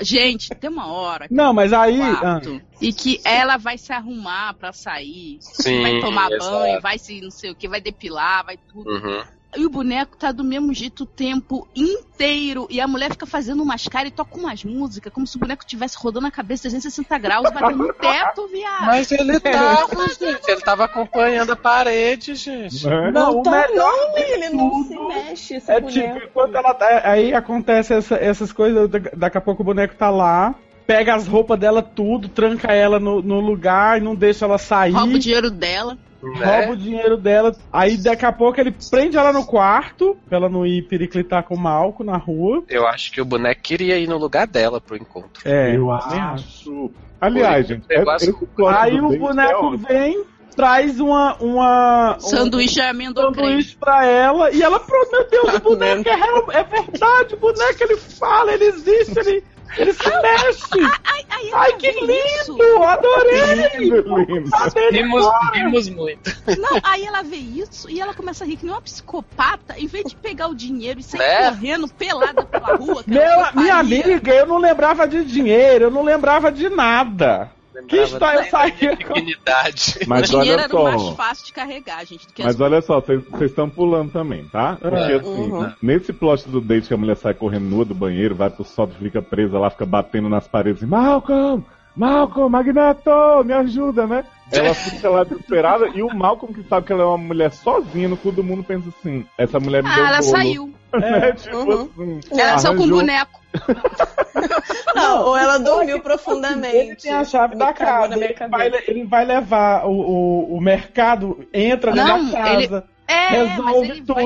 Gente, 0.00 0.48
tem 0.54 0.70
uma 0.70 0.92
hora 0.92 1.28
que 1.28 1.34
Não, 1.34 1.52
mas 1.52 1.72
aí. 1.72 2.00
ah, 2.00 2.40
e 2.80 2.92
que 2.92 3.20
ela 3.24 3.56
vai 3.56 3.78
se 3.78 3.92
arrumar 3.92 4.54
pra 4.54 4.72
sair, 4.72 5.38
Sim. 5.40 5.82
vai 5.82 6.00
tomar 6.00 6.30
exato. 6.30 6.50
banho, 6.50 6.80
vai 6.80 6.98
se 6.98 7.20
não 7.20 7.30
sei 7.30 7.50
o 7.50 7.54
que, 7.54 7.68
vai 7.68 7.80
depilar, 7.80 8.44
vai 8.44 8.56
tudo. 8.56 8.90
Uhum. 8.90 9.24
E 9.56 9.64
o 9.66 9.70
boneco 9.70 10.16
tá 10.16 10.30
do 10.32 10.44
mesmo 10.44 10.72
jeito 10.74 11.04
o 11.04 11.06
tempo 11.06 11.66
inteiro. 11.74 12.66
E 12.70 12.80
a 12.80 12.86
mulher 12.86 13.10
fica 13.12 13.26
fazendo 13.26 13.62
umas 13.62 13.86
caras 13.88 14.08
e 14.10 14.14
toca 14.14 14.36
umas 14.38 14.64
músicas, 14.64 15.12
como 15.12 15.26
se 15.26 15.36
o 15.36 15.40
boneco 15.40 15.62
estivesse 15.62 15.96
rodando 15.98 16.26
a 16.26 16.30
cabeça 16.30 16.62
360 16.62 17.18
graus, 17.18 17.50
batendo 17.50 17.78
no 17.86 17.92
teto, 17.92 18.46
viado. 18.48 18.86
Mas 18.86 19.10
ele 19.12 19.38
tava, 19.40 20.08
gente. 20.08 20.48
Ele 20.50 20.60
tava 20.60 20.84
acompanhando 20.84 21.52
a 21.52 21.56
parede, 21.56 22.34
gente. 22.34 22.84
não, 22.86 23.10
Não, 23.12 23.38
o 23.38 23.42
tá 23.42 23.50
melhor 23.50 23.92
não, 23.96 24.18
ele 24.18 24.50
não 24.50 24.70
tudo 24.70 24.88
se 24.88 24.98
mexe, 24.98 25.54
esse 25.56 25.70
É 25.70 25.80
boneco. 25.80 26.14
tipo, 26.14 26.26
enquanto 26.26 26.54
ela 26.54 26.74
tá. 26.74 27.02
Aí 27.04 27.32
acontece 27.34 27.94
essa- 27.94 28.16
essas 28.16 28.52
coisas, 28.52 28.88
da- 28.88 28.98
daqui 29.16 29.38
a 29.38 29.40
pouco 29.40 29.62
o 29.62 29.64
boneco 29.64 29.94
tá 29.94 30.10
lá, 30.10 30.54
pega 30.86 31.14
as 31.14 31.26
roupas 31.26 31.58
dela 31.58 31.82
tudo, 31.82 32.28
tranca 32.28 32.72
ela 32.72 33.00
no, 33.00 33.20
no 33.22 33.40
lugar 33.40 33.98
e 33.98 34.04
não 34.04 34.14
deixa 34.14 34.44
ela 34.44 34.58
sair. 34.58 34.92
Rouba 34.92 35.14
o 35.14 35.18
dinheiro 35.18 35.50
dela. 35.50 35.98
Né? 36.22 36.58
rouba 36.58 36.72
o 36.72 36.76
dinheiro 36.76 37.16
dela. 37.16 37.54
Aí 37.72 37.96
daqui 37.96 38.24
a 38.24 38.32
pouco 38.32 38.60
ele 38.60 38.74
prende 38.90 39.16
ela 39.16 39.32
no 39.32 39.44
quarto, 39.44 40.16
pra 40.28 40.38
ela 40.38 40.48
não 40.48 40.66
ir 40.66 40.82
periclitar 40.88 41.42
com 41.44 41.54
o 41.54 41.58
Malco 41.58 42.02
na 42.02 42.16
rua. 42.16 42.64
Eu 42.68 42.86
acho 42.86 43.12
que 43.12 43.20
o 43.20 43.24
boneco 43.24 43.60
queria 43.62 43.98
ir 43.98 44.08
no 44.08 44.16
lugar 44.18 44.46
dela 44.46 44.80
pro 44.80 44.96
encontro. 44.96 45.42
É, 45.44 45.76
Eu 45.76 45.90
acho. 45.92 46.90
Aliás, 47.20 47.66
gente, 47.66 47.84
as- 47.94 48.26
plot 48.54 48.74
Aí 48.76 49.00
o 49.00 49.12
é 49.14 49.18
boneco 49.18 49.66
ótimo. 49.66 49.86
vem, 49.88 50.22
traz 50.54 51.00
uma. 51.00 51.34
uma 51.40 52.16
um 52.16 52.20
Sanduíche 52.20 52.74
de 52.74 52.80
amêndoa 52.82 53.32
creme. 53.32 53.48
sanduíche 53.48 53.76
pra 53.76 54.04
ela 54.06 54.50
e 54.50 54.62
ela, 54.62 54.78
meu 55.12 55.28
Deus, 55.30 55.54
o 55.54 55.60
boneco 55.60 56.08
é, 56.08 56.14
real- 56.14 56.52
é 56.52 56.62
verdade, 56.64 57.34
o 57.34 57.38
boneco 57.38 57.82
ele 57.82 57.96
fala, 57.96 58.52
ele 58.52 58.64
existe, 58.64 59.18
ele, 59.18 59.44
ele 59.76 59.92
se 59.92 60.08
mexe. 60.08 60.80
Ai, 61.04 61.24
ai, 61.30 61.50
Ai, 61.52 61.70
ela 61.70 61.78
que 61.78 61.90
lindo! 61.92 62.12
isso. 62.12 62.82
Adorei! 62.82 63.78
Lindo, 63.78 64.16
lindo. 64.18 64.50
Agora. 64.54 65.50
rimos 65.54 65.88
muito. 65.88 66.36
Não, 66.58 66.80
aí 66.82 67.04
ela 67.04 67.22
vê 67.22 67.36
isso 67.36 67.90
e 67.90 68.00
ela 68.00 68.14
começa 68.14 68.44
a 68.44 68.46
rir 68.46 68.56
que 68.56 68.64
nem 68.64 68.74
uma 68.74 68.80
psicopata, 68.82 69.78
em 69.78 69.86
vez 69.86 70.06
de 70.06 70.16
pegar 70.16 70.48
o 70.48 70.54
dinheiro 70.54 71.00
e 71.00 71.02
sair 71.02 71.18
Né? 71.18 71.50
correndo 71.50 71.88
pelada 71.88 72.44
pela 72.44 72.76
rua. 72.76 73.02
Meu, 73.06 73.22
minha 73.54 73.76
amiga, 73.76 74.32
eu 74.34 74.46
não 74.46 74.58
lembrava 74.58 75.06
de 75.06 75.24
dinheiro, 75.24 75.84
eu 75.84 75.90
não 75.90 76.02
lembrava 76.02 76.50
de 76.50 76.68
nada. 76.68 77.50
Que 77.88 77.96
história 78.02 78.44
saía? 78.50 78.96
Dignidade. 78.96 79.98
O 80.06 80.08
Mas 80.08 80.28
dinheiro 80.30 80.52
olha 80.52 80.64
era 80.64 80.76
o 80.76 80.84
mais 80.84 81.02
só. 81.02 81.12
fácil 81.14 81.46
de 81.46 81.52
carregar, 81.52 82.04
gente. 82.06 82.26
Mas 82.38 82.54
as... 82.54 82.60
olha 82.60 82.80
só, 82.80 83.00
vocês 83.00 83.22
estão 83.42 83.68
pulando 83.68 84.10
também, 84.12 84.44
tá? 84.48 84.76
Porque 84.80 84.96
É. 84.96 85.16
assim, 85.16 85.52
Uhum. 85.52 85.72
nesse 85.82 86.12
plot 86.12 86.48
do 86.48 86.60
date 86.60 86.88
que 86.88 86.94
a 86.94 86.96
mulher 86.96 87.16
sai 87.16 87.34
correndo 87.34 87.64
nua 87.64 87.84
do 87.84 87.94
banheiro, 87.94 88.34
vai 88.34 88.50
pro 88.50 88.64
sótão, 88.64 88.96
fica 88.98 89.20
presa 89.22 89.58
lá, 89.58 89.70
fica 89.70 89.86
batendo 89.86 90.28
nas 90.28 90.46
paredes 90.48 90.82
e 90.82 90.86
Malcolm! 90.86 91.64
Malcolm, 91.96 92.50
Magneto, 92.50 93.10
me 93.44 93.52
ajuda, 93.54 94.06
né? 94.06 94.24
Ela 94.52 94.74
fica 94.74 95.08
lá 95.08 95.24
desesperada 95.24 95.88
e 95.94 96.02
o 96.02 96.14
Malcolm, 96.14 96.52
que 96.54 96.62
sabe 96.68 96.86
que 96.86 96.92
ela 96.92 97.02
é 97.02 97.06
uma 97.06 97.16
mulher 97.18 97.50
sozinha 97.50 98.06
no 98.06 98.16
cu 98.18 98.30
do 98.30 98.44
mundo, 98.44 98.62
pensa 98.62 98.88
assim: 98.90 99.24
essa 99.36 99.58
mulher 99.58 99.82
me 99.82 99.88
deu 99.94 100.04
Ah, 100.04 100.08
ela 100.08 100.18
bolo. 100.20 100.30
saiu. 100.30 100.74
Né? 101.00 101.32
Tipo 101.32 101.56
Uhum. 101.56 102.20
assim. 102.26 102.40
Ela 102.40 102.58
saiu 102.58 102.76
com 102.76 102.88
boneco. 102.88 103.40
Não, 104.94 105.26
ou 105.26 105.36
ela 105.36 105.58
dormiu 105.58 105.96
Ele 105.96 106.02
profundamente. 106.02 107.02
tem 107.02 107.12
a 107.12 107.24
chave 107.24 107.56
da 107.56 107.72
casa. 107.72 108.16
na 108.16 108.24
Ele 108.24 108.34
vai, 108.48 108.70
ele 108.86 109.04
vai 109.04 109.24
levar 109.24 109.86
o, 109.86 109.90
o, 109.92 110.56
o 110.56 110.60
mercado, 110.60 111.46
entra 111.52 111.94
Não, 111.94 112.26
da 112.30 112.32
casa. 112.32 112.84
É, 113.08 113.44
mas 113.44 113.56
Resolve 113.56 113.88
ele 113.90 114.00
tudo, 114.00 114.14
vai 114.14 114.24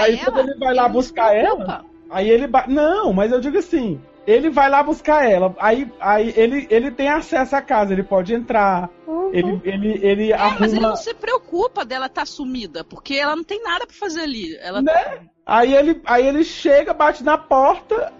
aí 0.00 0.18
quando 0.18 0.38
ele 0.40 0.54
vai 0.58 0.74
lá 0.74 0.84
ele 0.84 0.92
buscar 0.92 1.34
ela. 1.34 1.84
Aí 2.10 2.28
ele. 2.30 2.46
ba- 2.46 2.66
Não, 2.68 3.12
mas 3.12 3.32
eu 3.32 3.40
digo 3.40 3.58
assim. 3.58 4.00
Ele 4.26 4.50
vai 4.50 4.68
lá 4.68 4.82
buscar 4.82 5.24
ela. 5.26 5.54
Aí, 5.58 5.90
aí 5.98 6.34
ele, 6.36 6.66
ele 6.68 6.90
tem 6.90 7.08
acesso 7.08 7.56
à 7.56 7.62
casa, 7.62 7.94
ele 7.94 8.02
pode 8.02 8.34
entrar. 8.34 8.90
Ele, 9.32 9.58
ele, 9.64 9.98
ele 10.06 10.32
É, 10.32 10.36
mas 10.36 10.72
ele 10.72 10.80
arruma. 10.80 10.88
não 10.90 10.96
se 10.96 11.14
preocupa 11.14 11.82
dela 11.84 12.06
estar 12.06 12.26
sumida, 12.26 12.84
porque 12.84 13.14
ela 13.14 13.34
não 13.34 13.44
tem 13.44 13.62
nada 13.62 13.86
pra 13.86 13.96
fazer 13.96 14.20
ali. 14.20 14.54
Ela 14.60 14.82
Né? 14.82 15.20
Aí 15.48 15.74
ele, 15.74 15.98
aí 16.04 16.26
ele 16.26 16.44
chega, 16.44 16.92
bate 16.92 17.24
na 17.24 17.38
porta. 17.38 18.12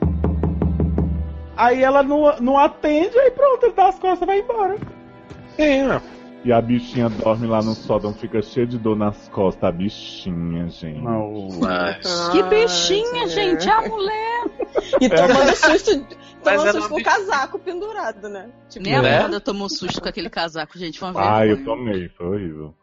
Aí 1.55 1.83
ela 1.83 2.03
não, 2.03 2.35
não 2.41 2.57
atende, 2.59 3.19
aí 3.19 3.31
pronto, 3.31 3.65
ele 3.67 3.75
dá 3.75 3.89
as 3.89 3.99
costas 3.99 4.23
e 4.23 4.27
vai 4.27 4.41
embora. 4.41 4.79
Sim, 5.55 5.89
ó. 5.91 6.01
E 6.45 6.53
a 6.53 6.63
bichinha 6.63 7.11
dorme 7.11 7.47
lá 7.47 7.61
no 7.61 7.75
sótão, 7.75 8.15
fica 8.15 8.41
cheia 8.41 8.67
de 8.67 8.79
dor 8.79 8.97
nas 8.97 9.29
costas. 9.29 9.65
A 9.65 9.73
bichinha, 9.73 10.69
gente. 10.71 11.03
Mas... 11.03 12.29
Que 12.31 12.43
bichinha, 12.45 13.29
gente, 13.29 13.69
a 13.69 13.83
mulher. 13.83 14.45
E 15.01 15.09
tomando 15.11 15.55
susto, 15.55 16.07
Mas 16.45 16.61
tomando 16.63 16.73
susto 16.77 16.89
com 16.89 17.01
o 17.01 17.03
casaco 17.03 17.59
pendurado, 17.59 18.29
né? 18.31 18.49
Tipo, 18.71 18.85
Nem 18.85 18.97
a 18.97 19.03
Né? 19.03 19.23
Wanda 19.25 19.41
tomou 19.41 19.69
susto 19.69 20.01
com 20.01 20.09
aquele 20.09 20.31
casaco, 20.31 20.79
gente. 20.79 21.03
Uma 21.05 21.13
Ah, 21.17 21.45
eu 21.45 21.57
vergonha. 21.57 21.77
tomei, 21.77 22.09
foi 22.09 22.27
horrível. 22.27 22.75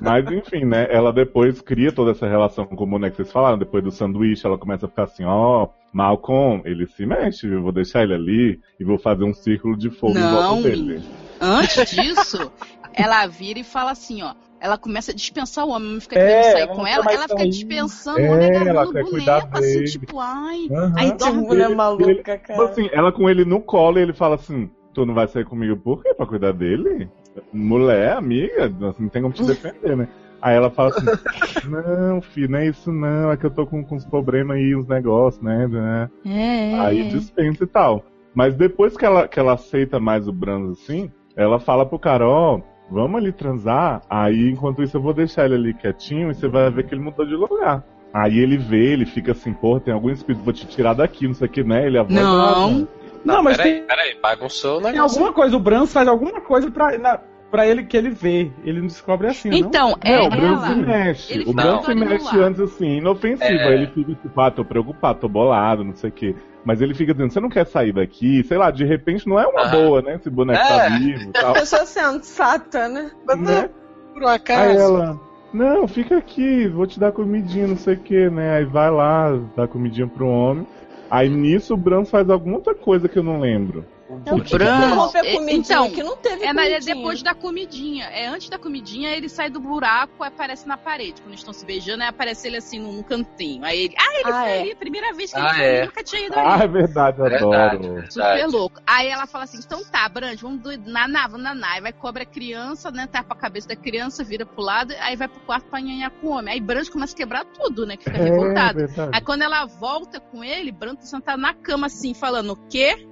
Mas 0.00 0.30
enfim, 0.30 0.64
né? 0.64 0.86
Ela 0.90 1.12
depois 1.12 1.60
cria 1.60 1.92
toda 1.92 2.12
essa 2.12 2.26
relação 2.26 2.64
com 2.66 2.74
o 2.82 2.86
boneco 2.86 3.16
que 3.16 3.22
vocês 3.22 3.32
falaram. 3.32 3.58
Depois 3.58 3.82
do 3.84 3.90
sanduíche, 3.90 4.46
ela 4.46 4.58
começa 4.58 4.86
a 4.86 4.88
ficar 4.88 5.04
assim: 5.04 5.24
ó, 5.24 5.68
Malcolm, 5.92 6.62
ele 6.64 6.86
se 6.86 7.04
mexe, 7.06 7.48
viu? 7.48 7.62
Vou 7.62 7.72
deixar 7.72 8.02
ele 8.02 8.14
ali 8.14 8.60
e 8.80 8.84
vou 8.84 8.98
fazer 8.98 9.24
um 9.24 9.34
círculo 9.34 9.76
de 9.76 9.90
fogo 9.90 10.12
em 10.16 10.20
Não. 10.20 10.42
volta 10.54 10.62
dele. 10.68 11.02
Antes 11.40 11.90
disso, 11.90 12.50
ela 12.94 13.26
vira 13.26 13.58
e 13.58 13.64
fala 13.64 13.90
assim, 13.90 14.22
ó. 14.22 14.34
Ela 14.60 14.78
começa 14.78 15.10
a 15.10 15.14
dispensar 15.14 15.64
o 15.66 15.70
homem, 15.70 15.94
não 15.94 16.00
fica 16.00 16.16
É, 16.16 16.20
querendo 16.24 16.52
sair 16.52 16.62
ela 16.62 16.74
com 16.76 16.86
ela, 16.86 17.04
ela 17.12 17.22
fica 17.24 17.38
sair. 17.38 17.48
dispensando 17.48 18.20
É, 18.20 18.30
o 18.30 18.32
homem 18.32 18.46
ela 18.46 18.60
agarrando 18.82 18.92
quer 18.92 19.02
o 19.02 19.10
cuidar 19.10 19.40
boneco, 19.40 19.58
assim, 19.58 19.72
dele. 19.74 19.84
tipo, 19.90 20.20
ai. 20.20 20.68
Aham. 20.70 20.92
Aí 20.96 21.10
Que 21.10 21.16
dorme 21.18 21.42
mulher 21.42 21.66
Ele- 21.66 21.74
maluca, 21.74 22.14
Tipo 22.38 22.46
cara. 22.46 22.64
assim, 22.66 22.88
ela 22.92 23.10
com 23.10 23.28
ele 23.28 23.44
no 23.44 23.60
colo 23.60 23.98
e 23.98 24.02
ele 24.02 24.12
fala 24.12 24.36
assim: 24.36 24.70
tu 24.94 25.04
não 25.04 25.14
vai 25.14 25.26
sair 25.26 25.44
comigo 25.44 25.76
por 25.76 26.00
quê? 26.00 26.14
Pra 26.14 26.26
cuidar 26.26 26.52
dele? 26.52 27.10
Mulher, 27.52 28.16
amiga, 28.16 28.66
assim, 28.66 29.02
não 29.02 29.08
tem 29.08 29.22
como 29.22 29.34
te 29.34 29.44
defender, 29.44 29.96
né? 29.96 30.08
Aí 30.40 30.56
ela 30.56 30.70
fala 30.70 30.90
assim, 30.90 31.06
não, 31.70 32.20
filho, 32.20 32.50
não 32.50 32.58
é 32.58 32.66
isso 32.66 32.90
não, 32.90 33.30
é 33.30 33.36
que 33.36 33.46
eu 33.46 33.50
tô 33.50 33.64
com, 33.64 33.84
com 33.84 33.94
uns 33.94 34.04
problemas 34.04 34.56
aí, 34.56 34.74
uns 34.74 34.88
negócios, 34.88 35.42
né? 35.42 35.68
né? 35.68 36.10
É. 36.26 36.78
Aí 36.80 37.08
dispensa 37.08 37.62
e 37.62 37.66
tal. 37.66 38.04
Mas 38.34 38.54
depois 38.54 38.96
que 38.96 39.04
ela, 39.04 39.28
que 39.28 39.38
ela 39.38 39.52
aceita 39.52 40.00
mais 40.00 40.26
o 40.26 40.32
Brans 40.32 40.70
assim, 40.70 41.10
ela 41.36 41.60
fala 41.60 41.86
pro 41.86 41.98
cara, 41.98 42.26
ó, 42.28 42.60
vamos 42.90 43.20
ali 43.20 43.30
transar, 43.30 44.02
aí 44.10 44.50
enquanto 44.50 44.82
isso 44.82 44.96
eu 44.96 45.02
vou 45.02 45.14
deixar 45.14 45.44
ele 45.44 45.54
ali 45.54 45.74
quietinho 45.74 46.30
e 46.30 46.34
você 46.34 46.48
vai 46.48 46.68
ver 46.70 46.86
que 46.86 46.94
ele 46.94 47.02
mudou 47.02 47.24
de 47.24 47.34
lugar. 47.34 47.84
Aí 48.12 48.38
ele 48.38 48.58
vê, 48.58 48.92
ele 48.92 49.06
fica 49.06 49.32
assim, 49.32 49.52
porra, 49.52 49.80
tem 49.80 49.94
algum 49.94 50.10
espírito, 50.10 50.44
vou 50.44 50.52
te 50.52 50.66
tirar 50.66 50.92
daqui, 50.92 51.26
não 51.26 51.34
sei 51.34 51.46
o 51.46 51.50
que, 51.50 51.62
né? 51.62 51.86
Ele 51.86 51.98
avisa, 51.98 52.22
Não. 52.22 52.88
Não, 53.24 53.42
mas 53.42 53.56
peraí, 53.56 53.72
tem, 53.74 53.82
peraí, 53.84 54.16
bagunçou 54.20 54.78
o 54.78 54.82
tem 54.82 54.92
negócio. 54.92 55.18
alguma 55.18 55.32
coisa, 55.32 55.56
o 55.56 55.60
Brans 55.60 55.92
faz 55.92 56.08
alguma 56.08 56.40
coisa 56.40 56.70
pra, 56.70 56.96
na, 56.98 57.18
pra 57.50 57.66
ele 57.66 57.84
que 57.84 57.96
ele 57.96 58.10
vê. 58.10 58.50
Ele 58.64 58.80
não 58.80 58.86
descobre 58.86 59.28
assim, 59.28 59.50
não? 59.50 59.56
Então, 59.58 59.96
é 60.00 60.16
Não, 60.16 60.26
o 60.26 60.30
Bran 60.30 60.66
se 60.66 60.74
mexe. 60.74 61.32
Ele 61.34 61.42
o 61.42 61.46
fica 61.48 61.62
Bran 61.62 61.72
todo 61.78 61.84
se 61.84 61.94
mexe 61.94 62.38
antes 62.40 62.60
assim, 62.60 62.96
inofensivo. 62.98 63.44
É. 63.44 63.66
Aí 63.68 63.74
ele 63.74 63.86
fica 63.88 64.14
tipo, 64.14 64.40
ah, 64.40 64.50
tô 64.50 64.64
preocupado, 64.64 65.20
tô 65.20 65.28
bolado, 65.28 65.84
não 65.84 65.94
sei 65.94 66.10
o 66.10 66.12
quê. 66.12 66.34
Mas 66.64 66.80
ele 66.80 66.94
fica 66.94 67.12
dizendo, 67.12 67.32
você 67.32 67.40
não 67.40 67.48
quer 67.48 67.66
sair 67.66 67.92
daqui? 67.92 68.42
Sei 68.44 68.56
lá, 68.56 68.70
de 68.70 68.84
repente 68.84 69.28
não 69.28 69.38
é 69.38 69.46
uma 69.46 69.62
Ah. 69.62 69.68
boa, 69.68 70.00
né? 70.02 70.14
Esse 70.14 70.30
boneco 70.30 70.62
É. 70.62 70.68
tá 70.88 70.88
vivo 70.96 71.22
e 71.24 71.38
A 71.38 71.40
tal. 71.42 71.52
pessoa 71.54 71.84
sensata, 71.86 72.88
né? 72.88 73.10
né? 73.36 73.68
Por 74.14 74.22
um 74.22 74.28
acaso. 74.28 74.70
Aí 74.70 74.76
ela, 74.76 75.20
não, 75.52 75.88
fica 75.88 76.16
aqui, 76.16 76.68
vou 76.68 76.86
te 76.86 77.00
dar 77.00 77.12
comidinha, 77.12 77.66
não 77.66 77.76
sei 77.76 77.94
o 77.94 77.98
que, 77.98 78.30
né? 78.30 78.56
Aí 78.58 78.64
vai 78.64 78.90
lá, 78.90 79.38
dá 79.56 79.66
comidinha 79.66 80.06
pro 80.06 80.26
homem. 80.28 80.66
Aí 81.12 81.28
nisso 81.28 81.74
o 81.74 81.76
Bran 81.76 82.06
faz 82.06 82.30
alguma 82.30 82.56
outra 82.56 82.74
coisa 82.74 83.06
que 83.06 83.18
eu 83.18 83.22
não 83.22 83.38
lembro. 83.38 83.84
Não, 84.26 84.36
O 84.36 84.42
que 84.42 84.54
é, 84.56 85.32
comidinha, 85.32 85.56
então, 85.56 85.90
que 85.90 86.02
não 86.02 86.16
teve 86.16 86.44
É, 86.44 86.52
na- 86.52 86.64
é 86.64 86.70
comidinha. 86.70 86.94
depois 86.94 87.22
da 87.22 87.34
comidinha. 87.34 88.04
É 88.06 88.26
antes 88.26 88.48
da 88.48 88.58
comidinha, 88.58 89.10
ele 89.10 89.28
sai 89.28 89.48
do 89.50 89.60
buraco 89.60 90.24
e 90.24 90.26
aparece 90.26 90.66
na 90.68 90.76
parede. 90.76 91.20
Quando 91.22 91.28
eles 91.28 91.40
estão 91.40 91.52
se 91.52 91.64
beijando, 91.64 92.02
aí 92.02 92.08
aparece 92.08 92.46
ele 92.46 92.56
assim 92.56 92.78
num 92.78 93.02
cantinho. 93.02 93.64
Aí 93.64 93.84
ele. 93.84 93.94
Ah, 93.98 94.14
ele 94.14 94.22
Ah, 94.32 94.40
foi 94.42 94.50
é. 94.50 94.60
ali, 94.60 94.74
primeira 94.74 95.12
vez 95.14 95.32
que 95.32 95.38
Ah, 95.38 95.42
ele 95.42 95.54
foi 95.54 95.64
é. 95.64 95.76
ali, 95.78 95.86
nunca 95.86 96.04
tinha 96.04 96.26
ido 96.26 96.38
Ah, 96.38 96.54
ali. 96.54 96.62
é 96.64 96.68
verdade, 96.68 97.18
eu 97.18 97.24
Verdade, 97.24 97.76
adoro. 97.76 98.12
Super 98.12 98.24
verdade. 98.32 98.52
louco. 98.52 98.80
Aí 98.86 99.08
ela 99.08 99.26
fala 99.26 99.44
assim: 99.44 99.58
então 99.64 99.82
tá, 99.84 100.08
Brand, 100.08 100.38
vamos 100.40 100.60
do 100.60 100.76
naná, 100.90 101.26
vamos 101.26 101.42
naná. 101.42 101.72
Aí 101.72 101.80
vai, 101.80 101.92
cobra 101.92 102.22
a 102.22 102.26
criança, 102.26 102.90
né? 102.90 103.06
Tapa 103.06 103.34
a 103.34 103.36
cabeça 103.36 103.68
da 103.68 103.76
criança, 103.76 104.22
vira 104.24 104.44
pro 104.46 104.62
lado, 104.62 104.92
aí 105.00 105.16
vai 105.16 105.28
pro 105.28 105.40
quarto 105.40 105.66
pra 105.66 105.80
nhanhar 105.80 106.10
com 106.10 106.28
o 106.28 106.30
homem. 106.30 106.54
Aí 106.54 106.60
Brand 106.60 106.88
começa 106.88 107.14
a 107.14 107.16
quebrar 107.16 107.44
tudo, 107.44 107.86
né? 107.86 107.96
Que 107.96 108.04
fica 108.04 108.18
É, 108.18 108.22
revoltado. 108.24 108.78
verdade. 108.78 109.10
Aí 109.14 109.20
quando 109.20 109.42
ela 109.42 109.64
volta 109.66 110.20
com 110.20 110.42
ele, 110.44 110.70
Brand 110.72 110.96
tá 110.96 111.06
sentado 111.06 111.40
na 111.40 111.54
cama 111.54 111.86
assim, 111.86 112.12
falando: 112.14 112.52
o 112.52 112.56
quê? 112.68 113.06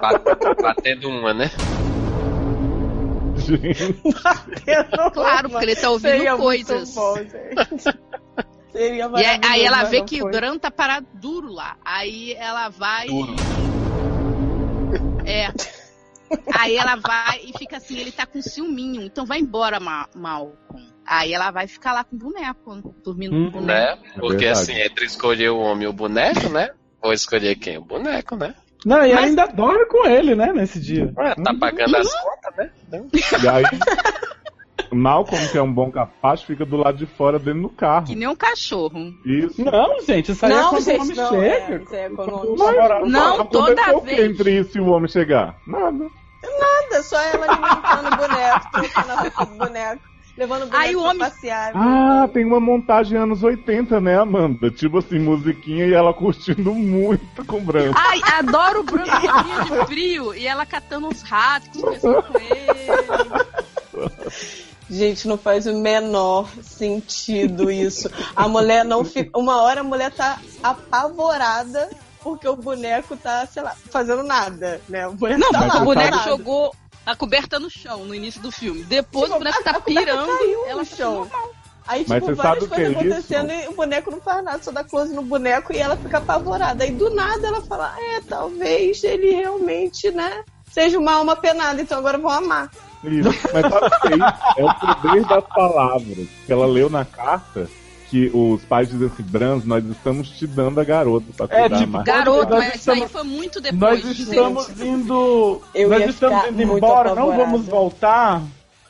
Bate- 0.00 0.62
Batendo 0.62 1.08
uma, 1.08 1.32
né? 1.34 1.50
Gente, 3.36 3.94
Claro, 5.14 5.50
porque 5.50 5.64
ele 5.64 5.76
tá 5.76 5.90
ouvindo 5.90 6.10
Seria 6.10 6.36
coisas. 6.36 6.94
Muito 6.94 6.94
bom, 6.94 7.16
gente. 7.16 7.98
Seria 8.70 9.10
E 9.16 9.24
aí, 9.24 9.40
aí 9.42 9.62
ela 9.64 9.84
vê 9.84 10.02
que 10.02 10.20
foi. 10.20 10.28
o 10.28 10.30
Bran 10.32 10.58
tá 10.58 10.70
parado 10.70 11.06
duro 11.14 11.50
lá. 11.52 11.76
Aí 11.84 12.34
ela 12.34 12.68
vai. 12.68 13.06
Duro. 13.08 13.34
É. 15.24 15.48
Aí 16.56 16.76
ela 16.76 16.94
vai 16.96 17.40
e 17.44 17.58
fica 17.58 17.78
assim, 17.78 17.98
ele 17.98 18.12
tá 18.12 18.26
com 18.26 18.40
ciúminho. 18.40 19.02
Então 19.02 19.26
vai 19.26 19.40
embora, 19.40 19.80
Ma 19.80 20.08
Malcolm. 20.14 20.88
Aí 21.04 21.32
ela 21.32 21.50
vai 21.50 21.66
ficar 21.66 21.92
lá 21.92 22.04
com 22.04 22.14
o 22.14 22.18
boneco, 22.18 22.94
dormindo 23.02 23.34
Hum. 23.34 23.50
com 23.50 23.58
o 23.58 23.60
boneco. 23.62 24.02
Né? 24.04 24.10
Porque 24.20 24.44
verdade. 24.44 24.60
assim, 24.70 24.74
entre 24.80 25.04
escolher 25.06 25.50
o 25.50 25.58
homem 25.58 25.84
e 25.84 25.88
o 25.88 25.92
boneco, 25.92 26.48
né? 26.48 26.70
Vou 27.02 27.12
escolher 27.12 27.56
quem? 27.56 27.78
O 27.78 27.84
boneco, 27.84 28.36
né? 28.36 28.54
Não, 28.84 29.04
e 29.04 29.12
Mas- 29.14 29.24
ainda 29.24 29.46
dorme 29.46 29.84
com 29.86 30.06
ele, 30.06 30.34
né, 30.34 30.52
nesse 30.52 30.80
dia. 30.80 31.12
Ué, 31.16 31.34
tá 31.34 31.54
pagando 31.58 31.96
as 31.96 32.08
contas, 32.22 32.54
né? 32.56 32.70
E 33.42 33.48
aí, 33.48 33.64
Malcolm, 34.92 35.48
que 35.48 35.58
é 35.58 35.62
um 35.62 35.72
bom 35.72 35.90
capaz, 35.90 36.42
fica 36.42 36.64
do 36.64 36.76
lado 36.76 36.96
de 36.98 37.06
fora 37.06 37.38
dentro 37.38 37.62
do 37.62 37.68
carro. 37.68 38.06
Que 38.06 38.14
nem 38.16 38.26
um 38.26 38.34
cachorro. 38.34 39.12
Isso. 39.24 39.64
Não, 39.64 40.00
gente, 40.00 40.32
isso 40.32 40.44
aí 40.46 40.52
é 40.52 40.54
Não, 40.56 40.70
quando 40.70 40.82
gente, 40.84 40.98
o 40.98 41.02
homem 41.02 41.16
não, 41.16 41.28
chega. 41.30 41.44
é, 41.74 41.76
isso 41.76 41.94
é 41.94 42.08
quando 42.10 42.28
o 42.30 42.36
homem 42.38 42.56
Mas- 42.58 42.68
chega. 42.74 43.00
Não, 43.06 43.34
aconteceu 43.40 43.50
toda 43.76 43.96
o 43.96 44.02
que 44.02 44.20
entre 44.22 44.58
isso 44.58 44.78
e 44.78 44.80
o 44.80 44.88
homem 44.88 45.08
chegar? 45.08 45.54
Nada. 45.66 46.06
Nada, 46.42 47.02
só 47.02 47.20
ela 47.20 47.46
alimentando 47.52 48.14
o 48.14 48.16
boneco, 48.16 48.70
trocando 48.72 49.12
a 49.12 49.14
roupa 49.20 49.44
do 49.46 49.54
boneco, 49.58 50.02
levando 50.40 50.70
o 50.72 50.74
Aí 50.76 50.96
o 50.96 51.02
homem- 51.02 51.18
passear. 51.18 51.72
Ah, 51.74 52.26
tem 52.32 52.44
uma 52.46 52.58
montagem 52.58 53.18
anos 53.18 53.42
80, 53.42 54.00
né, 54.00 54.18
Amanda? 54.18 54.70
Tipo 54.70 54.98
assim, 54.98 55.18
musiquinha 55.18 55.84
e 55.86 55.92
ela 55.92 56.14
curtindo 56.14 56.74
muito 56.74 57.44
com 57.44 57.58
o 57.58 57.60
branco. 57.60 57.94
Ai, 57.96 58.20
adoro 58.38 58.80
o 58.80 58.82
Bran 58.84 59.04
com 59.04 59.20
dia 59.20 59.78
de 59.80 59.86
frio 59.86 60.34
e 60.34 60.46
ela 60.46 60.64
catando 60.64 61.08
uns 61.08 61.20
ratos, 61.22 61.80
conversando 61.80 62.22
com 62.22 62.38
ele. 62.38 64.10
Gente, 64.88 65.28
não 65.28 65.36
faz 65.38 65.66
o 65.66 65.78
menor 65.78 66.48
sentido 66.62 67.70
isso. 67.70 68.10
A 68.34 68.48
mulher 68.48 68.84
não 68.84 69.04
fica. 69.04 69.38
Uma 69.38 69.60
hora 69.62 69.82
a 69.82 69.84
mulher 69.84 70.10
tá 70.10 70.38
apavorada 70.62 71.88
porque 72.22 72.48
o 72.48 72.56
boneco 72.56 73.16
tá, 73.16 73.46
sei 73.46 73.62
lá, 73.62 73.74
fazendo 73.90 74.22
nada, 74.24 74.80
né? 74.88 75.06
O 75.06 75.12
boneco 75.12 75.40
Não, 75.40 75.50
tá 75.52 75.58
Mas 75.60 75.74
lá, 75.74 75.80
o 75.80 75.84
boneco 75.84 76.10
parado. 76.10 76.28
jogou 76.30 76.74
a 77.10 77.16
coberta 77.16 77.58
no 77.58 77.68
chão 77.70 78.04
no 78.04 78.14
início 78.14 78.40
do 78.40 78.50
filme. 78.50 78.82
Depois 78.84 79.24
Tipo, 79.26 79.36
o 79.36 79.38
boneco 79.38 79.60
a- 79.60 79.72
tá 79.72 79.80
pirando, 79.80 80.26
caiu 80.38 80.66
ela 80.66 80.82
no 80.82 80.88
tá 80.88 80.96
chão. 80.96 81.14
normal. 81.14 81.50
Aí, 81.86 82.04
Mas 82.06 82.22
tipo, 82.22 82.26
você 82.26 82.34
várias 82.42 82.64
sabe 82.68 82.74
coisas 82.76 82.86
é 82.86 82.90
isso? 82.90 83.14
acontecendo 83.14 83.52
e 83.52 83.68
o 83.68 83.72
boneco 83.74 84.10
não 84.12 84.20
faz 84.20 84.44
nada, 84.44 84.62
só 84.62 84.70
dá 84.70 84.84
close 84.84 85.12
no 85.12 85.22
boneco 85.22 85.72
e 85.72 85.78
ela 85.78 85.96
fica 85.96 86.18
apavorada. 86.18 86.84
Aí 86.84 86.92
do 86.92 87.10
nada 87.14 87.48
ela 87.48 87.60
fala, 87.62 87.92
é, 87.98 88.20
talvez 88.20 89.02
ele 89.02 89.32
realmente, 89.32 90.10
né, 90.12 90.44
seja 90.70 90.98
uma 90.98 91.14
alma 91.14 91.34
penada, 91.34 91.82
então 91.82 91.98
agora 91.98 92.16
vão 92.18 92.30
amar. 92.30 92.70
Isso. 93.02 93.28
Mas 93.52 93.62
sabe 93.62 93.86
o 93.86 94.00
que 94.00 94.08
é 94.08 94.16
isso? 94.16 94.58
É 94.58 94.64
o 94.64 94.74
poder 94.74 95.24
das 95.24 95.44
palavras. 95.48 96.28
Que 96.46 96.52
ela 96.52 96.66
leu 96.66 96.88
na 96.90 97.04
carta 97.04 97.68
que 98.10 98.30
os 98.34 98.62
pais 98.64 98.88
dizem 98.90 99.06
assim, 99.06 99.22
Brans, 99.22 99.64
nós 99.64 99.84
estamos 99.84 100.28
te 100.28 100.46
dando 100.46 100.80
a 100.80 100.84
garota 100.84 101.26
pra 101.36 101.46
É, 101.56 101.60
cuidar 101.60 101.78
tipo, 101.78 101.92
mais. 101.92 102.04
Garoto, 102.04 102.50
Nós 102.50 102.64
mas 102.64 102.74
isso 102.74 102.90
aí 102.90 102.98
estamos- 102.98 103.12
foi 103.12 103.22
muito 103.22 103.60
Nós 103.60 103.70
depois. 104.00 104.02
gente. 104.02 104.22
estamos 104.22 104.80
indo. 104.80 105.62
Eu 105.74 105.88
nós 105.88 106.08
estamos 106.08 106.48
indo 106.48 106.62
embora, 106.62 107.14
não 107.14 107.36
vamos 107.36 107.66
voltar. 107.66 108.42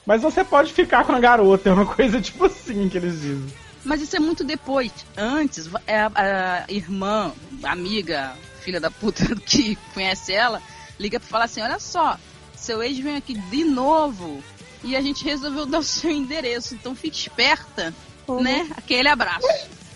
Mas 0.06 0.22
você 0.22 0.42
pode 0.42 0.72
ficar 0.72 1.04
com 1.04 1.12
a 1.12 1.20
garota, 1.20 1.68
é 1.68 1.72
uma 1.72 1.84
coisa 1.86 2.20
tipo 2.20 2.46
assim 2.46 2.88
que 2.88 2.96
eles 2.98 3.20
dizem. 3.20 3.46
Mas 3.84 4.00
isso 4.00 4.16
é 4.16 4.18
muito 4.18 4.42
depois. 4.42 4.90
Antes, 5.16 5.68
é 5.86 6.00
a, 6.00 6.10
a 6.14 6.72
irmã, 6.72 7.32
amiga, 7.62 8.32
filha 8.60 8.80
da 8.80 8.90
puta 8.90 9.24
que 9.46 9.76
conhece 9.94 10.32
ela, 10.32 10.60
liga 10.98 11.20
pra 11.20 11.28
falar 11.28 11.44
assim: 11.44 11.60
olha 11.62 11.78
só, 11.78 12.16
seu 12.56 12.82
ex 12.82 12.98
veio 12.98 13.16
aqui 13.18 13.34
de 13.34 13.64
novo 13.64 14.42
e 14.82 14.96
a 14.96 15.00
gente 15.00 15.24
resolveu 15.24 15.66
dar 15.66 15.78
o 15.78 15.82
seu 15.82 16.10
endereço. 16.10 16.74
Então 16.74 16.94
fique 16.94 17.16
esperta, 17.16 17.94
Uhum. 18.36 18.42
né? 18.42 18.68
Aquele 18.76 19.08
abraço. 19.08 19.46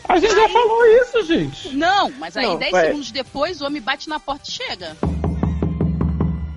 A 0.08 0.18
gente 0.18 0.34
já 0.34 0.48
falou 0.48 0.84
isso, 0.86 1.22
gente. 1.24 1.74
Não, 1.76 2.10
mas 2.18 2.36
aí 2.36 2.44
Não, 2.46 2.56
10 2.58 2.70
vai. 2.72 2.86
segundos 2.86 3.10
depois 3.10 3.60
o 3.60 3.66
homem 3.66 3.80
bate 3.80 4.08
na 4.08 4.20
porta 4.20 4.44
e 4.48 4.52
chega. 4.52 4.96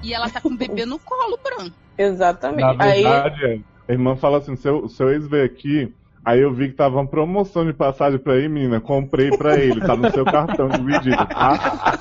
E 0.03 0.13
ela 0.13 0.29
tá 0.29 0.39
com 0.41 0.49
o 0.49 0.57
bebê 0.57 0.85
no 0.85 0.99
colo, 0.99 1.37
branco. 1.41 1.75
Exatamente. 1.97 2.77
Na 2.77 2.83
Aí, 2.83 3.03
verdade, 3.03 3.45
é, 3.45 3.59
a 3.87 3.91
irmã 3.91 4.15
fala 4.15 4.37
assim, 4.37 4.55
seu, 4.55 4.87
seu 4.89 5.09
ex 5.11 5.27
veio 5.27 5.45
aqui, 5.45 5.93
aí 6.23 6.39
eu 6.41 6.53
vi 6.53 6.69
que 6.69 6.75
tava 6.75 6.95
uma 6.97 7.07
promoção 7.07 7.65
de 7.65 7.73
passagem 7.73 8.19
pra 8.19 8.37
ir, 8.37 8.49
menina, 8.49 8.79
comprei 8.79 9.29
pra 9.35 9.57
ele, 9.57 9.81
tá 9.81 9.95
no 9.95 10.11
seu 10.11 10.23
cartão 10.25 10.69
dividido, 10.69 11.15
tá? 11.27 11.99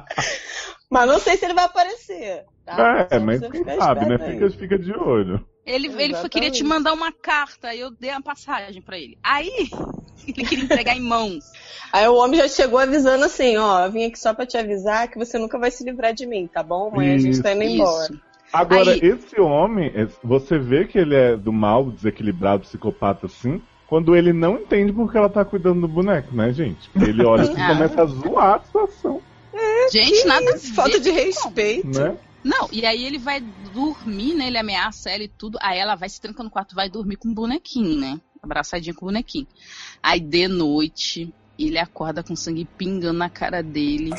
mas 0.90 1.08
não 1.08 1.18
sei 1.18 1.36
se 1.36 1.44
ele 1.44 1.54
vai 1.54 1.64
aparecer. 1.64 2.44
Tá? 2.64 3.06
É, 3.10 3.18
Só 3.18 3.24
mas 3.24 3.40
quem 3.48 3.64
sabe, 3.78 4.06
né? 4.06 4.18
aí. 4.20 4.32
Fica, 4.32 4.50
fica 4.50 4.78
de 4.78 4.92
olho. 4.92 5.44
Ele, 5.66 5.88
ele 5.98 6.14
queria 6.28 6.50
te 6.50 6.62
mandar 6.62 6.92
uma 6.92 7.10
carta, 7.10 7.68
aí 7.68 7.80
eu 7.80 7.90
dei 7.90 8.10
a 8.10 8.20
passagem 8.20 8.80
pra 8.80 8.96
ele. 8.96 9.18
Aí, 9.22 9.50
ele 10.26 10.46
queria 10.46 10.64
entregar 10.64 10.96
em 10.96 11.00
mãos. 11.00 11.44
Aí 11.92 12.06
o 12.06 12.14
homem 12.14 12.38
já 12.40 12.46
chegou 12.48 12.78
avisando 12.78 13.24
assim, 13.24 13.56
ó, 13.56 13.84
eu 13.84 13.90
vim 13.90 14.04
aqui 14.04 14.18
só 14.18 14.32
pra 14.32 14.46
te 14.46 14.56
avisar 14.56 15.08
que 15.08 15.18
você 15.18 15.38
nunca 15.38 15.58
vai 15.58 15.70
se 15.70 15.82
livrar 15.84 16.14
de 16.14 16.24
mim, 16.24 16.46
tá 16.46 16.62
bom? 16.62 16.88
Amanhã 16.92 17.16
a 17.16 17.18
gente 17.18 17.42
tá 17.42 17.52
indo 17.52 17.64
embora. 17.64 18.04
Isso. 18.12 18.20
Agora, 18.52 18.92
Aí- 18.92 19.00
esse 19.02 19.40
homem, 19.40 19.90
é- 19.94 20.06
você 20.22 20.56
vê 20.56 20.84
que 20.86 20.96
ele 20.98 21.16
é 21.16 21.36
do 21.36 21.52
mal, 21.52 21.90
desequilibrado, 21.90 22.62
psicopata 22.62 23.26
assim, 23.26 23.60
quando 23.88 24.14
ele 24.14 24.32
não 24.32 24.54
entende 24.58 24.92
porque 24.92 25.18
ela 25.18 25.28
tá 25.28 25.44
cuidando 25.44 25.80
do 25.80 25.88
boneco, 25.88 26.34
né, 26.34 26.52
gente? 26.52 26.88
Ele 26.94 27.24
olha 27.24 27.42
e 27.44 27.50
Ah. 27.60 27.68
começa 27.74 28.02
a 28.02 28.06
zoar 28.06 28.54
a 28.54 28.60
situação, 28.60 29.20
Gente, 29.92 30.26
nada 30.26 30.50
a 30.52 30.56
Isso, 30.56 30.74
falta 30.74 30.98
de 31.00 31.10
respeito. 31.10 31.86
né? 31.98 32.16
Não, 32.46 32.68
e 32.70 32.86
aí 32.86 33.04
ele 33.04 33.18
vai 33.18 33.40
dormir, 33.40 34.34
né? 34.34 34.46
Ele 34.46 34.56
ameaça 34.56 35.10
ela 35.10 35.24
e 35.24 35.28
tudo. 35.28 35.58
Aí 35.60 35.80
ela 35.80 35.96
vai 35.96 36.08
se 36.08 36.20
trancar 36.20 36.44
no 36.44 36.50
quarto, 36.50 36.76
vai 36.76 36.88
dormir 36.88 37.16
com 37.16 37.28
o 37.28 37.34
bonequinho, 37.34 37.98
né? 37.98 38.20
Abraçadinha 38.40 38.94
com 38.94 39.04
o 39.04 39.08
bonequinho. 39.08 39.48
Aí 40.00 40.20
de 40.20 40.46
noite, 40.46 41.34
ele 41.58 41.76
acorda 41.76 42.22
com 42.22 42.36
sangue 42.36 42.64
pingando 42.78 43.18
na 43.18 43.28
cara 43.28 43.64
dele. 43.64 44.14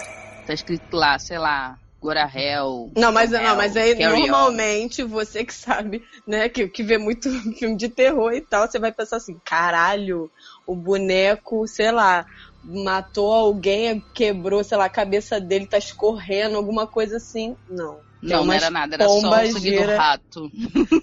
Tá 0.45 0.53
escrito 0.53 0.93
lá, 0.93 1.17
sei 1.17 1.39
lá, 1.39 1.79
Gorahel. 2.01 2.91
Não, 2.97 3.13
mas 3.13 3.31
não, 3.31 3.55
mas 3.55 3.77
aí 3.77 3.95
Carry 3.95 4.23
on. 4.23 4.27
normalmente 4.27 5.03
você 5.03 5.45
que 5.45 5.53
sabe, 5.53 6.03
né, 6.27 6.49
que, 6.49 6.67
que 6.67 6.83
vê 6.83 6.97
muito 6.97 7.29
filme 7.57 7.77
de 7.77 7.87
terror 7.87 8.33
e 8.33 8.41
tal, 8.41 8.67
você 8.67 8.77
vai 8.77 8.91
pensar 8.91 9.17
assim, 9.17 9.39
caralho, 9.45 10.29
o 10.67 10.75
boneco, 10.75 11.65
sei 11.65 11.93
lá, 11.93 12.25
matou 12.61 13.31
alguém, 13.31 14.03
quebrou, 14.13 14.65
sei 14.65 14.77
lá, 14.77 14.85
a 14.85 14.89
cabeça 14.89 15.39
dele 15.39 15.65
tá 15.65 15.77
escorrendo, 15.77 16.57
alguma 16.57 16.85
coisa 16.85 17.15
assim. 17.15 17.55
Não. 17.69 18.05
Não, 18.21 18.45
não 18.45 18.53
era 18.53 18.69
nada, 18.69 18.95
era 18.95 19.07
só 19.07 19.17
o 19.17 19.21
pombas 19.21 19.51
sangue 19.53 19.71
do 19.77 19.95
rato. 19.95 20.51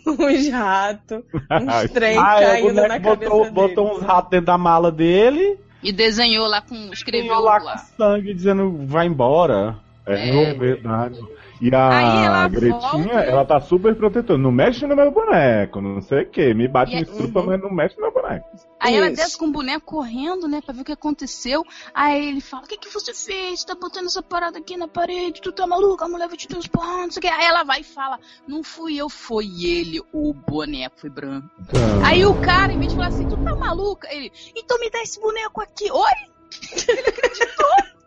uns 0.06 0.48
ratos, 0.48 1.22
uns 1.50 1.90
trem 1.92 2.18
ah, 2.18 2.40
é, 2.40 2.44
o 2.44 2.50
caindo 2.50 2.66
boneco 2.74 2.88
na 2.88 3.00
cabeça 3.00 3.30
botou, 3.30 3.40
dele. 3.42 3.54
botou 3.54 3.96
uns 3.96 4.02
ratos 4.02 4.30
dentro 4.30 4.46
da 4.46 4.58
mala 4.58 4.90
dele 4.90 5.58
E 5.82 5.92
desenhou 5.92 6.46
lá 6.46 6.60
com. 6.60 6.74
Escreveu 6.92 7.38
lá 7.40 7.58
lá. 7.58 7.78
com 7.78 7.96
sangue 7.96 8.34
dizendo 8.34 8.86
vai 8.86 9.06
embora. 9.06 9.76
É, 10.06 10.28
É. 10.28 10.54
verdade. 10.54 11.18
E 11.64 11.74
a 11.74 12.24
ela 12.24 12.48
Gretinha, 12.48 12.78
volta, 12.78 13.20
ela 13.20 13.44
tá 13.46 13.58
super 13.58 13.94
protetora. 13.96 14.38
Não 14.38 14.52
mexe 14.52 14.86
no 14.86 14.94
meu 14.94 15.10
boneco, 15.10 15.80
não 15.80 16.02
sei 16.02 16.24
o 16.24 16.30
que. 16.30 16.52
Me 16.52 16.68
bate, 16.68 16.92
E 16.92 16.96
me 16.96 17.00
é- 17.00 17.04
estrupa, 17.04 17.40
Uhum. 17.40 17.46
mas 17.46 17.60
não 17.62 17.70
mexe 17.72 17.96
no 17.96 18.02
meu 18.02 18.12
boneco. 18.12 18.46
Aí 18.78 18.94
ela 18.96 19.06
Isso. 19.06 19.16
desce 19.16 19.38
com 19.38 19.46
o 19.46 19.50
boneco 19.50 19.86
correndo, 19.86 20.46
né, 20.46 20.60
pra 20.60 20.74
ver 20.74 20.82
o 20.82 20.84
que 20.84 20.92
aconteceu. 20.92 21.64
Aí 21.94 22.28
ele 22.28 22.42
fala: 22.42 22.64
O 22.64 22.66
que, 22.66 22.76
que 22.76 22.90
você 22.92 23.14
fez? 23.14 23.64
Tá 23.64 23.74
botando 23.74 24.04
essa 24.06 24.22
parada 24.22 24.58
aqui 24.58 24.76
na 24.76 24.86
parede? 24.86 25.40
Tu 25.40 25.52
tá 25.52 25.66
maluca? 25.66 26.04
A 26.04 26.08
mulher 26.08 26.28
vai 26.28 26.36
te 26.36 26.46
dar 26.46 26.58
uns 26.58 26.66
porrão, 26.66 27.04
não 27.04 27.10
sei 27.10 27.20
o 27.20 27.22
que. 27.22 27.28
Aí 27.28 27.46
ela 27.46 27.64
vai 27.64 27.80
e 27.80 27.84
fala: 27.84 28.18
Não 28.46 28.62
fui 28.62 28.96
eu, 28.98 29.08
foi 29.08 29.46
ele, 29.64 30.02
o 30.12 30.34
boneco 30.34 31.00
foi 31.00 31.08
branco. 31.08 31.48
Então, 31.60 31.80
Aí 32.04 32.26
o 32.26 32.34
cara, 32.34 32.74
em 32.74 32.78
vez 32.78 32.90
de 32.90 32.96
falar 32.96 33.08
assim: 33.08 33.26
Tu 33.26 33.38
tá 33.38 33.56
maluca? 33.56 34.06
Ele: 34.12 34.30
Então 34.54 34.78
me 34.78 34.90
dá 34.90 35.00
esse 35.00 35.18
boneco 35.18 35.62
aqui. 35.62 35.90
Oi? 35.90 36.12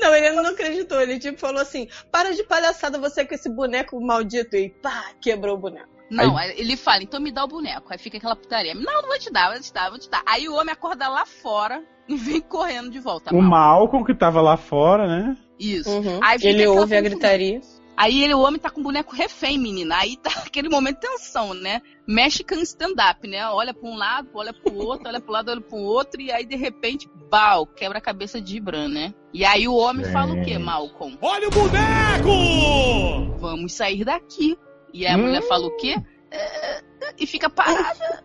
Não, 0.00 0.14
ele 0.14 0.30
não 0.30 0.46
acreditou. 0.46 1.00
Ele 1.00 1.18
tipo 1.18 1.38
falou 1.38 1.60
assim: 1.60 1.88
para 2.10 2.34
de 2.34 2.42
palhaçada 2.44 2.98
você 2.98 3.24
com 3.24 3.34
esse 3.34 3.48
boneco 3.48 4.00
maldito. 4.00 4.56
E 4.56 4.70
pá, 4.70 5.12
quebrou 5.20 5.56
o 5.56 5.60
boneco. 5.60 5.92
Não, 6.10 6.36
aí 6.36 6.60
ele 6.60 6.76
fala, 6.76 7.02
então 7.02 7.18
me 7.18 7.32
dá 7.32 7.42
o 7.42 7.48
boneco. 7.48 7.86
Aí 7.90 7.98
fica 7.98 8.18
aquela 8.18 8.36
putaria. 8.36 8.74
Não, 8.74 9.00
não 9.00 9.08
vou 9.08 9.18
te 9.18 9.32
dar, 9.32 9.50
vou 9.50 9.60
te 9.60 9.72
dar, 9.72 9.88
vou 9.88 9.98
te 9.98 10.10
dar. 10.10 10.22
Aí 10.26 10.46
o 10.46 10.54
homem 10.54 10.72
acorda 10.72 11.08
lá 11.08 11.24
fora 11.24 11.82
e 12.06 12.14
vem 12.14 12.40
correndo 12.40 12.90
de 12.90 13.00
volta. 13.00 13.34
o 13.34 13.40
mal. 13.40 13.80
Malcolm 13.80 14.04
que 14.04 14.14
tava 14.14 14.42
lá 14.42 14.56
fora, 14.56 15.06
né? 15.06 15.36
Isso. 15.58 15.90
Uhum. 15.90 16.20
Aí 16.22 16.38
fica 16.38 16.50
Ele 16.50 16.66
ouve 16.66 16.96
a 16.96 17.00
gritaria. 17.00 17.60
Aí 17.96 18.22
ele, 18.24 18.34
o 18.34 18.40
homem 18.40 18.58
tá 18.60 18.70
com 18.70 18.80
o 18.80 18.84
boneco 18.84 19.14
refém, 19.14 19.58
menina. 19.58 19.96
Aí 19.98 20.16
tá 20.16 20.30
aquele 20.46 20.68
momento 20.68 21.00
de 21.00 21.08
tensão, 21.08 21.54
né? 21.54 21.80
Mexican 22.06 22.60
stand-up, 22.62 23.26
né? 23.28 23.46
Olha 23.48 23.72
pra 23.74 23.88
um 23.88 23.96
lado, 23.96 24.28
olha 24.34 24.52
pro 24.52 24.74
outro, 24.74 25.08
olha 25.08 25.20
pro 25.20 25.32
lado, 25.32 25.50
olha 25.50 25.60
pro 25.60 25.76
outro. 25.76 26.20
E 26.20 26.32
aí, 26.32 26.44
de 26.44 26.56
repente, 26.56 27.08
bau, 27.30 27.66
quebra 27.66 27.98
a 27.98 28.02
cabeça 28.02 28.40
de 28.40 28.60
Bran, 28.60 28.88
né? 28.88 29.14
E 29.32 29.44
aí 29.44 29.66
o 29.68 29.74
homem 29.74 30.04
fala 30.12 30.32
o 30.34 30.42
quê. 30.42 30.58
Malcolm? 30.58 31.16
Olha 31.20 31.48
o 31.48 31.52
boneco! 31.52 33.38
Vamos 33.40 33.74
sair 33.74 34.04
daqui. 34.04 34.56
E 34.92 35.06
aí 35.06 35.14
a 35.14 35.18
Hum. 35.18 35.22
mulher 35.22 35.42
fala 35.42 35.66
o 35.66 35.76
quê? 35.76 35.96
"É", 36.30 36.82
E 37.18 37.26
fica 37.26 37.48
parada. 37.50 38.24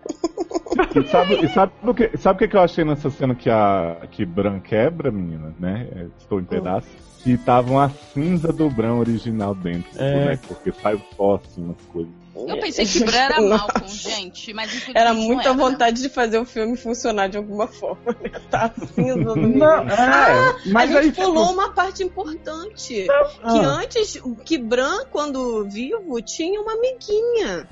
E 0.95 1.07
sabe, 1.07 1.45
e 1.45 1.47
sabe 1.49 1.73
o 1.83 1.93
que, 1.93 2.17
sabe 2.17 2.35
o 2.35 2.39
que 2.39 2.47
que 2.47 2.55
eu 2.55 2.61
achei 2.61 2.83
nessa 2.85 3.09
cena 3.09 3.33
que 3.33 3.49
a 3.49 4.07
que 4.11 4.25
Bran 4.25 4.59
quebra, 4.59 5.11
menina, 5.11 5.55
né? 5.59 5.87
É, 5.91 6.07
Estou 6.19 6.39
em 6.39 6.45
pedaços. 6.45 7.06
Que 7.27 7.33
estavam 7.33 7.77
a 7.77 7.89
cinza 8.13 8.53
do 8.53 8.69
Bran 8.69 8.93
original 8.95 9.53
dentro 9.53 9.89
É. 9.97 10.13
boneco, 10.13 10.47
porque 10.47 10.71
sai 10.81 10.93
o 10.95 10.99
pó 11.17 11.35
assim 11.35 11.61
nas 11.61 11.75
coisas. 11.91 12.09
Eu 12.33 12.57
pensei 12.57 12.85
que 12.85 13.03
Bran 13.03 13.17
era 13.17 13.41
Malcolm, 13.41 13.85
gente. 13.89 14.53
Mas 14.53 14.71
Era 14.95 15.13
não 15.13 15.19
muita 15.23 15.49
era, 15.49 15.53
né? 15.53 15.59
vontade 15.61 16.01
de 16.01 16.07
fazer 16.07 16.37
o 16.39 16.45
filme 16.45 16.77
funcionar 16.77 17.27
de 17.27 17.35
alguma 17.35 17.67
forma. 17.67 18.15
né? 18.23 18.31
Tá 18.49 18.71
cinza 18.95 19.15
do. 19.25 19.35
Não, 19.35 19.79
é, 19.89 20.55
mas 20.67 20.95
a 20.95 20.99
aí 20.99 21.05
gente 21.07 21.15
pulou 21.15 21.47
tipo, 21.47 21.53
uma 21.59 21.69
parte 21.73 22.01
importante. 22.01 22.93
Que 22.93 23.07
ah, 23.43 23.51
antes, 23.81 24.21
que 24.45 24.57
Bran, 24.57 25.03
quando 25.11 25.67
vivo, 25.69 26.21
tinha 26.21 26.61
uma 26.61 26.75
amiguinha. 26.75 27.67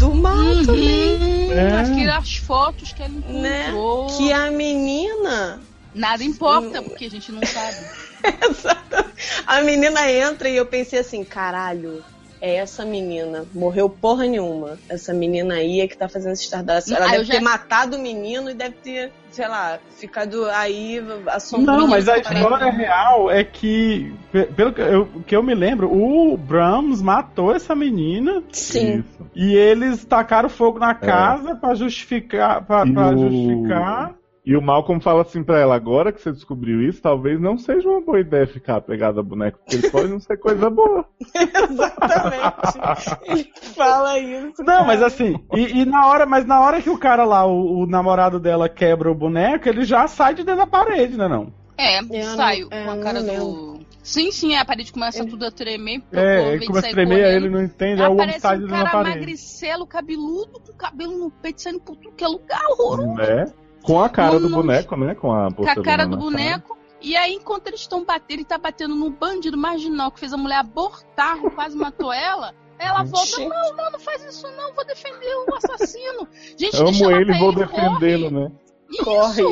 Do 0.00 0.12
mal 0.16 0.34
Uhum. 0.36 0.64
também. 0.66 1.52
É. 1.52 1.70
Mas 1.70 1.90
que 1.90 2.08
as 2.08 2.36
fotos 2.38 2.92
que 2.92 3.02
ele 3.04 3.22
Né? 3.28 3.68
encontrou. 3.68 4.06
Que 4.16 4.32
a 4.32 4.50
menina. 4.50 5.60
Nada 5.94 6.24
importa, 6.24 6.82
porque 6.82 7.04
a 7.04 7.10
gente 7.10 7.30
não 7.30 7.40
sabe. 7.46 7.76
A 9.46 9.60
menina 9.62 10.10
entra 10.10 10.48
e 10.48 10.56
eu 10.56 10.66
pensei 10.66 10.98
assim, 10.98 11.24
caralho. 11.24 12.02
É 12.40 12.56
essa 12.56 12.84
menina. 12.84 13.46
Morreu 13.54 13.88
porra 13.88 14.26
nenhuma. 14.26 14.76
Essa 14.86 15.14
menina 15.14 15.54
aí 15.54 15.80
é 15.80 15.88
que 15.88 15.96
tá 15.96 16.10
fazendo 16.10 16.32
esse 16.34 16.42
estardalhaço. 16.44 16.94
Ela 16.94 17.06
Ah, 17.06 17.10
deve 17.12 17.24
já- 17.24 17.34
ter 17.34 17.40
matado 17.40 17.96
o 17.96 17.98
menino 18.00 18.50
e 18.50 18.54
deve 18.54 18.74
ter, 18.82 19.12
sei 19.30 19.48
lá, 19.48 19.78
ficado 19.96 20.44
aí 20.50 21.02
assombrando. 21.28 21.80
Não, 21.80 21.88
mas 21.88 22.06
a 22.06 22.18
história 22.18 22.70
real 22.70 23.30
é 23.30 23.42
que, 23.44 24.12
pe- 24.30 24.44
pelo 24.44 24.74
que 24.74 24.80
eu, 24.82 25.06
que 25.26 25.34
eu 25.34 25.42
me 25.42 25.54
lembro, 25.54 25.90
o 25.90 26.36
Brahms 26.36 27.00
matou 27.00 27.54
essa 27.54 27.74
menina 27.74 28.42
Sim. 28.52 28.98
Isso. 28.98 29.26
e 29.34 29.54
eles 29.56 30.04
tacaram 30.04 30.50
fogo 30.50 30.78
na 30.78 30.94
casa 30.94 31.54
pra 31.54 31.74
justificar, 31.74 32.62
pra, 32.66 32.84
pra 32.84 33.08
o- 33.08 33.16
justificar. 33.18 34.12
E 34.46 34.54
o 34.54 34.60
Malcolm 34.60 35.00
fala 35.00 35.22
assim 35.22 35.42
pra 35.42 35.58
ela, 35.58 35.74
agora 35.74 36.12
que 36.12 36.20
você 36.20 36.30
descobriu 36.30 36.82
isso, 36.82 37.00
talvez 37.00 37.40
não 37.40 37.56
seja 37.56 37.88
uma 37.88 38.02
boa 38.02 38.20
ideia 38.20 38.46
ficar 38.46 38.78
pegada 38.82 39.20
a 39.20 39.22
boneco, 39.22 39.58
porque 39.58 39.76
ele 39.76 39.90
pode 39.90 40.08
não 40.08 40.20
ser 40.20 40.36
coisa 40.36 40.68
boa. 40.68 41.06
Exatamente. 41.34 43.18
Ele 43.24 43.50
fala 43.74 44.18
isso. 44.18 44.62
Não, 44.62 44.84
mas 44.84 44.96
cara. 45.00 45.06
assim, 45.06 45.34
e, 45.54 45.80
e 45.80 45.84
na 45.86 46.06
hora, 46.06 46.26
mas 46.26 46.44
na 46.44 46.60
hora 46.60 46.82
que 46.82 46.90
o 46.90 46.98
cara 46.98 47.24
lá, 47.24 47.46
o, 47.46 47.80
o 47.80 47.86
namorado 47.86 48.38
dela 48.38 48.68
quebra 48.68 49.10
o 49.10 49.14
boneco, 49.14 49.66
ele 49.66 49.82
já 49.82 50.06
sai 50.06 50.34
de 50.34 50.44
dentro 50.44 50.60
da 50.60 50.66
parede, 50.66 51.16
né 51.16 51.26
não? 51.26 51.50
É, 51.78 51.98
Eu 52.00 52.22
saio 52.36 52.68
não- 52.70 52.78
é, 52.78 52.84
com 52.84 52.90
a 52.90 52.98
cara 52.98 53.22
não 53.22 53.52
do. 53.52 53.84
Sim, 54.02 54.30
sim, 54.30 54.54
a 54.54 54.64
parede 54.66 54.92
começa 54.92 55.24
tudo 55.24 55.46
a 55.46 55.50
tremer. 55.50 56.02
É, 56.12 56.52
ele 56.52 56.66
começa 56.66 56.88
a 56.88 56.90
sair 56.90 56.92
tremer, 56.92 57.24
aí 57.24 57.34
ele 57.36 57.48
não 57.48 57.62
entende, 57.62 58.02
aí 58.02 58.08
o 58.08 58.12
homem 58.12 58.24
Aparece 58.24 58.40
sai 58.40 58.58
de 58.58 58.64
um 58.64 58.68
dentro 58.68 58.84
da 58.84 58.90
cara 58.90 59.08
magricelo, 59.08 59.86
cabeludo, 59.86 60.60
com 60.60 60.72
cabelo 60.74 61.16
no 61.18 61.30
peito 61.30 61.62
saindo 61.62 61.80
por 61.80 61.96
tudo 61.96 62.14
que 62.14 62.22
é 62.22 62.28
lugar, 62.28 62.60
horroroso. 62.78 63.14
Né? 63.14 63.46
Com 63.84 64.00
a 64.00 64.08
cara 64.08 64.40
do 64.40 64.48
boneco, 64.48 64.96
né? 64.96 65.14
Com 65.14 65.32
a 65.32 65.52
Com 65.52 65.68
a 65.68 65.82
cara 65.82 66.06
do 66.06 66.16
na 66.16 66.22
boneco. 66.22 66.76
E 67.00 67.14
aí, 67.16 67.34
enquanto 67.34 67.66
eles 67.66 67.80
estão 67.80 68.02
batendo, 68.02 68.38
ele 68.38 68.44
tá 68.44 68.56
batendo 68.56 68.94
no 68.94 69.10
bandido 69.10 69.58
marginal 69.58 70.10
que 70.10 70.18
fez 70.20 70.32
a 70.32 70.38
mulher 70.38 70.56
abortar, 70.56 71.38
quase 71.54 71.76
matou 71.76 72.10
ela. 72.14 72.54
Ela 72.78 73.04
volta, 73.04 73.26
Gente. 73.36 73.48
não, 73.48 73.76
não, 73.76 73.90
não 73.92 74.00
faz 74.00 74.24
isso 74.24 74.50
não, 74.56 74.74
vou 74.74 74.84
defender 74.84 75.32
o 75.46 75.54
assassino. 75.54 76.26
Gente, 76.56 76.76
Amo 76.76 76.86
deixa 76.86 77.04
ela 77.04 77.20
ele, 77.20 77.38
vou 77.38 77.54
defendê-lo, 77.54 78.30
corre. 78.30 78.44
né? 78.44 78.52
Isso, 78.90 79.04
Corre. 79.04 79.42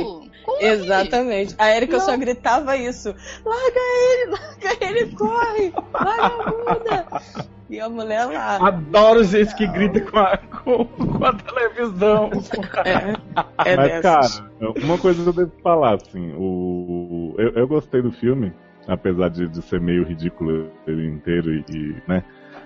corre. 0.45 0.67
Exatamente. 0.67 1.55
A 1.59 1.71
Erika 1.77 2.01
só 2.01 2.17
gritava 2.17 2.77
isso. 2.77 3.15
Larga 3.45 3.81
ele, 3.81 4.31
larga 4.33 4.85
ele, 4.87 5.17
corre! 5.17 5.73
Larga 5.93 6.27
a 6.27 6.51
bunda! 6.51 7.23
E 7.73 7.81
a 7.81 7.89
mulher 7.89 8.27
lá. 8.27 8.69
Adoro 8.69 9.25
gente 9.25 9.57
que 9.57 9.67
grita 9.67 9.99
com 10.03 10.19
a, 10.19 10.37
com, 10.37 10.85
com 10.85 11.25
a 11.25 11.33
televisão. 11.33 12.31
É, 12.85 13.71
é 13.73 13.77
Mas, 13.77 13.93
dessas. 13.93 14.41
cara, 14.41 14.73
uma 14.85 14.99
coisa 14.99 15.23
que 15.23 15.29
eu 15.31 15.33
devo 15.33 15.53
falar, 15.63 15.95
assim, 15.95 16.35
o... 16.37 17.35
eu, 17.39 17.49
eu 17.53 17.67
gostei 17.67 18.03
do 18.03 18.13
filme, 18.13 18.53
apesar 18.87 19.31
de, 19.31 19.49
de 19.49 19.63
ser 19.63 19.81
meio 19.81 20.05
ridículo 20.05 20.71
ele 20.87 21.07
inteiro 21.07 21.51
e, 21.51 21.65
e, 21.71 21.97
né? 22.07 22.23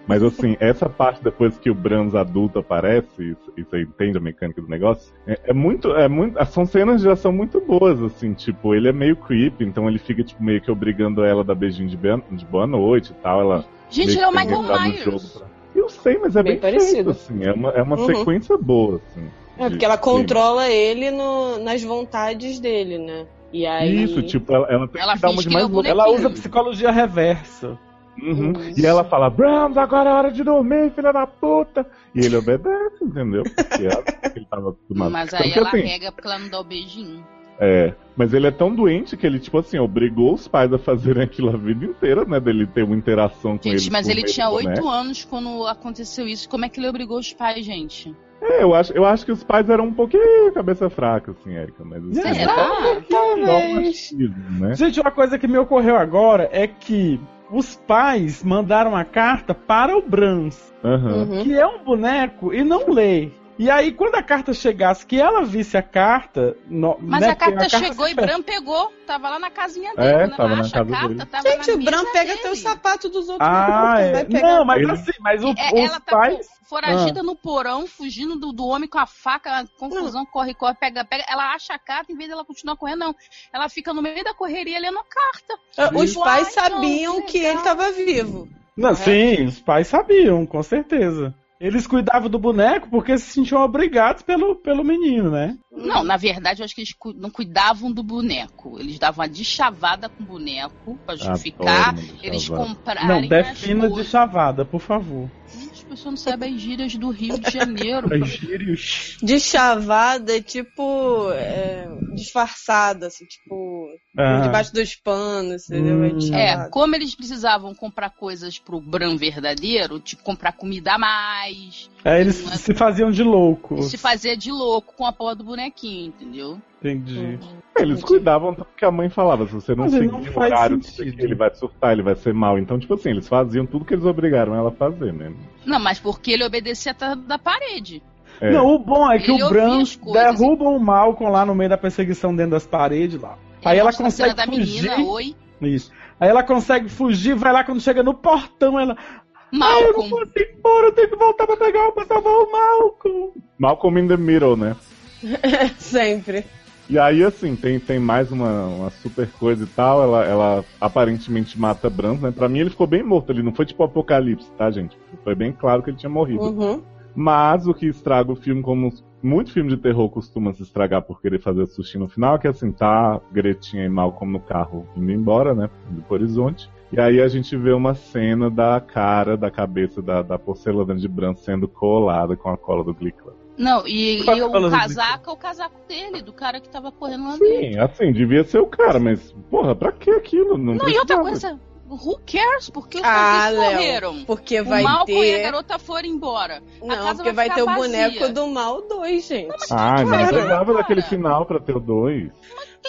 Mas 0.08 0.24
assim, 0.24 0.56
essa 0.58 0.88
parte 0.88 1.22
depois 1.22 1.56
que 1.56 1.70
o 1.70 1.74
Brans 1.74 2.16
adulto 2.16 2.58
aparece 2.58 3.22
e, 3.22 3.36
e 3.60 3.62
você 3.62 3.82
entende 3.82 4.18
a 4.18 4.20
mecânica 4.20 4.60
do 4.60 4.68
negócio, 4.68 5.14
é, 5.24 5.38
é 5.44 5.52
muito, 5.52 5.94
é 5.94 6.08
muito, 6.08 6.44
são 6.46 6.66
cenas 6.66 7.00
de 7.00 7.08
ação 7.08 7.30
muito 7.30 7.60
boas, 7.60 8.02
assim, 8.02 8.34
tipo, 8.34 8.74
ele 8.74 8.88
é 8.88 8.92
meio 8.92 9.14
creepy, 9.14 9.64
então 9.64 9.88
ele 9.88 10.00
fica 10.00 10.24
tipo 10.24 10.42
meio 10.42 10.60
que 10.60 10.70
obrigando 10.70 11.24
ela 11.24 11.42
a 11.42 11.44
dar 11.44 11.54
beijinho 11.54 11.88
de, 11.88 11.96
de 11.96 12.46
boa 12.46 12.66
noite 12.66 13.12
e 13.12 13.14
tal, 13.22 13.40
ela 13.40 13.64
Gente, 13.90 14.10
ele 14.12 14.20
é 14.20 14.28
o 14.28 14.32
Michael 14.32 14.62
Myers. 14.62 15.32
pra- 15.32 15.46
Eu 15.74 15.88
sei, 15.90 16.18
mas 16.18 16.34
é 16.36 16.42
Bem 16.42 16.52
bem, 16.54 16.60
parecido. 16.60 16.92
feito, 16.92 17.10
assim, 17.10 17.44
é 17.44 17.52
uma, 17.52 17.70
é 17.70 17.82
uma 17.82 17.98
Uhum. 17.98 18.06
sequência 18.06 18.56
boa, 18.56 18.96
assim. 19.10 19.28
É, 19.58 19.68
porque 19.70 19.84
ela 19.84 19.98
controla 19.98 20.68
ele 20.70 21.10
no- 21.10 21.58
nas 21.58 21.82
vontades 21.82 22.58
dele, 22.58 22.98
né? 22.98 23.26
E 23.52 23.66
aí. 23.66 24.04
Isso, 24.04 24.22
tipo, 24.22 24.52
ela, 24.52 24.66
ela 24.70 24.88
tem 24.88 25.00
Ela 25.00 25.14
que 25.14 25.20
dar 25.20 25.30
uma 25.30 25.42
de 25.42 25.48
mais 25.50 25.68
louca. 25.68 25.88
Ela 25.88 26.10
usa 26.10 26.30
psicologia 26.30 26.90
reversa. 26.90 27.78
Uhum. 28.22 28.52
E 28.76 28.84
ela 28.86 29.04
fala, 29.04 29.28
Brahms, 29.28 29.76
agora 29.76 30.08
é 30.08 30.12
hora 30.14 30.32
de 30.32 30.42
dormir, 30.42 30.90
filha 30.94 31.12
da 31.12 31.26
puta. 31.26 31.86
E 32.14 32.20
ele 32.24 32.36
obedece, 32.36 33.02
entendeu? 33.04 33.42
Porque 33.44 33.84
ela- 33.86 34.04
ele 34.34 34.46
tava 34.50 34.70
acostumado. 34.70 35.10
Mas 35.12 35.34
aí 35.34 35.52
que, 35.52 35.58
ela 35.58 35.68
assim, 35.68 35.80
rega 35.82 36.10
porque 36.12 36.26
ela 36.26 36.38
não 36.38 36.48
dá 36.48 36.60
o 36.60 36.64
beijinho. 36.64 37.22
É, 37.58 37.94
mas 38.16 38.32
ele 38.32 38.46
é 38.46 38.50
tão 38.50 38.74
doente 38.74 39.16
que 39.16 39.26
ele, 39.26 39.38
tipo 39.38 39.58
assim, 39.58 39.78
obrigou 39.78 40.34
os 40.34 40.48
pais 40.48 40.72
a 40.72 40.78
fazerem 40.78 41.22
aquilo 41.22 41.50
a 41.50 41.56
vida 41.56 41.84
inteira, 41.84 42.24
né? 42.24 42.40
Dele 42.40 42.66
ter 42.66 42.82
uma 42.82 42.96
interação 42.96 43.58
com 43.58 43.64
Gente, 43.64 43.84
ele. 43.84 43.90
mas 43.90 44.06
por 44.06 44.12
ele 44.12 44.22
tinha 44.24 44.48
oito 44.50 44.88
anos 44.88 45.24
quando 45.24 45.66
aconteceu 45.66 46.26
isso. 46.26 46.48
Como 46.48 46.64
é 46.64 46.68
que 46.68 46.80
ele 46.80 46.88
obrigou 46.88 47.18
os 47.18 47.32
pais, 47.32 47.64
gente? 47.64 48.14
É, 48.40 48.62
eu 48.62 48.74
acho, 48.74 48.92
eu 48.92 49.04
acho 49.04 49.24
que 49.24 49.32
os 49.32 49.42
pais 49.42 49.68
eram 49.68 49.86
um 49.86 49.92
pouquinho 49.92 50.52
cabeça 50.52 50.88
fraca, 50.88 51.32
assim, 51.32 51.54
Érica. 51.54 51.84
Mas 51.84 52.02
assim, 52.04 52.34
Será? 52.34 53.02
só 53.10 53.34
um 53.34 53.74
machismo, 53.74 54.60
né? 54.60 54.74
Gente, 54.74 55.00
uma 55.00 55.10
coisa 55.10 55.38
que 55.38 55.48
me 55.48 55.58
ocorreu 55.58 55.96
agora 55.96 56.48
é 56.52 56.66
que 56.66 57.20
os 57.50 57.76
pais 57.76 58.42
mandaram 58.42 58.90
uma 58.90 59.04
carta 59.04 59.54
para 59.54 59.96
o 59.96 60.02
Brans. 60.02 60.74
Uhum. 60.84 61.42
que 61.42 61.52
é 61.52 61.66
um 61.66 61.82
boneco 61.82 62.54
e 62.54 62.62
não 62.62 62.88
lê. 62.88 63.30
E 63.58 63.70
aí, 63.70 63.90
quando 63.90 64.16
a 64.16 64.22
carta 64.22 64.52
chegasse, 64.52 65.06
que 65.06 65.18
ela 65.18 65.42
visse 65.42 65.78
a 65.78 65.82
carta. 65.82 66.54
no- 66.68 66.98
Mas 67.00 67.22
né, 67.22 67.30
a 67.30 67.34
carta 67.36 67.56
porque 67.60 67.70
chegou 67.78 68.06
e. 68.06 68.14
Bran 68.14 68.42
pegou. 68.42 68.92
Tava 69.06 69.30
lá 69.30 69.38
na 69.38 69.50
casinha 69.50 69.94
dele. 69.94 70.08
É, 70.08 70.28
tava 70.28 70.42
ela 70.42 70.56
na 70.56 70.60
acha 70.60 70.70
casa 70.72 70.88
a 70.88 70.92
carta, 70.92 71.08
dele. 71.14 71.26
tava 71.26 71.48
Gente, 71.50 71.66
na 71.70 71.74
o 71.74 71.84
Bran 71.84 72.04
pega 72.12 72.26
dele. 72.26 72.38
até 72.40 72.50
o 72.50 72.56
sapato 72.56 73.08
dos 73.08 73.28
outros. 73.30 73.48
Ah, 73.48 73.94
vai 73.94 74.08
é. 74.10 74.24
pegar. 74.24 74.42
Não, 74.42 74.64
mas 74.66 74.82
Ele- 74.82 74.90
assim, 74.92 75.12
mas 75.20 75.42
o- 75.42 75.54
É, 75.56 75.68
os 75.72 75.90
ela 75.90 76.00
tá 76.00 76.12
pais. 76.18 76.46
fo- 76.46 76.66
foragida 76.68 77.22
no 77.22 77.34
porão, 77.34 77.86
fugindo 77.86 78.36
do, 78.36 78.52
do 78.52 78.66
homem 78.66 78.88
com 78.88 78.98
a 78.98 79.06
faca, 79.06 79.64
confusão, 79.78 80.26
corre, 80.26 80.52
corre, 80.52 80.74
pega, 80.74 81.02
pega. 81.04 81.24
Ela 81.26 81.54
acha 81.54 81.72
a 81.72 81.78
carta, 81.78 82.12
em 82.12 82.16
vez 82.16 82.28
dela 82.28 82.44
continuar 82.44 82.76
correndo, 82.76 82.98
não. 82.98 83.14
Ela 83.54 83.70
fica 83.70 83.94
no 83.94 84.02
meio 84.02 84.22
da 84.22 84.34
correria 84.34 84.78
lendo 84.78 84.98
a 84.98 85.04
carta. 85.04 85.94
Os 85.96 86.10
Isso. 86.10 86.20
pais 86.20 86.54
não, 86.54 86.62
sabiam 86.64 87.22
que 87.22 87.38
que 87.38 87.38
ele 87.38 87.60
tava 87.62 87.90
vivo. 87.92 88.48
Não, 88.76 88.94
sim, 88.94 89.46
os 89.46 89.60
pais 89.60 89.86
sabiam, 89.86 90.44
com 90.44 90.62
certeza. 90.62 91.32
Eles 91.58 91.86
cuidavam 91.86 92.28
do 92.28 92.38
boneco 92.38 92.88
porque 92.90 93.16
se 93.16 93.30
sentiam 93.32 93.62
obrigados 93.62 94.22
pelo, 94.22 94.56
pelo 94.56 94.84
menino, 94.84 95.30
né? 95.30 95.56
Não, 95.72 96.04
na 96.04 96.16
verdade, 96.18 96.60
eu 96.60 96.64
acho 96.64 96.74
que 96.74 96.82
eles 96.82 96.92
cu- 96.92 97.14
não 97.14 97.30
cuidavam 97.30 97.90
do 97.90 98.02
boneco. 98.02 98.78
Eles 98.78 98.98
davam 98.98 99.22
uma 99.24 99.28
deschavada 99.28 100.08
com 100.08 100.22
o 100.22 100.26
boneco 100.26 100.98
pra 101.06 101.16
justificar. 101.16 101.90
Adoro 101.90 102.06
uma 102.06 102.18
Eles 102.22 102.40
deschavada. 102.42 102.68
comprarem. 102.68 103.06
Não, 103.08 103.18
as 103.20 103.28
defina 103.28 103.86
de 103.88 103.94
coisas. 103.94 104.10
chavada, 104.10 104.64
por 104.66 104.80
favor. 104.80 105.30
As 105.46 105.82
pessoas 105.82 106.04
não 106.04 106.16
sabem 106.16 106.54
as 106.54 106.60
gírias 106.60 106.94
do 106.96 107.08
Rio 107.10 107.38
de 107.38 107.50
Janeiro. 107.50 108.08
Ai, 108.12 108.22
gírios. 108.24 109.16
De 109.22 109.40
chavada, 109.40 110.40
tipo. 110.42 111.30
é, 111.32 111.88
disfarçada, 112.16 113.06
assim, 113.06 113.24
tipo. 113.26 113.86
Ah. 114.18 114.40
Debaixo 114.40 114.72
dos 114.72 114.94
panos? 114.96 115.70
É 115.70 115.76
Hum. 115.76 116.34
É, 116.34 116.48
chavada. 116.48 116.70
como 116.70 116.94
eles 116.96 117.14
precisavam 117.14 117.74
comprar 117.74 118.10
coisas 118.10 118.58
pro 118.58 118.80
Bran 118.80 119.16
verdadeiro, 119.16 120.00
tipo 120.00 120.22
comprar 120.22 120.52
comida 120.52 120.94
a 120.94 120.98
mais, 120.98 121.88
É, 122.04 122.20
eles 122.20 122.36
se 122.36 122.74
faziam 122.74 123.10
de 123.10 123.22
louco. 123.22 123.82
se 123.82 123.96
fazer 123.96 124.36
de 124.36 124.50
louco 124.50 124.94
com 124.96 125.06
a 125.06 125.12
porra 125.12 125.34
do 125.36 125.44
bonequinho, 125.44 126.08
entendeu? 126.08 126.60
Entendi. 126.80 127.38
Eles 127.78 128.02
cuidavam 128.02 128.54
tanto 128.54 128.68
que 128.76 128.84
a 128.84 128.90
mãe 128.90 129.08
falava, 129.08 129.46
se 129.46 129.52
você 129.54 129.74
não 129.74 129.84
Mas 129.84 129.94
ele 129.94 130.08
seguir 130.08 130.30
não 130.30 130.32
o 130.36 130.44
horário 130.44 130.82
sentido. 130.82 131.20
ele 131.20 131.34
vai 131.34 131.54
surtar, 131.54 131.92
ele 131.92 132.02
vai 132.02 132.14
ser 132.16 132.32
mal. 132.32 132.58
Então, 132.58 132.78
tipo 132.78 132.94
assim, 132.94 133.10
eles 133.10 133.26
faziam 133.28 133.66
tudo 133.66 133.84
que 133.84 133.94
eles 133.94 134.04
obrigaram 134.04 134.54
ela 134.54 134.68
a 134.68 134.72
fazer, 134.72 135.12
né? 135.12 135.34
Não, 135.64 135.78
mas 135.78 135.98
porque 135.98 136.30
ele 136.32 136.44
obedecia 136.44 136.92
atrás 136.92 137.18
da 137.26 137.38
parede. 137.38 138.02
É. 138.40 138.50
Não, 138.50 138.74
o 138.74 138.78
bom 138.78 139.10
é 139.10 139.18
que 139.18 139.30
Ele 139.30 139.42
o 139.42 139.48
Bran 139.48 139.82
derruba 140.12 140.64
o 140.64 140.78
Malcolm 140.78 141.32
lá 141.32 141.46
no 141.46 141.54
meio 141.54 141.70
da 141.70 141.78
perseguição 141.78 142.34
dentro 142.34 142.52
das 142.52 142.66
paredes 142.66 143.20
lá. 143.20 143.38
Aí 143.64 143.78
ela 143.78 143.92
consegue 143.92 144.34
da 144.34 144.44
fugir. 144.44 144.90
menina, 144.90 145.10
oi. 145.10 145.34
Isso. 145.62 145.90
Aí 146.20 146.28
ela 146.28 146.42
consegue 146.42 146.88
fugir, 146.88 147.34
vai 147.34 147.52
lá 147.52 147.64
quando 147.64 147.80
chega 147.80 148.02
no 148.02 148.14
portão, 148.14 148.78
ela. 148.78 148.96
Ah, 148.98 149.10
eu 149.50 149.58
não 149.58 149.58
Malcolm. 149.58 150.10
posso 150.10 150.32
ir 150.36 150.54
embora, 150.58 150.86
eu 150.88 150.92
tenho 150.92 151.08
que 151.10 151.16
voltar 151.16 151.46
pra 151.46 151.56
pegar 151.56 151.92
pra 151.92 152.04
salvar 152.04 152.32
o 152.32 152.52
Malcolm. 152.52 153.32
Malcolm 153.58 154.00
in 154.00 154.08
the 154.08 154.16
Middle, 154.16 154.56
né? 154.56 154.76
Sempre. 155.78 156.44
E 156.88 156.98
aí, 156.98 157.24
assim, 157.24 157.56
tem, 157.56 157.80
tem 157.80 157.98
mais 157.98 158.30
uma, 158.30 158.66
uma 158.66 158.90
super 158.90 159.28
coisa 159.40 159.64
e 159.64 159.66
tal. 159.66 160.02
Ela, 160.02 160.24
ela 160.24 160.64
aparentemente 160.80 161.58
mata 161.58 161.90
Bran, 161.90 162.14
né? 162.14 162.30
Pra 162.30 162.48
mim 162.48 162.60
ele 162.60 162.70
ficou 162.70 162.86
bem 162.86 163.02
morto 163.02 163.32
ali. 163.32 163.42
Não 163.42 163.52
foi 163.52 163.66
tipo 163.66 163.82
apocalipse, 163.82 164.48
tá, 164.56 164.70
gente? 164.70 164.96
Foi 165.24 165.34
bem 165.34 165.52
claro 165.52 165.82
que 165.82 165.90
ele 165.90 165.96
tinha 165.96 166.10
morrido. 166.10 166.42
Uhum. 166.42 166.82
Mas 167.16 167.66
o 167.66 167.72
que 167.72 167.86
estraga 167.86 168.30
o 168.30 168.36
filme, 168.36 168.62
como 168.62 168.92
muito 169.22 169.50
filme 169.50 169.70
de 169.70 169.78
terror 169.78 170.08
costuma 170.10 170.52
se 170.52 170.62
estragar 170.62 171.02
por 171.02 171.20
querer 171.20 171.40
fazer 171.40 171.66
sushi 171.66 171.98
no 171.98 172.08
final, 172.08 172.36
é 172.36 172.38
que 172.38 172.46
assim, 172.46 172.70
tá 172.70 173.18
Gretinha 173.32 173.86
e 173.86 173.88
Malcolm 173.88 174.30
no 174.30 174.40
carro 174.40 174.86
indo 174.94 175.10
embora, 175.10 175.54
né? 175.54 175.70
Indo 175.90 176.02
pro 176.02 176.14
horizonte. 176.14 176.70
E 176.92 177.00
aí 177.00 177.20
a 177.20 177.26
gente 177.26 177.56
vê 177.56 177.72
uma 177.72 177.94
cena 177.94 178.48
da 178.48 178.80
cara, 178.80 179.36
da 179.36 179.50
cabeça 179.50 180.00
da, 180.00 180.22
da 180.22 180.38
porcelana 180.38 180.94
de 180.94 181.08
Bran 181.08 181.34
sendo 181.34 181.66
colada 181.66 182.36
com 182.36 182.50
a 182.50 182.56
cola 182.56 182.84
do 182.84 182.94
Glee 182.94 183.12
Club. 183.12 183.34
Não, 183.58 183.86
e, 183.86 184.18
e 184.18 184.42
o 184.42 184.70
casaco 184.70 185.30
é 185.30 185.32
o 185.32 185.36
casaco 185.36 185.80
dele, 185.88 186.20
do 186.20 186.32
cara 186.32 186.60
que 186.60 186.68
tava 186.68 186.92
correndo 186.92 187.24
lá 187.24 187.36
dentro. 187.38 187.46
Sim, 187.46 187.78
assim, 187.78 188.12
devia 188.12 188.44
ser 188.44 188.58
o 188.58 188.66
cara, 188.66 189.00
mas, 189.00 189.34
porra, 189.50 189.74
pra 189.74 189.90
que 189.92 190.10
aquilo? 190.10 190.58
Não, 190.58 190.74
Não, 190.74 190.88
e 190.88 190.98
outra 190.98 191.18
coisa, 191.18 191.58
who 191.88 192.20
cares? 192.26 192.68
Porque 192.70 192.98
os 192.98 193.04
Ah, 193.04 193.48
Léo. 193.50 193.72
correram. 193.72 194.24
Porque 194.24 194.60
O 194.60 194.64
vai 194.64 194.82
Malcolm 194.82 195.22
e 195.24 195.32
a 195.34 195.36
ter. 195.36 195.42
garota 195.44 195.78
foram 195.78 196.08
embora. 196.08 196.62
A 196.82 196.86
Não, 196.86 196.96
casa 196.96 197.14
porque 197.16 197.32
vai 197.32 197.48
vai 197.48 197.56
ter 197.56 197.62
o 197.62 197.66
vazia. 197.66 197.82
boneco 197.82 198.28
do 198.32 198.46
mal 198.48 198.82
2, 198.88 199.26
gente. 199.26 199.54
Ai, 199.70 200.04
mas 200.04 200.08
não 200.10 200.18
Claro. 200.18 200.28
precisava 200.34 200.74
daquele 200.74 201.02
final 201.02 201.46
pra 201.46 201.60
ter 201.60 201.76
o 201.76 201.80
dois. 201.80 202.30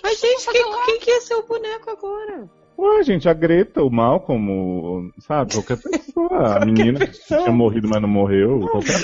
Mas, 0.03 0.19
gente, 0.19 0.47
quem, 0.51 0.63
quem 0.85 0.99
que 0.99 1.09
ia 1.11 1.21
ser 1.21 1.35
o 1.35 1.43
boneco 1.43 1.89
agora? 1.89 2.49
Ué, 2.79 3.03
gente, 3.03 3.27
a 3.27 3.33
Greta, 3.33 3.81
o 3.83 3.89
Malcolm, 3.89 4.51
o- 4.51 5.11
sabe, 5.19 5.53
qualquer 5.53 5.77
pessoa. 5.81 6.57
A 6.61 6.63
menina 6.65 6.99
que 6.99 7.07
pessoa. 7.07 7.41
tinha 7.41 7.51
morrido, 7.55 7.87
mas 7.89 8.01
não 8.01 8.07
morreu. 8.09 8.59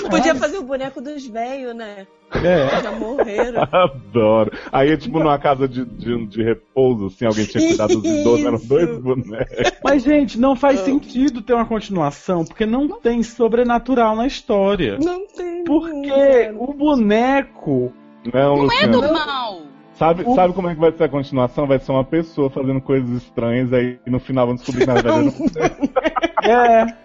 Podia 0.08 0.34
fazer 0.36 0.58
o 0.58 0.62
boneco 0.62 1.00
dos 1.00 1.26
velhos, 1.26 1.74
né? 1.74 2.06
É. 2.32 2.80
Já 2.82 2.92
morreram. 2.92 3.62
Adoro. 3.72 4.52
Aí 4.70 4.90
é 4.92 4.96
tipo 4.96 5.18
numa 5.18 5.38
casa 5.38 5.66
de, 5.66 5.84
de, 5.84 6.26
de 6.26 6.42
repouso, 6.42 7.06
assim, 7.06 7.26
alguém 7.26 7.44
tinha 7.46 7.66
cuidado 7.66 8.00
dos 8.00 8.10
idosos, 8.20 8.46
eram 8.46 8.58
dois 8.58 8.98
bonecos. 9.00 9.72
Mas, 9.82 10.02
gente, 10.04 10.38
não 10.38 10.54
faz 10.54 10.80
sentido 10.80 11.42
ter 11.42 11.54
uma 11.54 11.66
continuação, 11.66 12.44
porque 12.44 12.64
não 12.66 13.00
tem 13.00 13.22
sobrenatural 13.24 14.14
na 14.14 14.26
história. 14.26 14.98
Não 15.02 15.26
tem. 15.26 15.64
Porque 15.64 16.52
o 16.58 16.72
boneco. 16.72 17.92
Não, 18.32 18.56
Não 18.66 18.72
é 18.72 18.86
do 18.86 19.02
mal. 19.12 19.63
Sabe, 20.04 20.22
O- 20.26 20.34
sabe 20.34 20.52
como 20.52 20.68
é 20.68 20.74
que 20.74 20.80
vai 20.80 20.92
ser 20.92 21.04
a 21.04 21.08
continuação? 21.08 21.66
Vai 21.66 21.78
ser 21.78 21.92
uma 21.92 22.04
pessoa 22.04 22.50
fazendo 22.50 22.80
coisas 22.80 23.10
estranhas, 23.22 23.72
aí 23.72 23.98
no 24.06 24.20
final 24.20 24.46
vão 24.46 24.54
descobrir 24.54 24.80
que 24.82 24.86
na 24.86 24.94
verdade 24.94 25.24
não 25.24 25.32
É. 26.50 27.04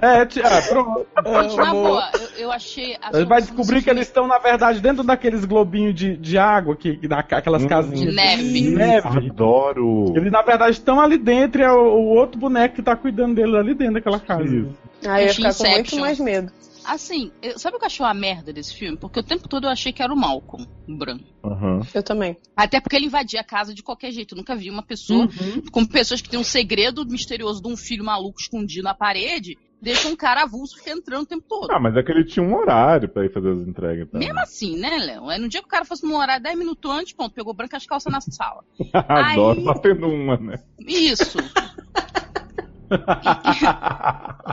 É, 0.00 0.24
ti- 0.24 0.40
ah, 0.42 0.62
pronto. 0.66 1.06
Gente, 1.42 1.56
na 1.56 1.70
boa, 1.70 2.10
eu, 2.14 2.44
eu 2.44 2.52
achei. 2.52 2.96
a 3.02 3.10
vai 3.24 3.42
descobrir 3.42 3.82
que 3.82 3.90
eles 3.90 4.06
estão, 4.06 4.26
na 4.26 4.38
verdade, 4.38 4.80
dentro 4.80 5.04
daqueles 5.04 5.44
globinhos 5.44 5.94
de, 5.94 6.16
de 6.16 6.38
água, 6.38 6.74
que, 6.74 6.96
que 6.96 7.06
dá 7.06 7.18
aquelas 7.18 7.62
Hum. 7.62 7.68
casinhas 7.68 8.00
De 8.00 8.16
neve. 8.16 8.52
de 8.52 8.70
neve. 8.70 9.06
Adoro. 9.28 10.14
Eles, 10.16 10.32
na 10.32 10.40
verdade, 10.40 10.72
estão 10.78 10.98
ali 10.98 11.18
dentro 11.18 11.60
e 11.60 11.64
é 11.64 11.70
o, 11.70 11.76
o 11.78 12.08
outro 12.16 12.40
boneco 12.40 12.74
que 12.76 12.82
tá 12.82 12.96
cuidando 12.96 13.34
dele 13.34 13.54
ali 13.56 13.74
dentro 13.74 13.94
daquela 13.94 14.18
casa. 14.18 14.42
Isso. 14.44 14.70
Aí 15.06 15.24
eu 15.24 15.28
ia 15.28 15.34
ficar 15.34 15.54
com 15.54 15.68
muito 15.68 15.96
mais 15.98 16.18
medo. 16.18 16.50
Assim, 16.84 17.30
eu- 17.42 17.58
sabe 17.58 17.76
o 17.76 17.78
que 17.78 17.84
eu 17.84 17.86
achei 17.86 18.04
uma 18.04 18.14
merda 18.14 18.52
desse 18.52 18.74
filme? 18.74 18.96
Porque 18.96 19.20
o 19.20 19.22
tempo 19.22 19.48
todo 19.48 19.64
eu 19.66 19.70
achei 19.70 19.92
que 19.92 20.02
era 20.02 20.12
o 20.12 20.16
Malcolm, 20.16 20.66
o 20.88 20.96
branco. 20.96 21.24
Aham. 21.44 21.80
Eu 21.94 22.02
também. 22.02 22.36
Até 22.56 22.80
porque 22.80 22.96
ele 22.96 23.06
invadia 23.06 23.40
a 23.40 23.44
casa 23.44 23.74
de 23.74 23.82
qualquer 23.82 24.10
jeito. 24.12 24.34
Eu 24.34 24.38
nunca 24.38 24.54
vi 24.56 24.70
uma 24.70 24.82
pessoa 24.82 25.28
com 25.70 25.84
pessoas 25.86 26.20
que 26.20 26.28
têm 26.28 26.38
um 26.40 26.44
segredo 26.44 27.04
misterioso 27.06 27.62
de 27.62 27.68
um 27.68 27.76
filho 27.76 28.04
maluco 28.04 28.40
escondido 28.40 28.84
na 28.84 28.94
parede, 28.94 29.56
deixa 29.80 30.08
um 30.08 30.14
cara 30.16 30.42
avulso 30.42 30.76
ficar 30.76 30.92
entrando 30.92 31.22
o 31.22 31.26
tempo 31.26 31.44
todo. 31.48 31.70
Ah, 31.72 31.80
mas 31.80 31.96
é 31.96 32.02
que 32.02 32.12
ele 32.12 32.24
tinha 32.24 32.44
um 32.44 32.54
horário 32.54 33.08
pra 33.08 33.24
ir 33.24 33.32
fazer 33.32 33.50
as 33.50 33.60
entregas. 33.66 34.08
Tá? 34.10 34.18
Mesmo 34.18 34.38
assim, 34.40 34.76
né, 34.78 34.96
Léo? 34.98 35.22
No 35.40 35.48
dia 35.48 35.60
que 35.60 35.66
o 35.66 35.70
cara 35.70 35.84
fosse 35.84 36.04
num 36.06 36.16
horário 36.16 36.42
10 36.42 36.56
minutos 36.58 36.90
antes, 36.90 37.12
pronto, 37.12 37.34
pegou 37.34 37.52
branca 37.54 37.76
as 37.76 37.86
calças 37.86 38.12
na 38.12 38.20
sala. 38.20 38.62
Adoro 38.92 39.58
Aí- 39.60 39.64
batendo 39.64 40.06
uma, 40.08 40.36
né? 40.36 40.62
Isso. 40.80 41.36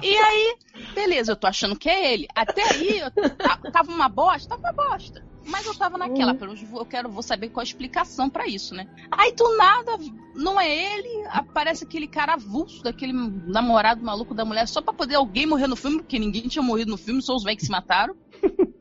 E, 0.02 0.06
e 0.08 0.18
aí, 0.18 0.56
beleza, 0.94 1.32
eu 1.32 1.36
tô 1.36 1.48
achando 1.48 1.78
que 1.78 1.90
é 1.90 2.14
ele. 2.14 2.28
Até 2.36 2.62
aí, 2.74 3.00
eu, 3.00 3.12
ta- 3.38 3.60
tava 3.72 3.92
uma 3.92 4.08
bosta, 4.10 4.48
tava 4.58 4.62
uma 4.64 4.90
bosta. 4.92 5.22
Mas 5.46 5.66
eu 5.66 5.74
tava 5.76 5.98
naquela, 5.98 6.34
pelo 6.36 6.54
menos 6.54 6.72
eu 6.72 6.86
quero, 6.86 7.10
vou 7.10 7.24
saber 7.24 7.50
qual 7.50 7.62
a 7.62 7.64
explicação 7.64 8.30
pra 8.30 8.46
isso, 8.48 8.76
né? 8.76 8.86
Aí 9.12 9.34
do 9.36 9.58
nada, 9.58 9.92
não 10.36 10.60
é 10.60 10.70
ele, 10.70 11.28
aparece 11.30 11.84
aquele 11.86 12.08
cara 12.08 12.34
avulso 12.34 12.84
daquele 12.84 13.14
namorado 13.14 14.04
maluco 14.04 14.36
da 14.36 14.46
mulher, 14.46 14.68
só 14.68 14.82
pra 14.82 14.94
poder 14.94 15.16
alguém 15.16 15.46
morrer 15.46 15.68
no 15.68 15.76
filme, 15.76 15.98
porque 15.98 16.20
ninguém 16.20 16.48
tinha 16.48 16.62
morrido 16.62 16.92
no 16.92 16.98
filme, 16.98 17.22
só 17.22 17.34
os 17.36 17.44
velhos 17.44 17.60
que 17.60 17.66
se 17.66 17.72
mataram. 17.72 18.14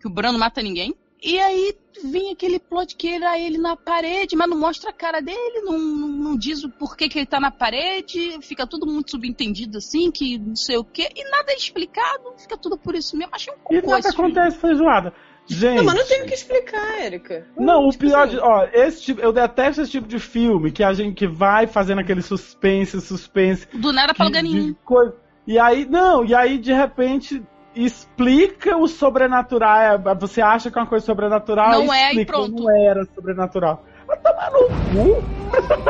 que 0.01 0.07
o 0.07 0.11
Brano 0.11 0.39
mata 0.39 0.61
ninguém. 0.63 0.95
E 1.23 1.39
aí 1.41 1.75
vinha 2.05 2.33
aquele 2.33 2.61
plot 2.61 2.95
que 2.97 3.09
era 3.09 3.39
ele 3.39 3.59
na 3.59 3.75
parede, 3.77 4.37
mas 4.37 4.49
não 4.49 4.57
mostra 4.59 4.91
a 4.91 4.93
cara 4.93 5.21
dele, 5.21 5.63
não, 5.63 5.77
não, 5.79 6.09
não 6.09 6.37
diz 6.39 6.63
o 6.63 6.69
porquê 6.71 7.09
que 7.09 7.19
ele 7.19 7.27
tá 7.27 7.41
na 7.41 7.51
parede, 7.51 8.39
fica 8.43 8.67
tudo 8.67 8.87
muito 8.87 9.11
subentendido 9.11 9.79
assim, 9.79 10.11
que 10.13 10.39
não 10.39 10.55
sei 10.55 10.77
o 10.77 10.85
quê, 10.85 11.09
e 11.17 11.29
nada 11.31 11.51
é 11.53 11.57
explicado, 11.57 12.35
fica 12.39 12.57
tudo 12.57 12.79
por 12.79 12.95
isso 12.95 13.17
mesmo. 13.17 13.35
Achei 13.35 13.53
um 13.53 13.57
E 13.57 13.81
cocô 13.81 13.91
nada 13.91 14.09
esse 14.09 14.15
filme. 14.17 14.31
acontece 14.33 14.59
feijoada. 14.59 15.13
Gente. 15.51 15.77
Não, 15.79 15.85
mas 15.85 15.95
não 15.95 16.07
tem 16.07 16.23
o 16.23 16.27
que 16.27 16.35
explicar, 16.35 17.01
Erika. 17.03 17.47
Não, 17.57 17.87
o 17.89 17.91
Tipo 17.91 18.05
pior 18.05 18.27
assim, 18.27 18.37
de. 18.37 18.39
Ó, 18.43 18.69
esse 18.71 19.03
tipo, 19.03 19.21
eu 19.23 19.33
detesto 19.33 19.81
esse 19.81 19.91
tipo 19.91 20.07
de 20.07 20.19
filme 20.19 20.71
que 20.71 20.85
a 20.85 20.93
gente 20.93 21.15
que 21.15 21.27
vai 21.27 21.67
fazendo 21.67 22.01
aquele 22.01 22.21
suspense, 22.21 23.01
suspense. 23.01 23.67
Do 23.73 23.91
nada 23.91 24.13
de 24.13 24.31
ganinho. 24.31 24.77
coisa- 24.85 25.17
E 25.47 25.59
aí, 25.59 25.87
não, 25.87 26.23
e 26.23 26.35
aí 26.35 26.59
de 26.59 26.73
repente 26.75 27.43
explica 27.85 28.77
o 28.77 28.87
sobrenatural. 28.89 29.77
é, 29.81 30.15
Você 30.15 30.41
acha 30.41 30.71
que 30.71 30.79
é 30.79 30.83
uma 30.83 30.89
coisa 30.89 31.05
sobrenatural? 31.05 31.71
Não 31.71 31.93
é, 31.93 32.07
e 32.07 32.09
explica, 32.09 32.33
pronto. 32.33 32.63
Não 32.63 32.71
era 32.71 33.05
sobrenatural. 33.15 33.85
Vai 34.07 34.17
tomar 34.19 34.51
no 34.51 34.59
cu. 34.69 35.23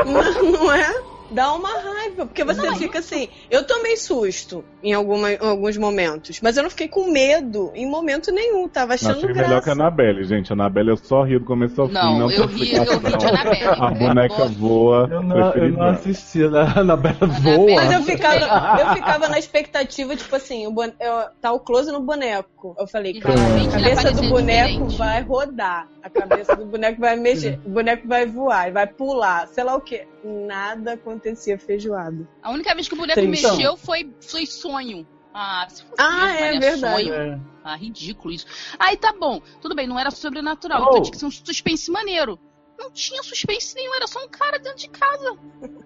Não, 0.05 0.51
não 0.51 0.71
é? 0.73 1.08
Dá 1.31 1.53
uma 1.53 1.69
raiva, 1.69 2.25
porque 2.25 2.43
você 2.43 2.75
fica 2.75 2.99
assim. 2.99 3.29
Eu 3.49 3.65
tomei 3.65 3.95
susto 3.97 4.63
em, 4.83 4.93
alguma, 4.93 5.31
em 5.31 5.37
alguns 5.39 5.77
momentos, 5.77 6.39
mas 6.41 6.57
eu 6.57 6.63
não 6.63 6.69
fiquei 6.69 6.87
com 6.87 7.11
medo 7.11 7.71
em 7.75 7.89
momento 7.89 8.31
nenhum. 8.31 8.67
Tava 8.67 8.93
achando 8.95 9.17
Achei 9.17 9.33
graça. 9.33 9.47
melhor 9.47 9.61
que 9.63 9.69
a 9.69 9.73
Anabelle, 9.73 10.23
gente. 10.23 10.51
A 10.51 10.53
Anabelle 10.53 10.89
eu 10.89 10.97
só 10.97 11.23
rio 11.23 11.39
do 11.39 11.45
começo 11.45 11.81
ao 11.81 11.87
fim. 11.87 11.93
Não, 11.93 12.19
Não, 12.19 12.31
eu 12.31 12.45
ri- 12.47 12.73
eu 12.75 12.83
ri 12.99 13.17
de. 13.17 13.25
A 13.67 13.91
boneca 13.91 14.45
voa. 14.45 15.07
Eu 15.11 15.21
não, 15.23 15.51
eu 15.53 15.69
não 15.71 15.77
não. 15.79 15.85
assisti 15.89 16.43
a 16.43 16.79
Anabela 16.79 17.17
Annabelle- 17.21 17.39
Voa. 17.41 17.75
Mas 17.75 17.91
eu 17.91 18.01
ficava, 18.03 18.79
eu 18.81 18.93
ficava 18.95 19.27
na 19.29 19.39
expectativa, 19.39 20.15
tipo 20.15 20.35
assim, 20.35 20.67
o 20.67 20.71
bone... 20.71 20.93
eu- 20.99 21.29
tá 21.41 21.51
o 21.51 21.59
close 21.59 21.91
no 21.91 22.01
boneco. 22.01 22.75
Eu 22.77 22.87
falei, 22.87 23.19
cara, 23.19 23.35
a 23.39 23.71
cabeça 23.71 24.11
do 24.11 24.29
boneco 24.29 24.69
diferente. 24.69 24.97
vai 24.97 25.21
rodar. 25.21 25.87
A 26.03 26.09
cabeça 26.09 26.55
do 26.55 26.65
boneco 26.65 26.99
vai 26.99 27.15
mexer. 27.17 27.59
O 27.65 27.69
boneco 27.69 28.07
vai 28.07 28.25
voar, 28.25 28.71
vai 28.71 28.87
pular, 28.87 29.47
sei 29.47 29.63
lá 29.63 29.75
o 29.75 29.81
quê. 29.81 30.07
Nada 30.23 30.93
acontecia 30.93 31.57
feijoada. 31.57 32.27
A 32.43 32.51
única 32.51 32.73
vez 32.75 32.87
que 32.87 32.93
o 32.93 32.97
boneco 32.97 33.19
Sim, 33.19 33.27
então. 33.27 33.51
mexeu 33.55 33.77
foi, 33.77 34.13
foi 34.21 34.45
sonho. 34.45 35.07
Ah, 35.33 35.65
se 35.69 35.83
fosse 35.83 36.01
Ah, 36.01 36.25
mesmo, 36.25 36.43
é 36.43 36.59
verdade. 36.59 37.03
sonho. 37.03 37.13
É. 37.13 37.39
Ah, 37.63 37.75
ridículo 37.75 38.33
isso. 38.33 38.45
Aí 38.79 38.97
tá 38.97 39.13
bom, 39.17 39.41
tudo 39.61 39.75
bem, 39.75 39.87
não 39.87 39.99
era 39.99 40.09
sobrenatural. 40.11 40.81
Oh. 40.81 40.89
Então 40.89 41.01
tinha 41.03 41.11
que 41.11 41.17
ser 41.19 41.25
um 41.25 41.31
suspense 41.31 41.91
maneiro. 41.91 42.39
não 42.79 42.89
tinha 42.91 43.21
suspense 43.23 43.75
nenhum, 43.75 43.93
era 43.95 44.07
só 44.07 44.23
um 44.23 44.29
cara 44.29 44.57
dentro 44.57 44.79
de 44.79 44.87
casa. 44.89 45.37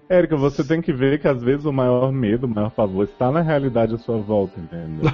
Érica, 0.07 0.37
você 0.37 0.63
tem 0.63 0.79
que 0.81 0.93
ver 0.93 1.19
que 1.19 1.27
às 1.27 1.41
vezes 1.41 1.65
o 1.65 1.73
maior 1.73 2.11
medo, 2.11 2.45
o 2.45 2.49
maior 2.49 2.69
favor 2.71 3.03
está 3.03 3.31
na 3.31 3.41
realidade 3.41 3.95
à 3.95 3.97
sua 3.97 4.17
volta, 4.19 4.59
entendeu? 4.59 5.11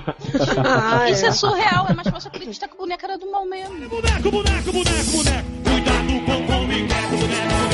Ah, 0.65 1.09
Isso 1.09 1.25
é 1.25 1.29
é. 1.29 1.31
surreal, 1.31 1.87
é 1.87 1.93
mais 1.93 2.07
fácil 2.09 2.29
acreditar 2.29 2.67
que 2.67 2.75
o 2.75 2.77
boneco 2.77 3.05
era 3.05 3.17
do 3.17 3.31
mal 3.31 3.45
mesmo. 3.45 3.75
Boneco, 3.89 4.29
boneco, 4.31 4.71
boneco, 4.73 5.11
boneco. 5.11 5.47
Cuidado 5.63 6.25
com 6.25 6.35
o 6.35 6.45
boneco, 6.47 7.17
boneco, 7.17 7.68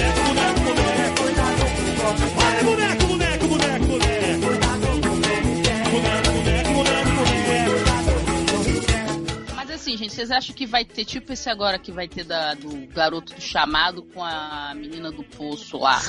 assim, 9.95 10.03
gente, 10.03 10.13
vocês 10.13 10.31
acham 10.31 10.55
que 10.55 10.65
vai 10.65 10.85
ter, 10.85 11.05
tipo 11.05 11.33
esse 11.33 11.49
agora 11.49 11.79
que 11.79 11.91
vai 11.91 12.07
ter 12.07 12.23
da, 12.23 12.53
do 12.53 12.69
garoto 12.93 13.33
do 13.33 13.41
chamado 13.41 14.03
com 14.03 14.23
a 14.23 14.73
menina 14.75 15.11
do 15.11 15.23
poço 15.23 15.77
lá? 15.77 15.99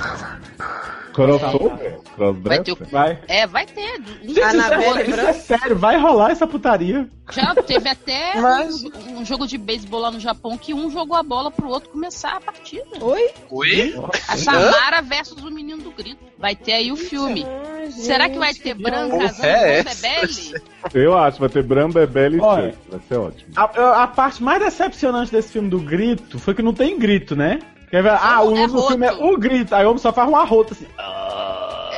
Crossover? 1.12 2.00
Vai 2.42 2.62
ter 2.62 2.72
o... 2.72 2.76
Vai. 2.90 3.18
É, 3.28 3.46
vai 3.46 3.66
ter. 3.66 4.00
Um 4.22 4.28
Gente, 4.28 4.38
isso, 4.38 4.42
Anabelle 4.44 4.84
é, 4.84 5.02
isso 5.02 5.12
é 5.12 5.16
Branco? 5.22 5.40
sério, 5.40 5.76
vai 5.76 5.98
rolar 5.98 6.30
essa 6.30 6.46
putaria. 6.46 7.08
Já 7.32 7.54
teve 7.54 7.88
até 7.88 8.36
Mas- 8.40 8.84
um, 8.84 9.18
um 9.18 9.24
jogo 9.24 9.46
de 9.46 9.58
beisebol 9.58 10.00
lá 10.00 10.10
no 10.10 10.20
Japão 10.20 10.56
que 10.56 10.72
um 10.74 10.90
jogou 10.90 11.16
a 11.16 11.22
bola 11.22 11.50
pro 11.50 11.68
outro 11.68 11.90
começar 11.90 12.36
a 12.36 12.40
partida. 12.40 12.86
Oi? 13.00 13.30
Oi? 13.50 13.94
A 14.28 14.36
Samara 14.36 15.02
versus 15.02 15.42
o 15.42 15.50
menino 15.50 15.82
do 15.82 15.90
grito. 15.90 16.24
Vai 16.38 16.54
ter 16.54 16.72
aí 16.72 16.92
o 16.92 16.96
filme. 16.96 17.44
Ai, 17.46 17.90
Será 17.90 18.28
que 18.28 18.38
vai 18.38 18.52
ter 18.52 18.74
que 18.76 18.82
Bran 18.82 19.06
horror. 19.06 19.22
casando 19.22 19.46
é 19.48 19.82
com? 19.82 19.90
Bebele? 19.90 20.62
Eu 20.94 21.18
acho, 21.18 21.38
vai 21.40 21.48
ter 21.48 21.62
Bram, 21.62 21.90
Bebele 21.90 22.36
e 22.36 22.40
Olha. 22.40 22.74
Vai 22.88 23.00
ser 23.08 23.16
ótimo. 23.16 23.52
A, 23.56 23.68
a 23.76 24.06
parte 24.06 24.42
mais 24.42 24.60
decepcionante 24.60 25.30
desse 25.30 25.52
filme 25.52 25.68
do 25.68 25.78
grito 25.78 26.38
foi 26.38 26.54
que 26.54 26.62
não 26.62 26.72
tem 26.72 26.98
grito, 26.98 27.36
né? 27.36 27.58
Quer 27.90 28.02
ver? 28.02 28.18
Ah, 28.20 28.42
o 28.42 28.56
é 28.56 28.66
nome 28.66 28.72
do 28.72 28.82
filme 28.88 29.06
é 29.06 29.12
o 29.12 29.36
grito, 29.36 29.74
aí 29.74 29.84
o 29.84 29.90
homem 29.90 29.98
só 29.98 30.12
faz 30.12 30.28
um 30.28 30.36
arroto 30.36 30.72
assim. 30.72 30.86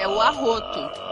É 0.00 0.06
o 0.06 0.20
arroto. 0.20 1.07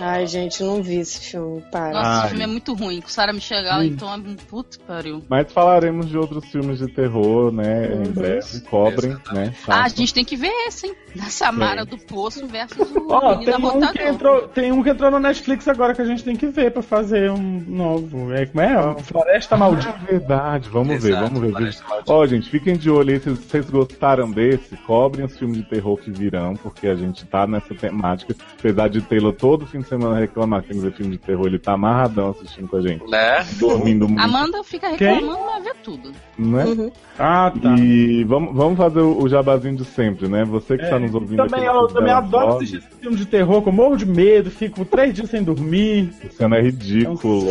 Ai, 0.00 0.26
gente, 0.26 0.62
não 0.62 0.82
vi 0.82 0.96
esse 0.96 1.20
filme, 1.20 1.62
para. 1.70 1.92
Nossa, 1.92 2.08
Ai. 2.08 2.18
esse 2.20 2.28
filme 2.28 2.44
é 2.44 2.46
muito 2.46 2.74
ruim. 2.74 3.00
Com 3.00 3.08
Sarah 3.08 3.32
Michelle 3.32 3.66
Hum. 3.66 3.82
então 3.84 4.12
é 4.12 4.16
um 4.16 4.36
puto 4.36 4.78
pariu. 4.80 5.22
Mas 5.28 5.52
falaremos 5.52 6.08
de 6.08 6.16
outros 6.16 6.44
filmes 6.46 6.78
de 6.78 6.86
terror, 6.88 7.50
né? 7.52 7.92
Em 7.94 8.10
breve. 8.10 8.60
Cobrem, 8.62 9.16
né? 9.32 9.54
Ah, 9.66 9.84
a 9.84 9.88
gente 9.88 10.12
tem 10.14 10.24
que 10.24 10.36
ver 10.36 10.52
esse, 10.68 10.86
hein? 10.86 10.94
Da 11.14 11.24
Samara 11.24 11.84
do 11.84 11.96
Poço 11.98 12.46
versus 12.46 12.90
o 12.90 13.38
menino 13.38 13.44
tem 13.44 13.54
um, 13.64 13.92
que 13.92 14.02
entrou, 14.02 14.48
tem 14.48 14.72
um 14.72 14.82
que 14.82 14.90
entrou 14.90 15.10
no 15.10 15.18
Netflix 15.18 15.66
agora 15.68 15.94
que 15.94 16.02
a 16.02 16.04
gente 16.04 16.22
tem 16.22 16.36
que 16.36 16.46
ver 16.46 16.70
pra 16.70 16.82
fazer 16.82 17.30
um 17.30 17.64
novo. 17.66 18.32
É, 18.32 18.46
como 18.46 18.60
é? 18.60 19.02
Floresta 19.02 19.56
Maldita. 19.56 19.94
É 20.08 20.12
verdade, 20.12 20.68
vamos 20.68 21.02
ver, 21.02 21.10
Exato, 21.10 21.24
vamos 21.26 21.40
ver. 21.40 21.52
parece 21.52 21.82
maldito. 21.88 22.12
Ó, 22.12 22.26
gente, 22.26 22.50
fiquem 22.50 22.76
de 22.76 22.90
olho 22.90 23.14
aí 23.14 23.20
se 23.20 23.30
vocês 23.30 23.68
gostaram 23.70 24.30
desse, 24.30 24.76
cobrem 24.78 25.24
os 25.24 25.36
filmes 25.38 25.58
de 25.58 25.64
terror 25.64 25.96
que 25.96 26.10
virão, 26.10 26.54
porque 26.54 26.86
a 26.86 26.94
gente 26.94 27.24
tá 27.26 27.46
nessa 27.46 27.74
temática. 27.74 28.34
Apesar 28.58 28.88
de 28.88 29.00
Taylor 29.00 29.32
todo 29.32 29.66
fim 29.66 29.82
semana 29.86 30.18
reclamar 30.18 30.62
que 30.62 30.68
tem 30.68 30.76
que 30.78 30.82
ver 30.84 30.92
filme 30.92 31.12
de 31.12 31.18
terror, 31.18 31.46
ele 31.46 31.58
tá 31.58 31.72
amarradão 31.72 32.30
assistindo 32.30 32.68
com 32.68 32.76
a 32.76 32.80
gente. 32.80 33.04
Né? 33.10 33.46
Dormindo 33.58 34.08
muito, 34.08 34.20
Amanda 34.22 34.62
fica 34.64 34.94
Quem? 34.96 35.14
reclamando, 35.14 35.44
mas 35.46 35.64
vê 35.64 35.72
tudo. 35.82 36.12
né? 36.38 36.64
Uhum. 36.64 36.92
Ah, 37.18 37.52
tá. 37.62 37.74
E 37.78 38.24
vamos, 38.24 38.54
vamos 38.54 38.76
fazer 38.76 39.00
o, 39.00 39.22
o 39.22 39.28
jabazinho 39.28 39.76
de 39.76 39.84
sempre, 39.84 40.28
né? 40.28 40.44
Você 40.44 40.76
que 40.76 40.84
É, 40.84 40.90
tá 40.90 40.98
nos 40.98 41.14
ouvindo 41.14 41.46
também, 41.46 41.66
aqui. 41.66 41.76
eu 41.78 41.86
também 41.88 42.12
adoro 42.12 42.52
vozes, 42.52 42.68
assistir 42.74 42.88
esse 42.88 43.00
filme 43.00 43.16
de 43.16 43.26
terror, 43.26 43.62
que 43.62 43.68
eu 43.68 43.72
morro 43.72 43.96
de 43.96 44.06
medo, 44.06 44.50
fico 44.50 44.84
três 44.84 45.14
dias 45.14 45.30
sem 45.30 45.42
dormir. 45.42 46.12
Luciano 46.22 46.54
é 46.54 46.60
ridículo. 46.60 47.46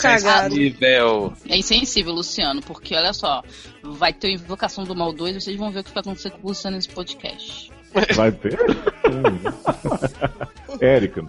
Cagado. 0.00 0.54
insensível. 0.54 1.32
É 1.48 1.56
insensível, 1.56 2.12
Luciano, 2.14 2.62
porque 2.62 2.94
olha 2.94 3.12
só, 3.12 3.42
vai 3.82 4.12
ter 4.12 4.28
o 4.28 4.30
Invocação 4.30 4.84
do 4.84 4.94
Mal 4.94 5.12
2 5.12 5.42
vocês 5.42 5.56
vão 5.56 5.70
ver 5.70 5.80
o 5.80 5.84
que 5.84 5.92
vai 5.92 6.00
acontecer 6.00 6.30
com 6.30 6.38
o 6.44 6.48
Luciano 6.48 6.76
nesse 6.76 6.88
podcast. 6.88 7.70
Vai 8.16 8.32
ter? 8.32 8.58
Érica, 10.80 11.24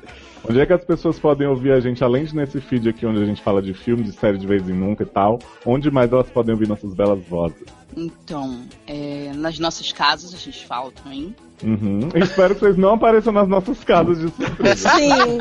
onde 0.47 0.59
é 0.59 0.65
que 0.65 0.73
as 0.73 0.83
pessoas 0.83 1.19
podem 1.19 1.47
ouvir 1.47 1.71
a 1.71 1.79
gente, 1.79 2.03
além 2.03 2.25
de 2.25 2.35
nesse 2.35 2.59
feed 2.59 2.89
aqui 2.89 3.05
onde 3.05 3.21
a 3.21 3.25
gente 3.25 3.41
fala 3.41 3.61
de 3.61 3.73
filme, 3.73 4.03
de 4.03 4.11
série 4.11 4.37
de 4.37 4.47
vez 4.47 4.67
em 4.67 4.73
nunca 4.73 5.03
e 5.03 5.07
tal, 5.07 5.39
onde 5.65 5.89
mais 5.89 6.11
elas 6.11 6.29
podem 6.29 6.53
ouvir 6.53 6.67
nossas 6.67 6.93
belas 6.93 7.23
vozes? 7.25 7.63
Então, 7.95 8.63
é, 8.87 9.31
nas 9.35 9.59
nossas 9.59 9.91
casas 9.91 10.33
a 10.33 10.37
gente 10.37 10.65
fala 10.65 10.91
também. 10.91 11.35
Uhum. 11.63 12.09
Espero 12.15 12.55
que 12.55 12.61
vocês 12.61 12.77
não 12.77 12.95
apareçam 12.95 13.31
nas 13.31 13.47
nossas 13.47 13.83
casas 13.83 14.19
de 14.19 14.29
surpresa. 14.29 14.89
Sim. 14.89 15.37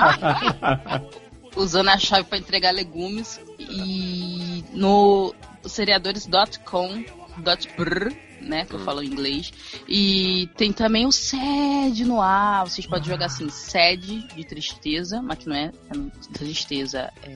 usando 1.56 1.88
a 1.88 1.98
chave 1.98 2.24
para 2.24 2.38
entregar 2.38 2.72
legumes 2.72 3.40
e 3.58 4.64
no 4.72 5.34
seriadores.com.br, 5.64 8.14
né, 8.42 8.64
que 8.64 8.74
eu 8.74 8.80
falo 8.80 9.02
em 9.02 9.06
inglês. 9.06 9.52
E 9.88 10.48
tem 10.56 10.72
também 10.72 11.06
o 11.06 11.12
SED 11.12 12.04
no 12.04 12.20
ar, 12.20 12.68
vocês 12.68 12.86
podem 12.86 13.08
jogar 13.08 13.26
assim, 13.26 13.48
SED 13.48 14.26
de 14.34 14.44
tristeza, 14.44 15.22
mas 15.22 15.38
que 15.38 15.48
não 15.48 15.56
é, 15.56 15.66
é 15.66 16.32
tristeza, 16.32 17.12
é 17.22 17.34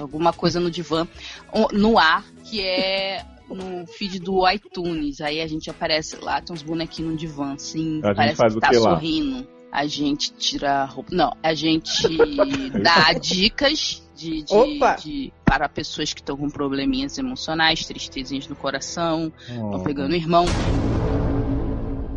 alguma 0.00 0.32
coisa 0.32 0.60
no 0.60 0.70
divã, 0.70 1.06
no 1.72 1.98
ar, 1.98 2.24
que 2.44 2.60
é 2.60 3.24
no 3.48 3.86
feed 3.86 4.18
do 4.20 4.48
iTunes. 4.50 5.20
Aí 5.20 5.40
a 5.40 5.46
gente 5.46 5.70
aparece 5.70 6.16
lá, 6.16 6.40
tem 6.40 6.54
uns 6.54 6.62
bonequinhos 6.62 7.12
no 7.12 7.16
divã, 7.16 7.54
assim, 7.54 8.00
A 8.02 8.14
parece 8.14 8.42
que 8.42 8.60
tá 8.60 8.70
que 8.70 8.76
lá? 8.76 8.90
sorrindo. 8.90 9.46
A 9.70 9.86
gente 9.86 10.32
tira 10.34 10.82
a 10.82 10.84
roupa. 10.84 11.10
Não, 11.12 11.36
a 11.42 11.52
gente 11.52 12.06
dá 12.80 13.12
dicas 13.12 14.03
de, 14.14 14.42
de- 14.42 14.54
Opa! 14.54 14.94
de- 14.96 15.32
para 15.44 15.68
pessoas 15.68 16.12
que 16.12 16.20
estão 16.20 16.36
com 16.36 16.48
probleminhas 16.48 17.16
emocionais, 17.18 17.84
tristezinhas 17.86 18.48
no 18.48 18.56
coração, 18.56 19.32
estão 19.40 19.74
Oh, 19.74 19.82
pegando 19.82 20.12
o 20.12 20.16
irmão. 20.16 20.48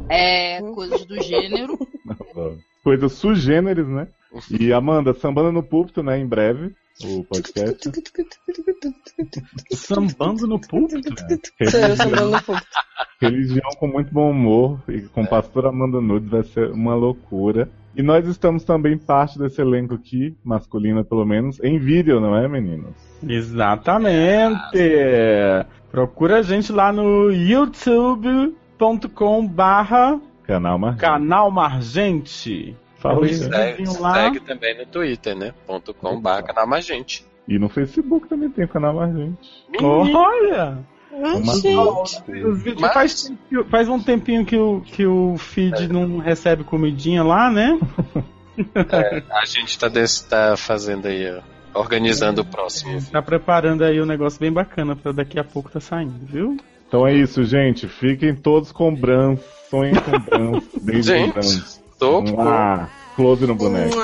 É, 0.10 0.62
coisas 0.74 1.06
do 1.06 1.22
gênero. 1.22 1.78
Coisas 2.84 3.12
sugêneres, 3.14 3.86
né? 3.86 4.08
E 4.50 4.72
Amanda, 4.72 5.14
sambando 5.14 5.52
no 5.52 5.62
púlpito, 5.62 6.02
né? 6.02 6.18
Em 6.18 6.26
breve, 6.26 6.74
o 7.04 7.24
podcast. 7.24 7.92
Sambando 9.74 10.48
no 10.48 10.60
púlpito? 10.60 11.14
Sambando 11.70 12.32
no 12.32 12.42
púlpito. 12.44 12.68
Religião 13.22 13.70
com 13.80 13.88
muito 13.88 14.14
bom 14.14 14.32
humor 14.32 14.80
e 14.88 15.02
com 15.02 15.26
pastor 15.26 15.66
Amanda 15.68 16.00
Nudes 16.02 16.30
vai 16.30 16.44
ser 16.44 16.72
uma 16.72 16.96
loucura. 16.96 17.70
E 17.96 18.04
nós 18.04 18.28
estamos 18.28 18.64
também 18.64 18.98
parte 18.98 19.40
desse 19.40 19.60
elenco 19.60 19.96
aqui, 19.96 20.38
masculina 20.44 21.04
pelo 21.04 21.26
menos, 21.26 21.60
em 21.64 21.80
vídeo, 21.80 22.20
não 22.20 22.36
é, 22.36 22.48
meninos? 22.48 22.96
Exatamente. 23.28 24.78
Procura 25.90 26.38
a 26.38 26.42
gente 26.44 26.72
lá 26.72 26.94
no 26.94 27.32
youtube.com 27.32 28.58
barra 29.48 30.22
Canal 30.44 30.78
Mar. 30.78 30.96
canal 30.98 31.50
Margente. 31.50 32.76
Fala 33.14 33.26
aí. 33.26 33.32
Esse 33.32 33.50
Segue, 33.50 33.86
segue 33.88 34.40
também 34.42 34.78
no 34.78 34.86
Twitter, 34.86 35.36
né? 35.36 35.54
Ponto 35.66 35.94
com 35.94 36.20
barra 36.20 36.44
canal 36.44 36.68
Magente. 36.68 37.26
E 37.48 37.58
no 37.58 37.70
Facebook 37.70 38.28
também 38.28 38.50
tem 38.50 38.66
o 38.66 38.68
canal 38.68 38.94
Margente. 38.96 39.50
Olha! 39.82 40.78
Uma- 41.12 41.54
Os 42.04 42.62
vídeos 42.62 42.82
Mas- 42.82 42.94
faz, 42.94 43.34
faz 43.72 43.90
um 43.90 44.00
tempinho 44.00 44.46
que 44.46 44.56
o, 44.58 44.82
que 44.82 45.06
o 45.06 45.36
feed 45.38 45.88
não 45.88 46.18
recebe 46.20 46.64
comidinha 46.64 47.24
lá, 47.24 47.50
né? 47.50 47.80
A 49.32 49.46
gente 49.46 49.78
tá, 49.80 49.88
desse, 49.88 50.28
tá 50.28 50.56
fazendo 50.58 51.08
aí, 51.08 51.26
ó, 51.74 51.80
organizando 51.80 52.42
o 52.42 52.46
próximo. 52.46 53.00
Tá 53.12 53.22
preparando 53.22 53.84
aí 53.84 54.02
um 54.02 54.06
negócio 54.06 54.40
bem 54.40 54.52
bacana 54.52 54.96
pra 54.96 55.12
daqui 55.12 55.40
a 55.40 55.44
pouco 55.44 55.72
tá 55.72 55.80
saindo, 55.80 56.14
viu? 56.26 56.58
Então 56.88 57.06
é 57.06 57.14
isso, 57.14 57.44
gente. 57.44 57.88
Fiquem 57.88 58.36
todos 58.36 58.72
com 58.72 58.94
Brans. 58.94 59.40
Sonhem 59.70 59.94
com 59.96 60.20
Brans. 60.20 60.64
Desde 60.82 61.12
Gente, 61.12 61.34
Brans. 61.34 61.84
Tô 62.00 62.24
com 62.24 62.42
Ah, 62.42 62.88
close 63.18 63.48
no 63.48 63.56
boneco. 63.56 63.96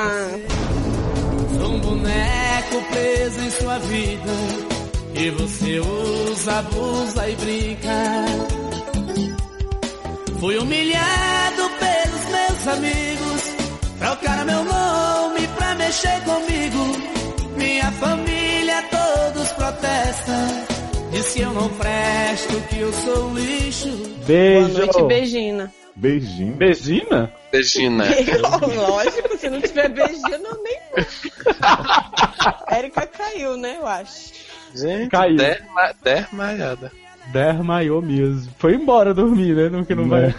Sou 1.55 1.71
um 1.71 1.79
boneco 1.79 2.81
preso 2.91 3.41
em 3.41 3.51
sua 3.51 3.77
vida 3.77 4.33
que 5.13 5.29
você 5.29 5.79
usa, 5.79 6.59
abusa 6.59 7.29
e 7.29 7.35
brinca. 7.35 8.25
Fui 10.39 10.57
humilhado 10.57 11.69
pelos 11.79 12.25
meus 12.31 12.67
amigos, 12.67 13.41
trocaram 13.99 14.45
meu 14.45 14.63
nome 14.65 15.47
pra 15.55 15.75
mexer 15.75 16.19
comigo. 16.23 17.13
Minha 17.55 17.91
família 17.91 18.83
todos 18.89 19.51
protestam, 19.51 20.65
diz 21.11 21.33
que 21.33 21.41
eu 21.41 21.53
não 21.53 21.69
presto, 21.69 22.67
que 22.67 22.79
eu 22.79 22.91
sou 22.91 23.33
lixo. 23.35 23.89
Beijo. 24.25 24.69
Boa 24.69 24.79
noite, 24.79 25.03
Beijina. 25.03 25.71
Beijinho. 25.95 26.55
Beijina? 26.55 27.42
Regina. 27.53 28.05
Lógico, 28.75 29.37
se 29.37 29.47
não 29.47 29.61
tiver 29.61 29.89
beijina, 29.89 30.41
eu 30.43 30.63
nem. 30.63 30.79
Érica 32.67 33.05
caiu, 33.05 33.55
né? 33.55 33.77
Eu 33.77 33.85
acho. 33.85 34.33
Gente, 34.73 35.11
Caiu. 35.11 35.37
derma, 35.37 35.93
dermaiada. 36.03 36.91
Desmaiou 37.31 38.01
mesmo. 38.01 38.51
Foi 38.57 38.73
embora 38.73 39.13
dormir, 39.13 39.55
né? 39.55 39.69
No 39.69 39.85
que 39.85 39.93
não 39.93 40.09
vai. 40.09 40.33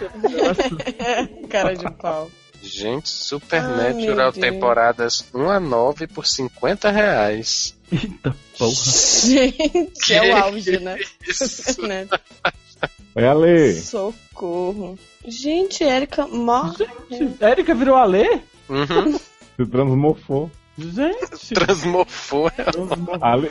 Cara 1.49 1.73
de 1.73 1.89
pau. 1.93 2.29
Gente, 2.61 3.05
Ai, 3.05 3.13
Supernatural 3.13 4.31
Deus. 4.31 4.45
temporadas 4.45 5.25
1 5.33 5.49
a 5.49 5.59
9 5.59 6.07
por 6.07 6.25
50 6.25 6.91
reais. 6.91 7.77
Eita 7.91 8.35
porra. 8.57 8.73
Gente, 8.73 10.13
é 10.13 10.33
o 10.33 10.35
auge, 10.43 10.79
né? 10.79 10.97
Isso. 11.25 11.81
Oi, 13.15 13.25
Ale. 13.25 13.73
Socorro. 13.73 14.97
Gente, 15.25 15.83
Erika 15.83 16.27
morre. 16.27 16.85
Érica 17.39 17.73
virou 17.73 17.95
a 17.95 18.03
Lê? 18.05 18.39
Uhum. 18.69 19.17
Se 19.57 19.65
transmorfou. 19.65 20.51
Gente. 20.77 21.53
Transmorfou. 21.55 22.51
Ale, 23.21 23.49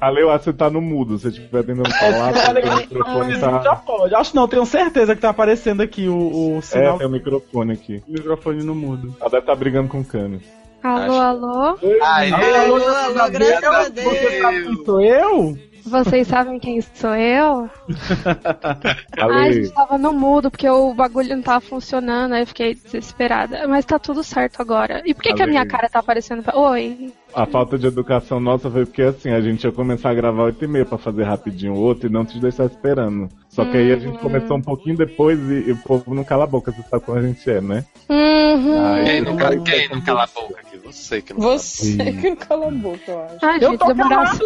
Ale, 0.00 0.20
eu 0.22 0.30
acho 0.30 0.38
que 0.38 0.44
você 0.46 0.52
tá 0.54 0.70
no 0.70 0.80
mudo. 0.80 1.18
Se 1.18 1.24
você 1.24 1.28
estiver 1.40 1.62
tentando 1.62 1.90
falar, 1.92 2.32
porque 2.32 2.68
o 2.68 2.76
microfone 2.76 3.34
Já 3.38 3.58
tá. 3.60 3.76
pode. 3.76 4.14
Acho 4.14 4.34
não, 4.34 4.48
tenho 4.48 4.64
certeza 4.64 5.14
que 5.14 5.20
tá 5.20 5.28
aparecendo 5.28 5.82
aqui 5.82 6.08
o, 6.08 6.54
o 6.54 6.58
É, 6.58 6.60
sinal 6.62 6.96
tem 6.96 7.06
o 7.06 7.10
microfone 7.10 7.72
aqui. 7.74 7.98
do 8.06 8.12
microfone 8.14 8.64
no 8.64 8.74
mudo. 8.74 9.14
Ela 9.20 9.28
deve 9.28 9.42
estar 9.42 9.54
brigando 9.56 9.88
com 9.90 10.00
o 10.00 10.04
Camis. 10.04 10.42
Alô, 10.82 11.14
alô? 11.20 11.78
Ai, 12.02 12.30
Alô, 12.32 12.76
alô, 12.76 12.78
graças 12.78 13.16
a 13.16 13.28
Você 13.28 14.40
sabe 14.40 14.60
Deus. 14.60 14.76
quem 14.76 14.84
sou 14.86 15.00
eu? 15.02 15.58
Vocês 15.86 16.26
sabem 16.28 16.58
quem 16.58 16.80
sou 16.80 17.14
eu? 17.14 17.68
Ai, 19.18 19.48
a 19.48 19.52
gente 19.52 19.70
tava 19.72 19.98
no 19.98 20.12
mudo 20.12 20.50
porque 20.50 20.68
o 20.68 20.94
bagulho 20.94 21.36
não 21.36 21.42
tava 21.42 21.60
funcionando, 21.60 22.32
aí 22.34 22.42
eu 22.42 22.46
fiquei 22.46 22.74
desesperada. 22.74 23.66
Mas 23.68 23.84
tá 23.84 23.98
tudo 23.98 24.22
certo 24.24 24.60
agora. 24.60 25.02
E 25.04 25.12
por 25.14 25.22
que, 25.22 25.34
que 25.34 25.42
a 25.42 25.46
minha 25.46 25.66
cara 25.66 25.88
tá 25.88 25.98
aparecendo? 25.98 26.42
pra- 26.42 26.56
Oi. 26.58 27.12
a 27.34 27.46
falta 27.46 27.76
de 27.78 27.86
educação 27.86 28.40
nossa 28.40 28.70
foi 28.70 28.86
porque 28.86 29.02
assim, 29.02 29.30
a 29.30 29.40
gente 29.40 29.64
ia 29.64 29.72
começar 29.72 30.10
a 30.10 30.14
gravar 30.14 30.44
8 30.44 30.64
e 30.64 30.68
meia 30.68 30.84
pra 30.86 30.98
fazer 30.98 31.24
rapidinho 31.24 31.74
o 31.74 31.80
outro 31.80 32.08
e 32.08 32.12
não 32.12 32.24
te 32.24 32.38
deixar 32.40 32.64
esperando. 32.64 33.28
Só 33.48 33.64
que 33.64 33.76
aí 33.76 33.92
a 33.92 33.96
gente 33.96 34.18
começou 34.18 34.56
um 34.56 34.62
pouquinho 34.62 34.96
depois 34.96 35.38
e, 35.50 35.68
e 35.68 35.72
o 35.72 35.76
povo 35.76 36.14
não 36.14 36.24
cala 36.24 36.44
a 36.44 36.46
boca, 36.46 36.72
você 36.72 36.82
sabe 36.88 37.04
como 37.04 37.18
a 37.18 37.22
gente 37.22 37.48
é, 37.48 37.60
né? 37.60 37.84
Uhum. 38.08 38.84
Aí- 38.86 39.04
Quem 39.04 39.20
não, 39.22 39.36
cala- 39.36 39.58
quem 39.62 39.88
não 39.88 40.00
cala 40.00 40.24
a 40.24 40.26
boca 40.26 40.60
aqui? 40.60 40.78
Você 40.78 41.20
que 41.22 41.32
não 41.32 41.40
cala 41.40 41.54
a 41.54 41.58
Você 41.58 41.96
que 41.96 42.28
não 42.30 42.36
cala 42.36 42.66
a 42.68 42.70
boca, 42.70 43.00
eu 43.10 43.22
acho. 43.22 43.38
Ai, 43.42 43.58
Eu 43.60 43.70
gente, 43.70 43.78
tô 43.80 43.86
demorasse, 43.92 44.38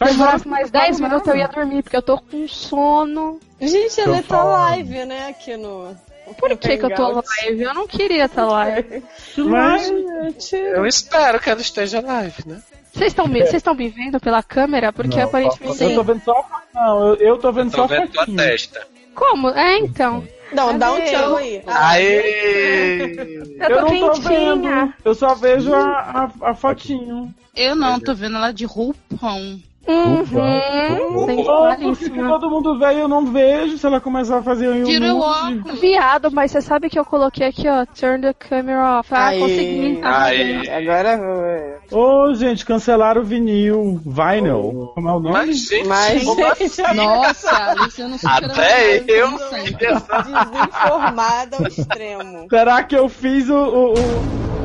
Faz 0.00 0.12
demorasse 0.12 0.48
mais 0.48 0.70
mais 0.70 0.86
10 0.96 1.00
minutos 1.00 1.28
eu 1.28 1.36
ia 1.36 1.46
dormir, 1.46 1.82
porque 1.82 1.96
eu 1.96 2.02
tô 2.02 2.18
com 2.18 2.48
sono. 2.48 3.38
Gente, 3.60 3.94
Tô 3.96 4.00
ela 4.02 4.16
tá 4.16 4.22
falando. 4.22 4.52
live, 4.70 5.04
né, 5.04 5.28
aqui 5.28 5.56
no... 5.58 5.94
Por 6.38 6.56
que, 6.56 6.78
que 6.78 6.84
eu 6.86 6.94
tô 6.94 7.08
live? 7.42 7.62
Eu 7.62 7.74
não 7.74 7.86
queria 7.86 8.24
estar 8.24 8.46
live. 8.46 9.02
Mas, 9.36 9.88
Gente, 9.88 10.56
Eu 10.56 10.86
espero 10.86 11.38
que 11.40 11.50
ela 11.50 11.60
esteja 11.60 12.00
live, 12.00 12.42
né? 12.46 12.62
Vocês 12.92 13.08
estão 13.08 13.26
me, 13.26 13.40
vocês 13.40 13.54
estão 13.56 13.74
me 13.74 13.88
vendo 13.88 14.18
pela 14.18 14.42
câmera? 14.42 14.92
Porque 14.92 15.18
Não, 15.18 15.24
aparentemente. 15.24 15.82
eu 15.82 15.94
tô 15.94 16.02
vendo 16.02 16.22
só. 16.24 16.44
Não, 16.74 17.08
eu, 17.08 17.14
eu 17.16 17.38
tô 17.38 17.52
vendo 17.52 17.70
Tô 17.70 17.78
só 17.78 17.86
vendo 17.86 18.08
tua 18.08 18.26
testa. 18.26 18.86
Como? 19.14 19.50
É, 19.50 19.78
então. 19.78 20.24
Não, 20.52 20.78
dá 20.78 20.92
um 20.92 21.04
tchau 21.04 21.36
aí. 21.36 21.62
Aê! 21.66 23.12
Eu 23.58 23.66
tô 23.68 23.74
Eu 23.74 23.80
não 23.82 23.88
tô 24.00 24.12
quentinha. 24.12 24.84
vendo. 24.86 24.94
Eu 25.04 25.14
só 25.14 25.34
vejo 25.34 25.74
a, 25.74 26.30
a, 26.40 26.50
a 26.50 26.54
fotinho. 26.54 27.34
Eu 27.54 27.74
não, 27.74 28.00
tô 28.00 28.14
vendo 28.14 28.36
ela 28.36 28.52
de 28.52 28.64
roupão. 28.64 29.60
Uhum. 29.88 31.16
Ou 31.16 31.26
porque 31.26 31.36
que 31.36 31.44
claríssima. 31.44 32.28
todo 32.28 32.50
mundo 32.50 32.78
vê 32.78 32.92
e 32.94 33.00
eu 33.00 33.08
não 33.08 33.24
vejo 33.26 33.78
se 33.78 33.86
ela 33.86 34.00
começar 34.00 34.38
a 34.38 34.42
fazer 34.42 34.68
um 34.68 34.84
Tira 34.84 35.14
o 35.14 35.20
óculos. 35.20 35.80
Viado, 35.80 36.30
mas 36.30 36.50
você 36.52 36.60
sabe 36.60 36.88
que 36.90 36.98
eu 36.98 37.04
coloquei 37.04 37.46
aqui, 37.48 37.66
ó, 37.68 37.84
turn 37.86 38.20
the 38.20 38.34
camera 38.34 38.98
off. 38.98 39.08
Ah, 39.12 39.28
Aí. 39.28 39.40
consegui. 39.40 40.00
Aí. 40.02 40.68
Agora. 40.68 41.80
Ô, 41.90 42.34
gente, 42.34 42.64
cancelaram 42.64 43.22
o 43.22 43.24
vinil. 43.24 44.00
Vinyl. 44.04 44.92
Como 44.94 45.08
é 45.08 45.12
o 45.12 45.20
nome? 45.20 45.32
Mas, 45.32 45.68
gente, 45.68 45.88
Mas, 45.88 46.24
como 46.24 46.46
assim? 46.46 46.68
gente, 46.68 46.94
Nossa, 46.94 47.74
superando 47.90 48.52
Até 48.52 48.98
eu 49.08 49.30
desinformada 49.30 51.56
ao 51.58 51.66
extremo. 51.66 52.46
Será 52.48 52.82
que 52.82 52.96
eu 52.96 53.08
fiz 53.08 53.48
o. 53.48 53.54
o, 53.54 53.92
o- 53.94 54.59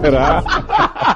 Será? 0.00 0.42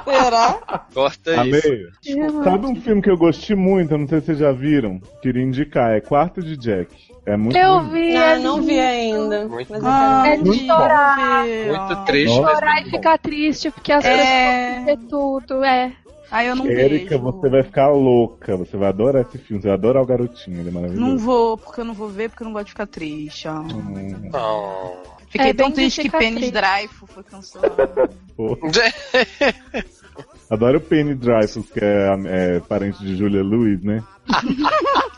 Será? 0.05 0.53
Corta 0.95 1.47
isso. 1.47 1.69
Ale, 1.69 2.45
sabe 2.45 2.67
um 2.67 2.77
filme 2.77 3.03
que 3.03 3.11
eu 3.11 3.17
gostei 3.17 3.57
muito, 3.57 3.93
eu 3.93 3.99
não 3.99 4.07
sei 4.07 4.21
se 4.21 4.27
vocês 4.27 4.39
já 4.39 4.53
viram? 4.53 5.01
Queria 5.23 5.43
indicar, 5.43 5.93
é 5.93 6.01
Quarto 6.01 6.43
de 6.43 6.57
Jack. 6.57 6.95
É 7.27 7.37
muito 7.37 7.57
Eu 7.57 7.83
vi. 7.85 8.15
Não, 8.15 8.21
é 8.23 8.37
eu 8.37 8.41
não 8.41 8.63
vi 8.63 8.79
ainda. 8.79 9.47
Muito 9.49 9.71
Mas 9.73 9.85
Ah, 9.85 10.25
É 10.27 10.37
de 10.37 10.67
chorar. 10.67 11.45
Muito 11.47 12.05
triste, 12.05 12.29
Nossa. 12.37 12.43
mas 12.43 12.59
Chorar 12.59 12.83
e 12.87 12.91
ficar 12.91 13.19
triste, 13.19 13.71
porque 13.71 13.93
as 13.93 14.05
É. 14.05 14.85
pessoas 14.85 14.99
tudo, 15.09 15.65
é. 15.65 15.93
Aí 16.31 16.47
eu 16.47 16.55
não 16.57 16.67
Érica, 16.67 17.19
vejo. 17.19 17.23
você 17.33 17.49
vai 17.49 17.63
ficar 17.65 17.89
louca. 17.89 18.57
Você 18.57 18.77
vai 18.77 18.89
adorar 18.89 19.23
esse 19.23 19.37
filme. 19.39 19.61
Você 19.61 19.69
vai 19.69 19.77
adorar 19.77 20.03
o 20.03 20.07
garotinho, 20.07 20.61
ele 20.61 20.69
é 20.69 20.73
maravilhoso. 20.73 21.05
Não 21.05 21.19
vou, 21.19 21.59
porque 21.59 21.81
eu 21.81 21.85
não 21.85 21.95
vou 21.95 22.09
ver, 22.09 22.31
porque 22.31 22.43
eu 22.43 22.47
não 22.47 22.53
gosto 22.53 22.67
de 22.67 22.73
ficar 22.73 22.87
triste. 22.87 23.49
ó. 23.49 23.61
Hum, 23.61 24.31
Não. 24.33 24.93
Fiquei 25.31 25.51
É 25.51 25.55
tão 25.55 25.71
triste 25.71 26.03
que 26.03 26.11
Penny. 26.11 26.51
Dreyfus 26.51 27.09
foi 27.11 27.23
cancelado. 27.23 28.11
Adoro 30.51 30.79
o 30.79 30.81
Penny 30.81 31.15
Dreyfus, 31.15 31.71
que 31.71 31.79
é, 31.83 32.09
é 32.27 32.61
parente 32.61 32.99
de 33.03 33.17
Julia 33.17 33.43
Louis, 33.43 33.81
né? 33.83 34.03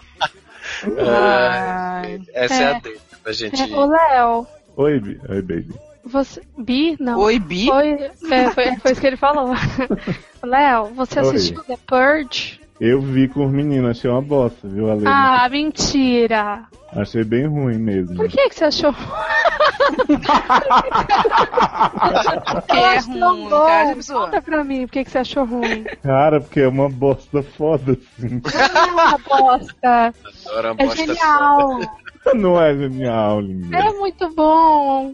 Ai. 0.98 2.20
Essa 2.34 2.54
é, 2.54 2.62
É. 2.62 2.66
a 2.74 2.78
dele 2.80 3.00
pra 3.22 3.32
gente 3.32 3.62
É. 3.62 3.66
Ô, 3.76 3.86
Léo, 3.86 4.46
Oi, 4.76 5.00
Bi- 5.00 5.20
Oi, 5.28 5.42
baby. 5.42 5.74
você. 6.04 6.42
Bi? 6.58 6.96
Não. 7.00 7.18
Oi, 7.20 7.38
Bi? 7.38 7.66
Foi, 7.66 7.88
é, 8.30 8.50
foi, 8.50 8.76
foi 8.76 8.92
isso 8.92 9.00
que 9.00 9.06
ele 9.06 9.16
falou. 9.16 9.54
Léo, 10.44 10.86
você 10.94 11.20
Oi. 11.20 11.26
assistiu 11.36 11.62
The 11.64 11.78
Purge? 11.86 12.60
Eu 12.84 13.00
vi 13.00 13.28
com 13.28 13.46
os 13.46 13.52
meninos, 13.52 13.92
achei 13.92 14.10
uma 14.10 14.20
bosta, 14.20 14.66
viu, 14.66 14.90
Ale? 14.90 15.04
Ah, 15.06 15.48
mentira. 15.48 16.64
Achei 16.92 17.22
bem 17.22 17.46
ruim 17.46 17.78
mesmo. 17.78 18.16
Por 18.16 18.28
que, 18.28 18.48
que 18.48 18.54
você 18.56 18.64
achou? 18.64 18.92
Eu 22.68 22.76
é 22.84 22.98
ruim, 22.98 23.48
bom. 23.48 23.66
cara, 23.66 23.94
pessoa. 23.94 24.24
Conta 24.24 24.42
pra 24.42 24.64
mim 24.64 24.86
por 24.88 24.92
que, 24.94 25.04
que 25.04 25.10
você 25.12 25.18
achou 25.18 25.44
ruim. 25.44 25.84
Cara, 26.02 26.40
porque 26.40 26.58
é 26.58 26.66
uma 26.66 26.88
bosta 26.88 27.40
foda, 27.56 27.92
assim. 27.92 28.42
Não 28.74 28.80
é 28.80 28.90
uma 28.90 29.18
bosta. 29.18 30.14
Adoro 30.46 30.72
uma 30.72 30.82
É 30.82 30.84
bosta 30.84 30.96
genial. 31.06 31.78
Não 32.34 32.60
é 32.60 32.74
genial, 32.74 33.40
linda. 33.40 33.76
É 33.76 33.92
muito 33.92 34.28
bom. 34.34 35.12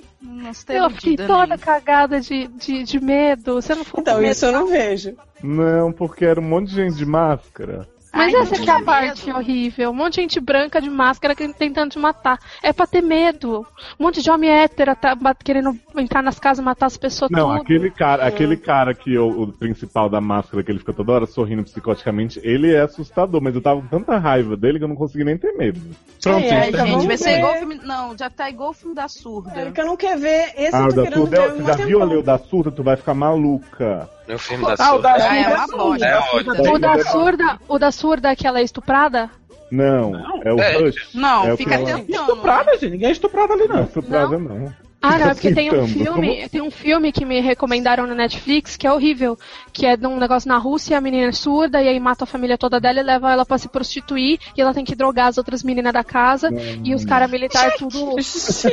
Eu 0.69 0.91
fiquei 0.91 1.15
iludida, 1.15 1.27
toda 1.27 1.47
né? 1.47 1.59
cagada 1.59 2.21
de, 2.21 2.47
de, 2.49 2.83
de 2.85 3.01
medo. 3.01 3.55
Você 3.55 3.75
não 3.75 3.85
ficou 3.85 4.03
com 4.05 4.11
Então, 4.11 4.21
medo? 4.21 4.31
isso 4.33 4.45
eu 4.47 4.53
não 4.53 4.67
vejo. 4.67 5.17
Não, 5.43 5.91
porque 5.93 6.25
era 6.25 6.39
um 6.41 6.45
monte 6.45 6.69
de 6.69 6.75
gente 6.77 6.97
de 6.97 7.07
máscara. 7.07 7.89
Mas 8.19 8.35
Ai, 8.35 8.41
essa 8.43 8.55
que 8.63 8.69
é 8.69 8.73
a 8.75 8.83
parte 8.83 9.27
medo. 9.27 9.39
horrível. 9.39 9.91
Um 9.91 9.95
monte 9.95 10.15
de 10.17 10.21
gente 10.23 10.41
branca 10.41 10.81
de 10.81 10.91
máscara 10.91 11.35
que- 11.35 11.49
tentando 11.55 11.91
te 11.93 11.99
matar. 11.99 12.39
É 12.63 12.73
pra 12.73 12.87
ter 12.87 13.01
medo. 13.01 13.65
Um 13.99 14.05
monte 14.05 14.21
de 14.21 14.31
homem 14.31 14.51
hétero 14.51 14.95
tá, 14.97 15.17
querendo 15.45 15.79
entrar 15.97 16.23
nas 16.23 16.39
casas 16.39 16.61
e 16.61 16.65
matar 16.65 16.87
as 16.87 16.97
pessoas 16.97 17.31
Não, 17.31 17.51
tudo. 17.51 17.63
aquele 17.63 17.91
cara, 17.91 18.27
aquele 18.27 18.57
cara 18.57 18.93
que 18.93 19.15
é 19.15 19.21
o, 19.21 19.43
o 19.43 19.53
principal 19.53 20.09
da 20.11 20.21
máscara, 20.21 20.63
que 20.65 20.71
ele 20.73 20.79
fica 20.81 20.93
toda 20.93 21.13
hora 21.13 21.27
sorrindo 21.27 21.63
psicoticamente, 21.63 22.41
ele 22.43 22.75
é 22.75 22.81
assustador, 22.81 23.41
mas 23.41 23.55
eu 23.55 23.61
tava 23.63 23.81
com 23.81 23.87
tanta 23.87 24.19
raiva 24.19 24.57
dele 24.57 24.79
que 24.79 24.85
eu 24.85 24.89
não 24.89 24.97
consegui 24.97 25.23
nem 25.25 25.39
ter 25.39 25.53
medo. 25.53 25.81
Pronto, 26.23 26.45
Ai, 26.45 26.51
ai, 26.51 26.73
gente. 26.73 27.07
vai 27.07 27.17
ser 27.17 27.31
ver. 27.31 27.39
igual 27.39 27.53
o 27.55 27.59
filme. 27.59 27.81
Não, 27.85 28.19
já 28.19 28.29
tá 28.29 28.51
igual 28.51 28.71
o 28.71 28.75
filme 28.75 28.95
da 28.95 29.07
surda. 29.09 29.53
É 29.61 29.71
que 29.71 29.81
eu 29.81 29.87
não 29.87 29.97
quero 29.97 30.19
ver. 30.21 30.53
Esse 30.57 30.75
Ah, 30.75 30.81
eu 30.81 30.85
o 30.87 30.89
tô 30.89 30.95
da 30.97 31.03
querendo 31.03 31.21
surda, 31.21 31.41
ver. 31.41 31.63
você 31.63 31.71
há 31.71 31.77
já 31.77 31.85
viu 31.87 32.03
ali 32.03 32.17
o 32.17 32.23
da 32.23 32.39
surda? 32.39 32.71
Tu 32.73 32.83
vai 32.83 32.97
ficar 32.97 33.15
maluca. 33.15 34.09
No 34.29 34.39
filme 34.39 34.65
da 34.65 34.75
Ah, 34.79 34.95
o 34.95 34.99
da 34.99 35.13
Surda. 35.15 35.25
Ah, 35.31 35.37
é 35.37 35.45
surda. 35.45 35.75
uma 35.75 35.85
bosta. 35.85 36.05
É 36.07 36.11
da 36.13 36.19
ótimo. 36.21 36.55
surda 36.57 36.73
O 36.73 36.79
da 36.79 37.05
surda, 37.05 37.59
o 37.69 37.79
da 37.79 37.91
surda 37.93 38.37
que 38.37 38.47
ela 38.47 38.61
é 38.61 38.63
estuprada? 38.63 39.31
Não, 39.71 40.15
é 40.45 40.53
o 40.53 40.59
É. 40.61 40.73
Rush. 40.79 41.09
Não, 41.15 41.47
É 41.47 41.53
o 41.53 41.57
fica 41.57 41.75
ela- 41.75 41.85
tentando. 41.85 42.11
Estuprada, 42.21 42.73
gente. 42.79 42.91
Ninguém 42.91 43.09
é 43.09 43.13
estuprado 43.13 43.53
ali, 43.53 43.69
Não, 43.69 43.77
não. 43.77 43.83
estuprada 43.85 44.39
não. 44.39 44.75
Ah, 45.01 45.17
não, 45.17 45.27
é 45.29 45.35
porque 45.35 45.55
tem 45.55 45.73
um 45.73 45.87
filme, 45.87 46.49
tem 46.49 46.61
um 46.61 46.73
filme 46.73 47.13
que 47.13 47.25
me 47.25 47.39
recomendaram 47.41 48.05
no 48.05 48.17
Netflix 48.17 48.77
que 48.77 48.85
é 48.85 48.93
horrível, 48.93 49.39
que 49.73 49.87
é 49.87 49.97
de 49.97 50.05
um 50.09 50.19
negócio 50.19 50.49
na 50.49 50.59
Rússia, 50.59 50.99
a 50.99 51.01
menina 51.01 51.29
é 51.29 51.33
surda 51.33 51.81
e 51.81 51.87
aí 51.89 52.01
mata 52.01 52.25
a 52.25 52.27
família 52.27 52.59
toda 52.59 52.81
dela 52.81 52.99
e 52.99 53.03
leva 53.05 53.31
ela 53.31 53.47
pra 53.47 53.59
se 53.59 53.69
prostituir 53.69 54.41
e 54.57 54.61
ela 54.61 54.75
tem 54.75 54.85
que 54.85 54.97
drogar 54.97 55.29
as 55.29 55.39
outras 55.39 55.63
meninas 55.63 55.93
da 55.93 56.03
casa 56.03 56.49
e 56.83 56.97
os 56.97 57.05
caras 57.05 57.31
militares 57.31 57.75
tudo, 57.79 58.17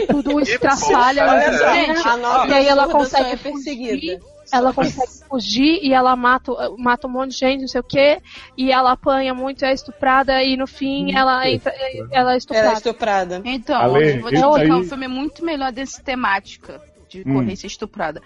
tudo 0.10 0.40
estraçalha 0.42 1.26
porra 1.26 1.36
ela 1.36 1.44
é 1.44 1.48
essa? 1.48 1.74
gente, 1.94 2.08
A 2.08 2.18
nossa 2.18 2.48
e 2.48 2.54
aí 2.54 2.68
ela 2.68 2.88
consegue 2.88 3.30
é 3.30 3.38
fugir, 3.38 3.52
perseguida. 3.54 4.20
Ela 4.52 4.74
consegue 4.74 5.12
fugir 5.30 5.80
e 5.84 5.94
ela 5.94 6.16
mata, 6.16 6.52
mata 6.78 7.08
um 7.08 7.12
monte 7.12 7.32
de 7.32 7.38
gente, 7.38 7.62
não 7.62 7.68
sei 7.68 7.82
o 7.82 7.84
que, 7.84 8.20
e 8.58 8.72
ela 8.72 8.92
apanha 8.92 9.34
muito, 9.34 9.64
é 9.66 9.74
estuprada 9.74 10.42
e 10.44 10.56
no 10.58 10.68
fim 10.68 11.14
ela 11.16 11.48
entra, 11.50 11.72
ela 11.72 12.08
é 12.12 12.18
Ela 12.18 12.34
é 12.34 12.38
estuprada. 12.38 12.74
estuprada. 12.74 13.42
Então, 13.46 13.82
Ale, 13.82 14.16
eu 14.16 14.22
vou 14.22 14.30
te 14.32 14.36
explicar 14.36 14.62
aí- 14.62 14.72
um 14.72 14.84
filme 14.84 15.08
muito 15.08 15.44
melhor 15.44 15.72
desse 15.72 16.02
temática 16.02 16.82
de 17.10 17.22
Hum. 17.26 17.34
correr 17.36 17.56
ser 17.56 17.68
estuprada. 17.68 18.22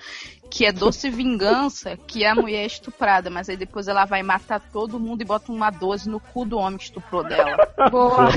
Que 0.49 0.65
é 0.65 0.72
Doce 0.72 1.09
Vingança, 1.11 1.95
que 2.07 2.26
a 2.26 2.34
mulher 2.34 2.63
é 2.63 2.65
estuprada, 2.65 3.30
mas 3.30 3.47
aí 3.49 3.55
depois 3.55 3.88
ela 3.88 4.05
vai 4.05 4.24
matar 4.24 4.59
todo 4.59 4.99
mundo 4.99 5.22
e 5.22 5.26
bota 5.26 5.51
uma 5.51 5.70
12 5.70 6.09
no 6.09 6.20
cu 6.20 6.43
do 6.43 6.57
homem 6.57 6.78
que 6.78 6.86
estuprou 6.86 7.24
dela. 7.24 7.55
Boa. 7.91 8.30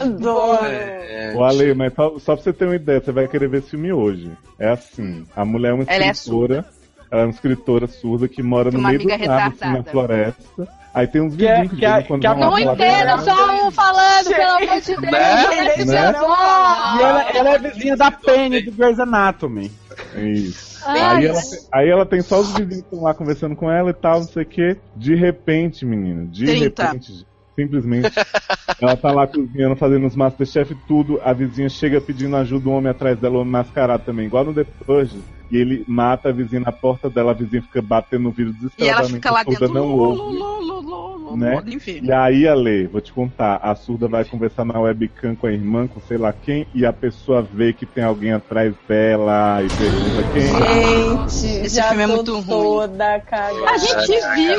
Adoro. 0.00 0.66
É, 0.66 1.32
O 1.36 1.44
Ale, 1.44 1.74
mas 1.74 1.94
só, 1.94 2.18
só 2.18 2.34
pra 2.34 2.42
você 2.42 2.52
ter 2.52 2.64
uma 2.64 2.74
ideia, 2.76 3.00
você 3.00 3.12
vai 3.12 3.28
querer 3.28 3.48
ver 3.48 3.58
esse 3.58 3.70
filme 3.70 3.92
hoje. 3.92 4.32
É 4.58 4.70
assim, 4.70 5.24
a 5.36 5.44
mulher 5.44 5.70
é 5.70 5.74
uma 5.74 5.84
Ela 5.86 6.04
é 6.06 6.10
escritora, 6.10 6.64
ela 7.10 7.22
é 7.22 7.24
uma 7.24 7.30
escritora 7.30 7.86
surda 7.86 8.28
que 8.28 8.42
mora 8.42 8.70
Tem 8.70 8.74
no 8.74 8.80
uma 8.80 8.88
meio 8.90 9.00
do 9.00 9.08
nada, 9.08 9.46
assim, 9.46 9.72
na 9.72 9.82
floresta. 9.84 10.78
Aí 10.94 11.06
tem 11.06 11.20
uns 11.20 11.36
Que 11.36 11.46
é- 11.46 11.52
vizinhos 11.62 11.70
que, 11.72 11.76
que 11.78 11.84
é- 11.86 12.02
quando 12.02 12.20
que 12.22 12.26
a- 12.26 12.32
vão 12.32 12.40
lá 12.50 12.50
Não 12.50 12.58
entendo, 12.58 13.24
só 13.24 13.66
um 13.66 13.70
falando, 13.70 14.26
pelo 14.26 14.50
amor 14.56 14.80
de 14.80 14.86
Deus. 14.96 15.00
Né? 15.00 15.84
Né? 15.84 16.12
E 16.98 17.02
ela, 17.02 17.30
ela 17.34 17.50
é 17.54 17.58
vizinha 17.58 17.96
da 17.96 18.10
Penny 18.10 18.62
do 18.62 18.72
Grey's 18.72 18.98
Anatomy. 18.98 19.70
Isso. 20.16 20.78
Ai, 20.86 21.00
Aí 21.00 21.26
ela, 21.26 21.40
aí 21.72 21.88
ela 21.88 22.06
tem 22.06 22.20
só 22.22 22.40
os 22.40 22.48
vizinhos 22.52 22.82
que 22.82 22.94
estão 22.94 23.02
lá 23.02 23.12
conversando 23.14 23.54
com 23.56 23.70
ela 23.70 23.90
e 23.90 23.94
tal, 23.94 24.20
não 24.20 24.26
sei 24.28 24.42
o 24.42 24.46
que. 24.46 24.76
De 24.96 25.14
repente, 25.14 25.84
menino, 25.84 26.26
de 26.26 26.46
30. 26.46 26.84
repente. 26.84 27.26
Simplesmente. 27.58 28.12
ela 28.80 28.96
tá 28.96 29.10
lá 29.10 29.26
cozinhando, 29.26 29.74
fazendo 29.74 30.06
os 30.06 30.14
Masterchef 30.14 30.76
tudo. 30.86 31.20
A 31.24 31.32
vizinha 31.32 31.68
chega 31.68 32.00
pedindo 32.00 32.36
ajuda, 32.36 32.68
o 32.68 32.72
homem 32.72 32.90
atrás 32.90 33.18
dela, 33.18 33.38
o 33.38 33.40
homem 33.40 33.50
mascarado 33.50 34.04
também, 34.04 34.26
igual 34.26 34.44
no 34.44 34.54
The 34.54 34.64
Purge. 34.86 35.18
E 35.50 35.56
ele 35.56 35.84
mata 35.88 36.28
a 36.28 36.32
vizinha 36.32 36.60
na 36.60 36.70
porta 36.70 37.10
dela, 37.10 37.32
a 37.32 37.34
vizinha 37.34 37.62
fica 37.62 37.82
batendo 37.82 38.24
no 38.24 38.30
vidro 38.30 38.52
E 38.78 38.86
ela 38.86 39.00
desesperadamente. 39.02 39.12
fica 39.14 39.30
lá 39.32 39.42
dentro. 39.42 39.74
não 39.74 39.88
ouve. 39.88 40.38
Né? 41.36 41.62
E 42.02 42.12
aí, 42.12 42.48
Ale, 42.48 42.86
vou 42.86 43.00
te 43.00 43.12
contar, 43.12 43.56
a 43.56 43.74
surda 43.74 44.08
vai 44.08 44.24
conversar 44.24 44.64
na 44.64 44.78
webcam 44.80 45.34
com 45.34 45.46
a 45.46 45.52
irmã, 45.52 45.86
com 45.86 46.00
sei 46.00 46.16
lá 46.18 46.32
quem, 46.32 46.66
e 46.74 46.84
a 46.86 46.92
pessoa 46.92 47.42
vê 47.42 47.72
que 47.72 47.86
tem 47.86 48.04
alguém 48.04 48.32
atrás 48.32 48.74
dela 48.88 49.62
e 49.62 49.68
pergunta 49.68 50.22
quem. 50.32 51.26
Gente, 51.28 51.64
Esse 51.66 51.76
já 51.76 51.88
filme 51.88 52.02
é 52.02 52.06
tô 52.06 52.14
muito 52.14 52.32
ruim. 52.34 52.46
toda 52.46 53.20
cagada. 53.20 53.70
A 53.70 53.76
gente 53.78 54.20
viu, 54.34 54.58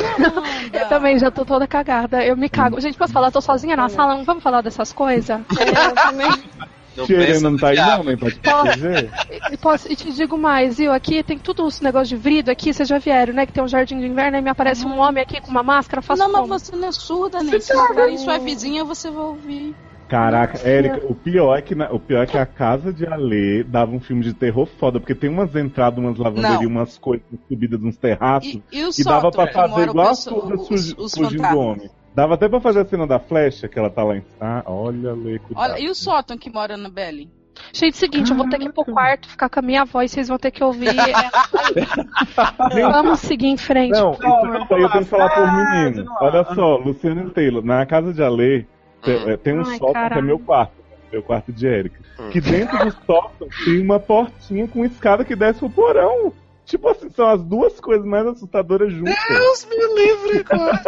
Eu 0.80 0.88
também 0.88 1.18
já 1.18 1.30
tô 1.30 1.44
toda 1.44 1.66
cagada. 1.66 2.24
Eu 2.24 2.36
me 2.36 2.48
cago. 2.48 2.80
Gente, 2.80 2.96
posso 2.96 3.12
falar? 3.12 3.30
Tô 3.30 3.40
sozinha 3.40 3.76
na 3.76 3.88
sala, 3.88 4.16
não 4.16 4.24
vamos 4.24 4.42
falar 4.42 4.60
dessas 4.62 4.92
coisas? 4.92 5.28
Eu 5.30 5.94
também. 5.94 6.30
Tirando 7.06 7.40
não 7.42 7.56
tá 7.56 7.68
aí 7.68 7.76
não, 7.76 8.04
nem 8.04 8.16
pode 8.16 8.34
proteger. 8.40 9.10
E, 9.52 9.56
posso, 9.56 9.90
e 9.90 9.96
te 9.96 10.12
digo 10.12 10.36
mais, 10.36 10.78
viu? 10.78 10.92
Aqui 10.92 11.22
tem 11.22 11.38
tudo 11.38 11.64
os 11.64 11.80
negócios 11.80 12.08
de 12.08 12.16
vidro 12.16 12.50
aqui, 12.52 12.72
vocês 12.74 12.88
já 12.88 12.98
vieram, 12.98 13.32
né? 13.32 13.46
Que 13.46 13.52
tem 13.52 13.62
um 13.62 13.68
jardim 13.68 13.98
de 14.00 14.06
inverno 14.06 14.36
e 14.38 14.42
me 14.42 14.50
aparece 14.50 14.84
um 14.84 14.98
homem 14.98 15.22
aqui 15.22 15.40
com 15.40 15.50
uma 15.50 15.62
máscara, 15.62 16.02
faço 16.02 16.20
Não, 16.22 16.30
mas 16.32 16.40
como? 16.42 16.58
você 16.58 16.76
não 16.76 16.88
é 16.88 16.92
surda, 16.92 17.42
nem. 17.42 17.60
Se 17.60 17.72
falarem 17.72 18.18
sua 18.18 18.38
vizinha, 18.38 18.84
você 18.84 19.10
vai 19.10 19.22
ouvir. 19.24 19.74
Caraca, 20.08 20.58
Érica, 20.68 21.06
o 21.08 21.14
pior, 21.14 21.56
é 21.56 21.62
que 21.62 21.72
na- 21.72 21.88
o 21.92 22.00
pior 22.00 22.24
é 22.24 22.26
que 22.26 22.36
a 22.36 22.44
casa 22.44 22.92
de 22.92 23.06
Ale 23.06 23.62
dava 23.62 23.92
um 23.92 24.00
filme 24.00 24.24
de 24.24 24.34
terror 24.34 24.66
foda, 24.66 24.98
porque 24.98 25.14
tem 25.14 25.30
umas 25.30 25.54
entradas, 25.54 26.00
umas 26.00 26.18
lavanderias, 26.18 26.62
Não. 26.62 26.66
umas 26.68 26.98
coisas 26.98 27.24
subidas 27.48 27.78
de 27.78 27.86
uns 27.86 27.96
terraços, 27.96 28.58
E, 28.72 28.88
e 28.98 29.04
dava 29.04 29.20
sótão 29.30 29.44
pra 29.44 29.52
fazer 29.52 29.88
igual 29.88 30.06
a 30.06 30.10
pessoal- 30.10 30.40
surda 30.40 30.54
os- 30.56 30.66
fugi- 30.68 30.94
os 30.98 31.14
fugindo 31.14 31.48
do 31.48 31.58
homem. 31.58 31.90
Dava 32.14 32.34
até 32.34 32.48
pra 32.48 32.60
fazer 32.60 32.80
a 32.80 32.84
cena 32.84 33.06
da 33.06 33.18
flecha, 33.18 33.68
que 33.68 33.78
ela 33.78 33.88
tá 33.90 34.02
lá 34.02 34.16
em. 34.16 34.24
Ah, 34.40 34.62
olha, 34.66 35.10
Ale, 35.12 35.38
cuidado. 35.38 35.70
Olha, 35.72 35.78
e 35.80 35.88
o 35.88 35.94
sótão 35.94 36.36
que 36.36 36.50
mora 36.50 36.76
na 36.76 36.88
Belly? 36.88 37.28
Gente, 37.72 37.96
seguinte, 37.96 38.30
eu 38.30 38.36
vou 38.36 38.48
ter 38.48 38.58
que 38.58 38.66
ir 38.66 38.72
pro 38.72 38.84
quarto, 38.84 39.28
ficar 39.28 39.48
com 39.48 39.58
a 39.58 39.62
minha 39.62 39.84
voz, 39.84 40.10
vocês 40.10 40.28
vão 40.28 40.38
ter 40.38 40.50
que 40.50 40.64
ouvir. 40.64 40.88
Vamos 42.92 43.20
seguir 43.20 43.48
em 43.48 43.56
frente. 43.56 43.92
Não, 43.92 44.12
isso 44.12 44.24
aí 44.24 44.32
eu 44.52 44.66
tenho 44.66 44.90
que 44.90 45.04
falar 45.04 45.30
por 45.30 45.52
menino. 45.52 46.04
Olha 46.20 46.44
só, 46.54 46.76
Luciano 46.76 47.28
e 47.28 47.30
Taylor, 47.30 47.64
na 47.64 47.84
casa 47.86 48.12
de 48.12 48.22
Ale, 48.22 48.66
te- 49.02 49.10
é, 49.30 49.36
tem 49.36 49.54
um 49.58 49.62
Ai, 49.66 49.76
sótão 49.78 50.08
que 50.08 50.18
é 50.18 50.22
meu 50.22 50.38
quarto, 50.38 50.72
meu 51.12 51.22
quarto 51.22 51.52
de 51.52 51.66
Érica. 51.66 52.00
Que 52.32 52.40
dentro 52.40 52.78
do 52.78 52.90
sótão 53.04 53.48
tem 53.64 53.80
uma 53.80 53.98
portinha 53.98 54.66
com 54.68 54.84
escada 54.84 55.24
que 55.24 55.36
desce 55.36 55.58
pro 55.60 55.70
porão. 55.70 56.32
Tipo 56.70 56.88
assim, 56.88 57.10
são 57.10 57.26
as 57.28 57.42
duas 57.42 57.80
coisas 57.80 58.06
mais 58.06 58.24
assustadoras 58.28 58.92
juntas. 58.92 59.16
Deus 59.28 59.66
me 59.66 59.94
livre, 59.94 60.44
cara. 60.44 60.80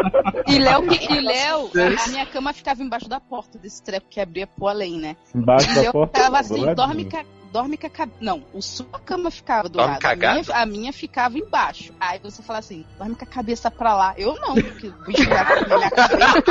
E 0.46 0.56
Léo, 0.60 0.84
e 0.92 1.20
Léo, 1.20 1.70
a 2.04 2.08
minha 2.08 2.24
cama 2.26 2.52
ficava 2.52 2.80
embaixo 2.84 3.08
da 3.08 3.18
porta 3.18 3.58
desse 3.58 3.82
treco 3.82 4.06
que 4.08 4.20
abria 4.20 4.46
pro 4.46 4.68
além, 4.68 4.96
né? 5.00 5.16
Embaixo 5.34 5.68
E 5.72 5.74
da 5.74 5.82
eu 5.82 5.92
porta. 5.92 6.16
ficava 6.18 6.38
assim, 6.38 6.72
dorme 6.74 7.04
com 7.10 7.16
a, 7.16 7.24
dorme 7.52 7.76
com 7.76 7.86
a 7.86 7.90
cabeça. 7.90 8.18
Não, 8.20 8.42
o 8.52 8.62
sua 8.62 8.98
cama 9.04 9.30
ficava 9.30 9.68
do 9.68 9.72
Dorme 9.78 9.92
lado. 9.92 9.98
A 9.98 10.00
cagado? 10.02 10.40
minha, 10.40 10.56
a 10.56 10.66
minha 10.66 10.92
ficava 10.92 11.38
embaixo. 11.38 11.92
Aí 12.00 12.18
você 12.22 12.42
fala 12.42 12.58
assim, 12.60 12.84
dorme 12.98 13.14
com 13.14 13.24
a 13.24 13.26
cabeça 13.28 13.70
pra 13.70 13.94
lá. 13.94 14.14
Eu 14.16 14.34
não, 14.40 14.54
porque 14.54 14.88
o 14.88 14.92
bicho 15.04 15.22
ia 15.22 15.44
comer 15.44 15.76
minha 15.78 15.90
cabeça. 15.90 16.42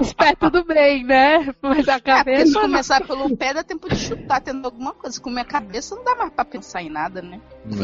Os 0.00 0.12
pés 0.12 0.34
tudo 0.38 0.64
bem, 0.64 1.04
né? 1.04 1.54
Mas 1.62 1.88
a 1.88 1.94
É, 1.94 2.00
cabeça. 2.00 2.46
se 2.46 2.52
não. 2.52 2.62
começar 2.62 3.06
pelo 3.06 3.36
pé, 3.36 3.54
dá 3.54 3.62
tempo 3.62 3.88
de 3.88 3.96
chutar, 3.96 4.40
tendo 4.40 4.64
alguma 4.64 4.92
coisa. 4.92 5.14
Se 5.14 5.20
comer 5.20 5.42
a 5.42 5.44
cabeça, 5.44 5.94
não 5.94 6.04
dá 6.04 6.14
mais 6.14 6.32
pra 6.32 6.44
pensar 6.44 6.82
em 6.82 6.90
nada, 6.90 7.22
né? 7.22 7.40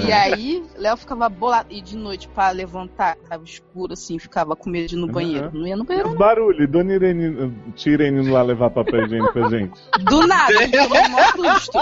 E 0.07 0.13
aí, 0.13 0.65
Léo 0.77 0.97
ficava 0.97 1.29
bolado. 1.29 1.69
E 1.71 1.81
de 1.81 1.97
noite, 1.97 2.29
pra 2.29 2.51
levantar, 2.51 3.17
tava 3.29 3.45
escuro, 3.45 3.93
assim, 3.93 4.19
ficava 4.19 4.57
com 4.57 4.71
medo 4.71 4.89
de 4.89 4.95
ir 4.97 4.99
no 4.99 5.07
banheiro. 5.07 5.51
Não 5.53 5.67
ia 5.67 5.77
no 5.77 5.85
banheiro, 5.85 6.11
Os 6.11 6.17
barulhos, 6.19 6.69
Dona 6.71 6.95
Irene, 6.95 7.53
tia 7.75 7.93
Irene 7.93 8.29
lá 8.31 8.43
levar 8.43 8.71
papel 8.71 9.05
higiênico 9.05 9.33
pra 9.33 9.49
gente. 9.49 9.79
Do 10.05 10.27
nada, 10.27 10.53
susto. 11.37 11.79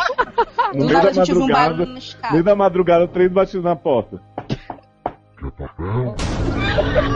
No 0.74 0.86
meio 0.86 1.02
da 1.02 1.10
um 1.10 1.14
madrugada, 1.14 1.88
meio 2.30 2.44
da 2.44 2.54
madrugada, 2.54 3.08
três 3.08 3.30
batidos 3.30 3.64
na 3.64 3.76
porta. 3.76 4.20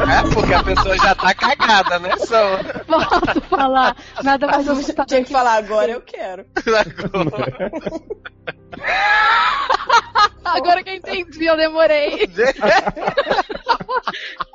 É 0.08 0.34
porque 0.34 0.52
a 0.52 0.62
pessoa 0.62 0.96
já 0.98 1.14
tá 1.14 1.34
cagada, 1.34 1.98
né? 1.98 2.16
Só. 2.18 2.58
Volto 2.86 3.38
a 3.38 3.40
falar. 3.40 3.96
Nada 4.22 4.46
mais 4.46 4.68
assustador. 4.68 5.06
tinha 5.06 5.24
que 5.24 5.32
falar 5.32 5.54
agora, 5.54 5.90
eu 5.92 6.02
quero. 6.02 6.44
Agora 10.44 10.82
que 10.82 10.90
eu 10.90 10.94
entendi, 10.94 11.46
eu 11.46 11.56
demorei. 11.56 12.28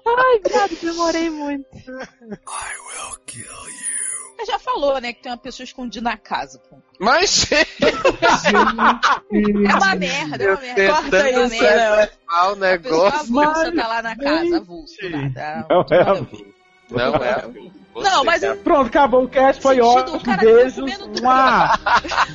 Ai, 0.05 0.41
viado, 0.47 0.75
demorei 0.81 1.29
muito. 1.29 1.67
Já 4.45 4.59
falou, 4.59 4.99
né, 5.01 5.13
que 5.13 5.21
tem 5.23 5.31
uma 5.31 5.37
pessoa 5.37 5.63
escondida 5.63 6.09
na 6.09 6.17
casa, 6.17 6.59
pô. 6.69 6.77
Mas, 6.99 7.47
É 7.51 7.65
uma 9.75 9.95
merda, 9.95 10.43
é 10.43 10.51
uma 10.51 10.61
merda. 10.61 10.81
Eu 10.81 10.93
Corta 10.93 11.09
tentando 11.23 11.53
isso, 11.53 11.63
Léo. 11.63 11.95
preservar 11.95 12.49
o 12.49 12.51
A 12.51 12.55
pessoa 12.55 12.55
negócio. 12.55 13.75
tá 13.75 13.87
lá 13.87 14.01
na 14.01 14.15
casa, 14.17 14.57
avulso. 14.57 14.95
nada. 15.09 15.65
Não 15.69 15.85
é 15.91 16.01
a 16.01 16.13
Não 17.09 17.15
é. 17.15 17.47
Você 17.93 18.09
Não, 18.09 18.23
mas 18.23 18.41
quer- 18.41 18.57
Pronto, 18.57 18.87
acabou 18.87 19.23
o 19.23 19.27
cast, 19.29 19.61
foi 19.61 19.79
ótimo. 19.79 20.19
cara 20.23 20.39
tá. 20.39 20.45
Mua. 21.21 21.79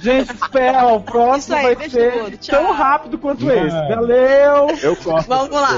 Gente, 0.01 0.33
espera, 0.33 0.87
o 0.87 1.01
próximo 1.03 1.57
aí, 1.57 1.75
vai 1.75 1.77
beijo 1.77 1.97
ser 1.97 2.39
tão 2.51 2.71
rápido 2.73 3.19
quanto 3.19 3.45
Vai. 3.45 3.67
esse. 3.67 3.77
Valeu! 3.89 4.69
Eu 4.81 4.95
corto. 4.97 5.27
Vamos 5.29 5.51
lá. 5.51 5.73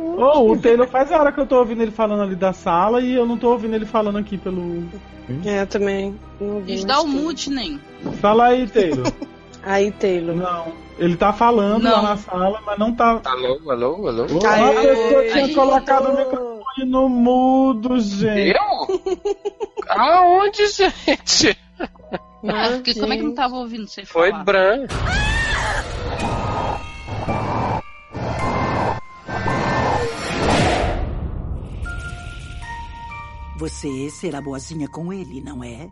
Ô, 0.00 0.52
o 0.52 0.58
Taylor 0.58 0.86
faz 0.88 1.10
a 1.12 1.18
hora 1.18 1.32
que 1.32 1.40
eu 1.40 1.46
tô 1.46 1.58
ouvindo 1.58 1.82
ele 1.82 1.90
falando 1.90 2.22
ali 2.22 2.34
da 2.34 2.52
sala 2.52 3.00
e 3.00 3.14
eu 3.14 3.26
não 3.26 3.36
tô 3.36 3.50
ouvindo 3.50 3.74
ele 3.74 3.86
falando 3.86 4.18
aqui 4.18 4.36
pelo. 4.38 4.84
É, 5.44 5.64
também. 5.66 6.18
Mais 6.66 6.84
dá 6.84 7.00
o 7.00 7.06
mute, 7.06 7.50
nem. 7.50 7.80
Fala 8.20 8.46
aí, 8.46 8.66
Taylor. 8.66 9.06
Aí, 9.62 9.90
Taylor. 9.92 10.34
Não. 10.34 10.72
Ele 10.98 11.16
tá 11.18 11.34
falando 11.34 11.82
Não. 11.82 11.90
lá 11.92 12.02
na 12.02 12.16
sala, 12.16 12.62
mas 12.64 12.78
não 12.78 12.94
tá. 12.94 13.20
Alô, 13.22 13.70
alô, 13.70 14.08
alô? 14.08 14.22
Ô, 14.24 14.46
Aê, 14.46 14.62
a 14.70 14.80
pessoa 14.80 15.22
tinha 15.26 15.44
aí, 15.44 15.54
colocado 15.54 16.00
o 16.04 16.06
Taylor. 16.06 16.24
microfone 16.24 16.84
no 16.90 17.08
mudo, 17.10 18.00
gente. 18.00 18.56
Eu? 18.56 19.00
Aonde, 19.90 20.66
gente? 20.66 21.58
Ah, 22.48 22.70
porque 22.72 22.94
como 22.98 23.12
é 23.12 23.16
que 23.18 23.22
não 23.22 23.34
tava 23.34 23.56
ouvindo 23.56 23.86
você 23.86 24.02
Foi 24.06 24.30
falar? 24.30 24.44
Bran. 24.44 24.86
Você 33.60 34.08
será 34.08 34.40
boazinha 34.40 34.88
com 34.88 35.12
ele, 35.12 35.42
não 35.42 35.62
é? 35.62 35.90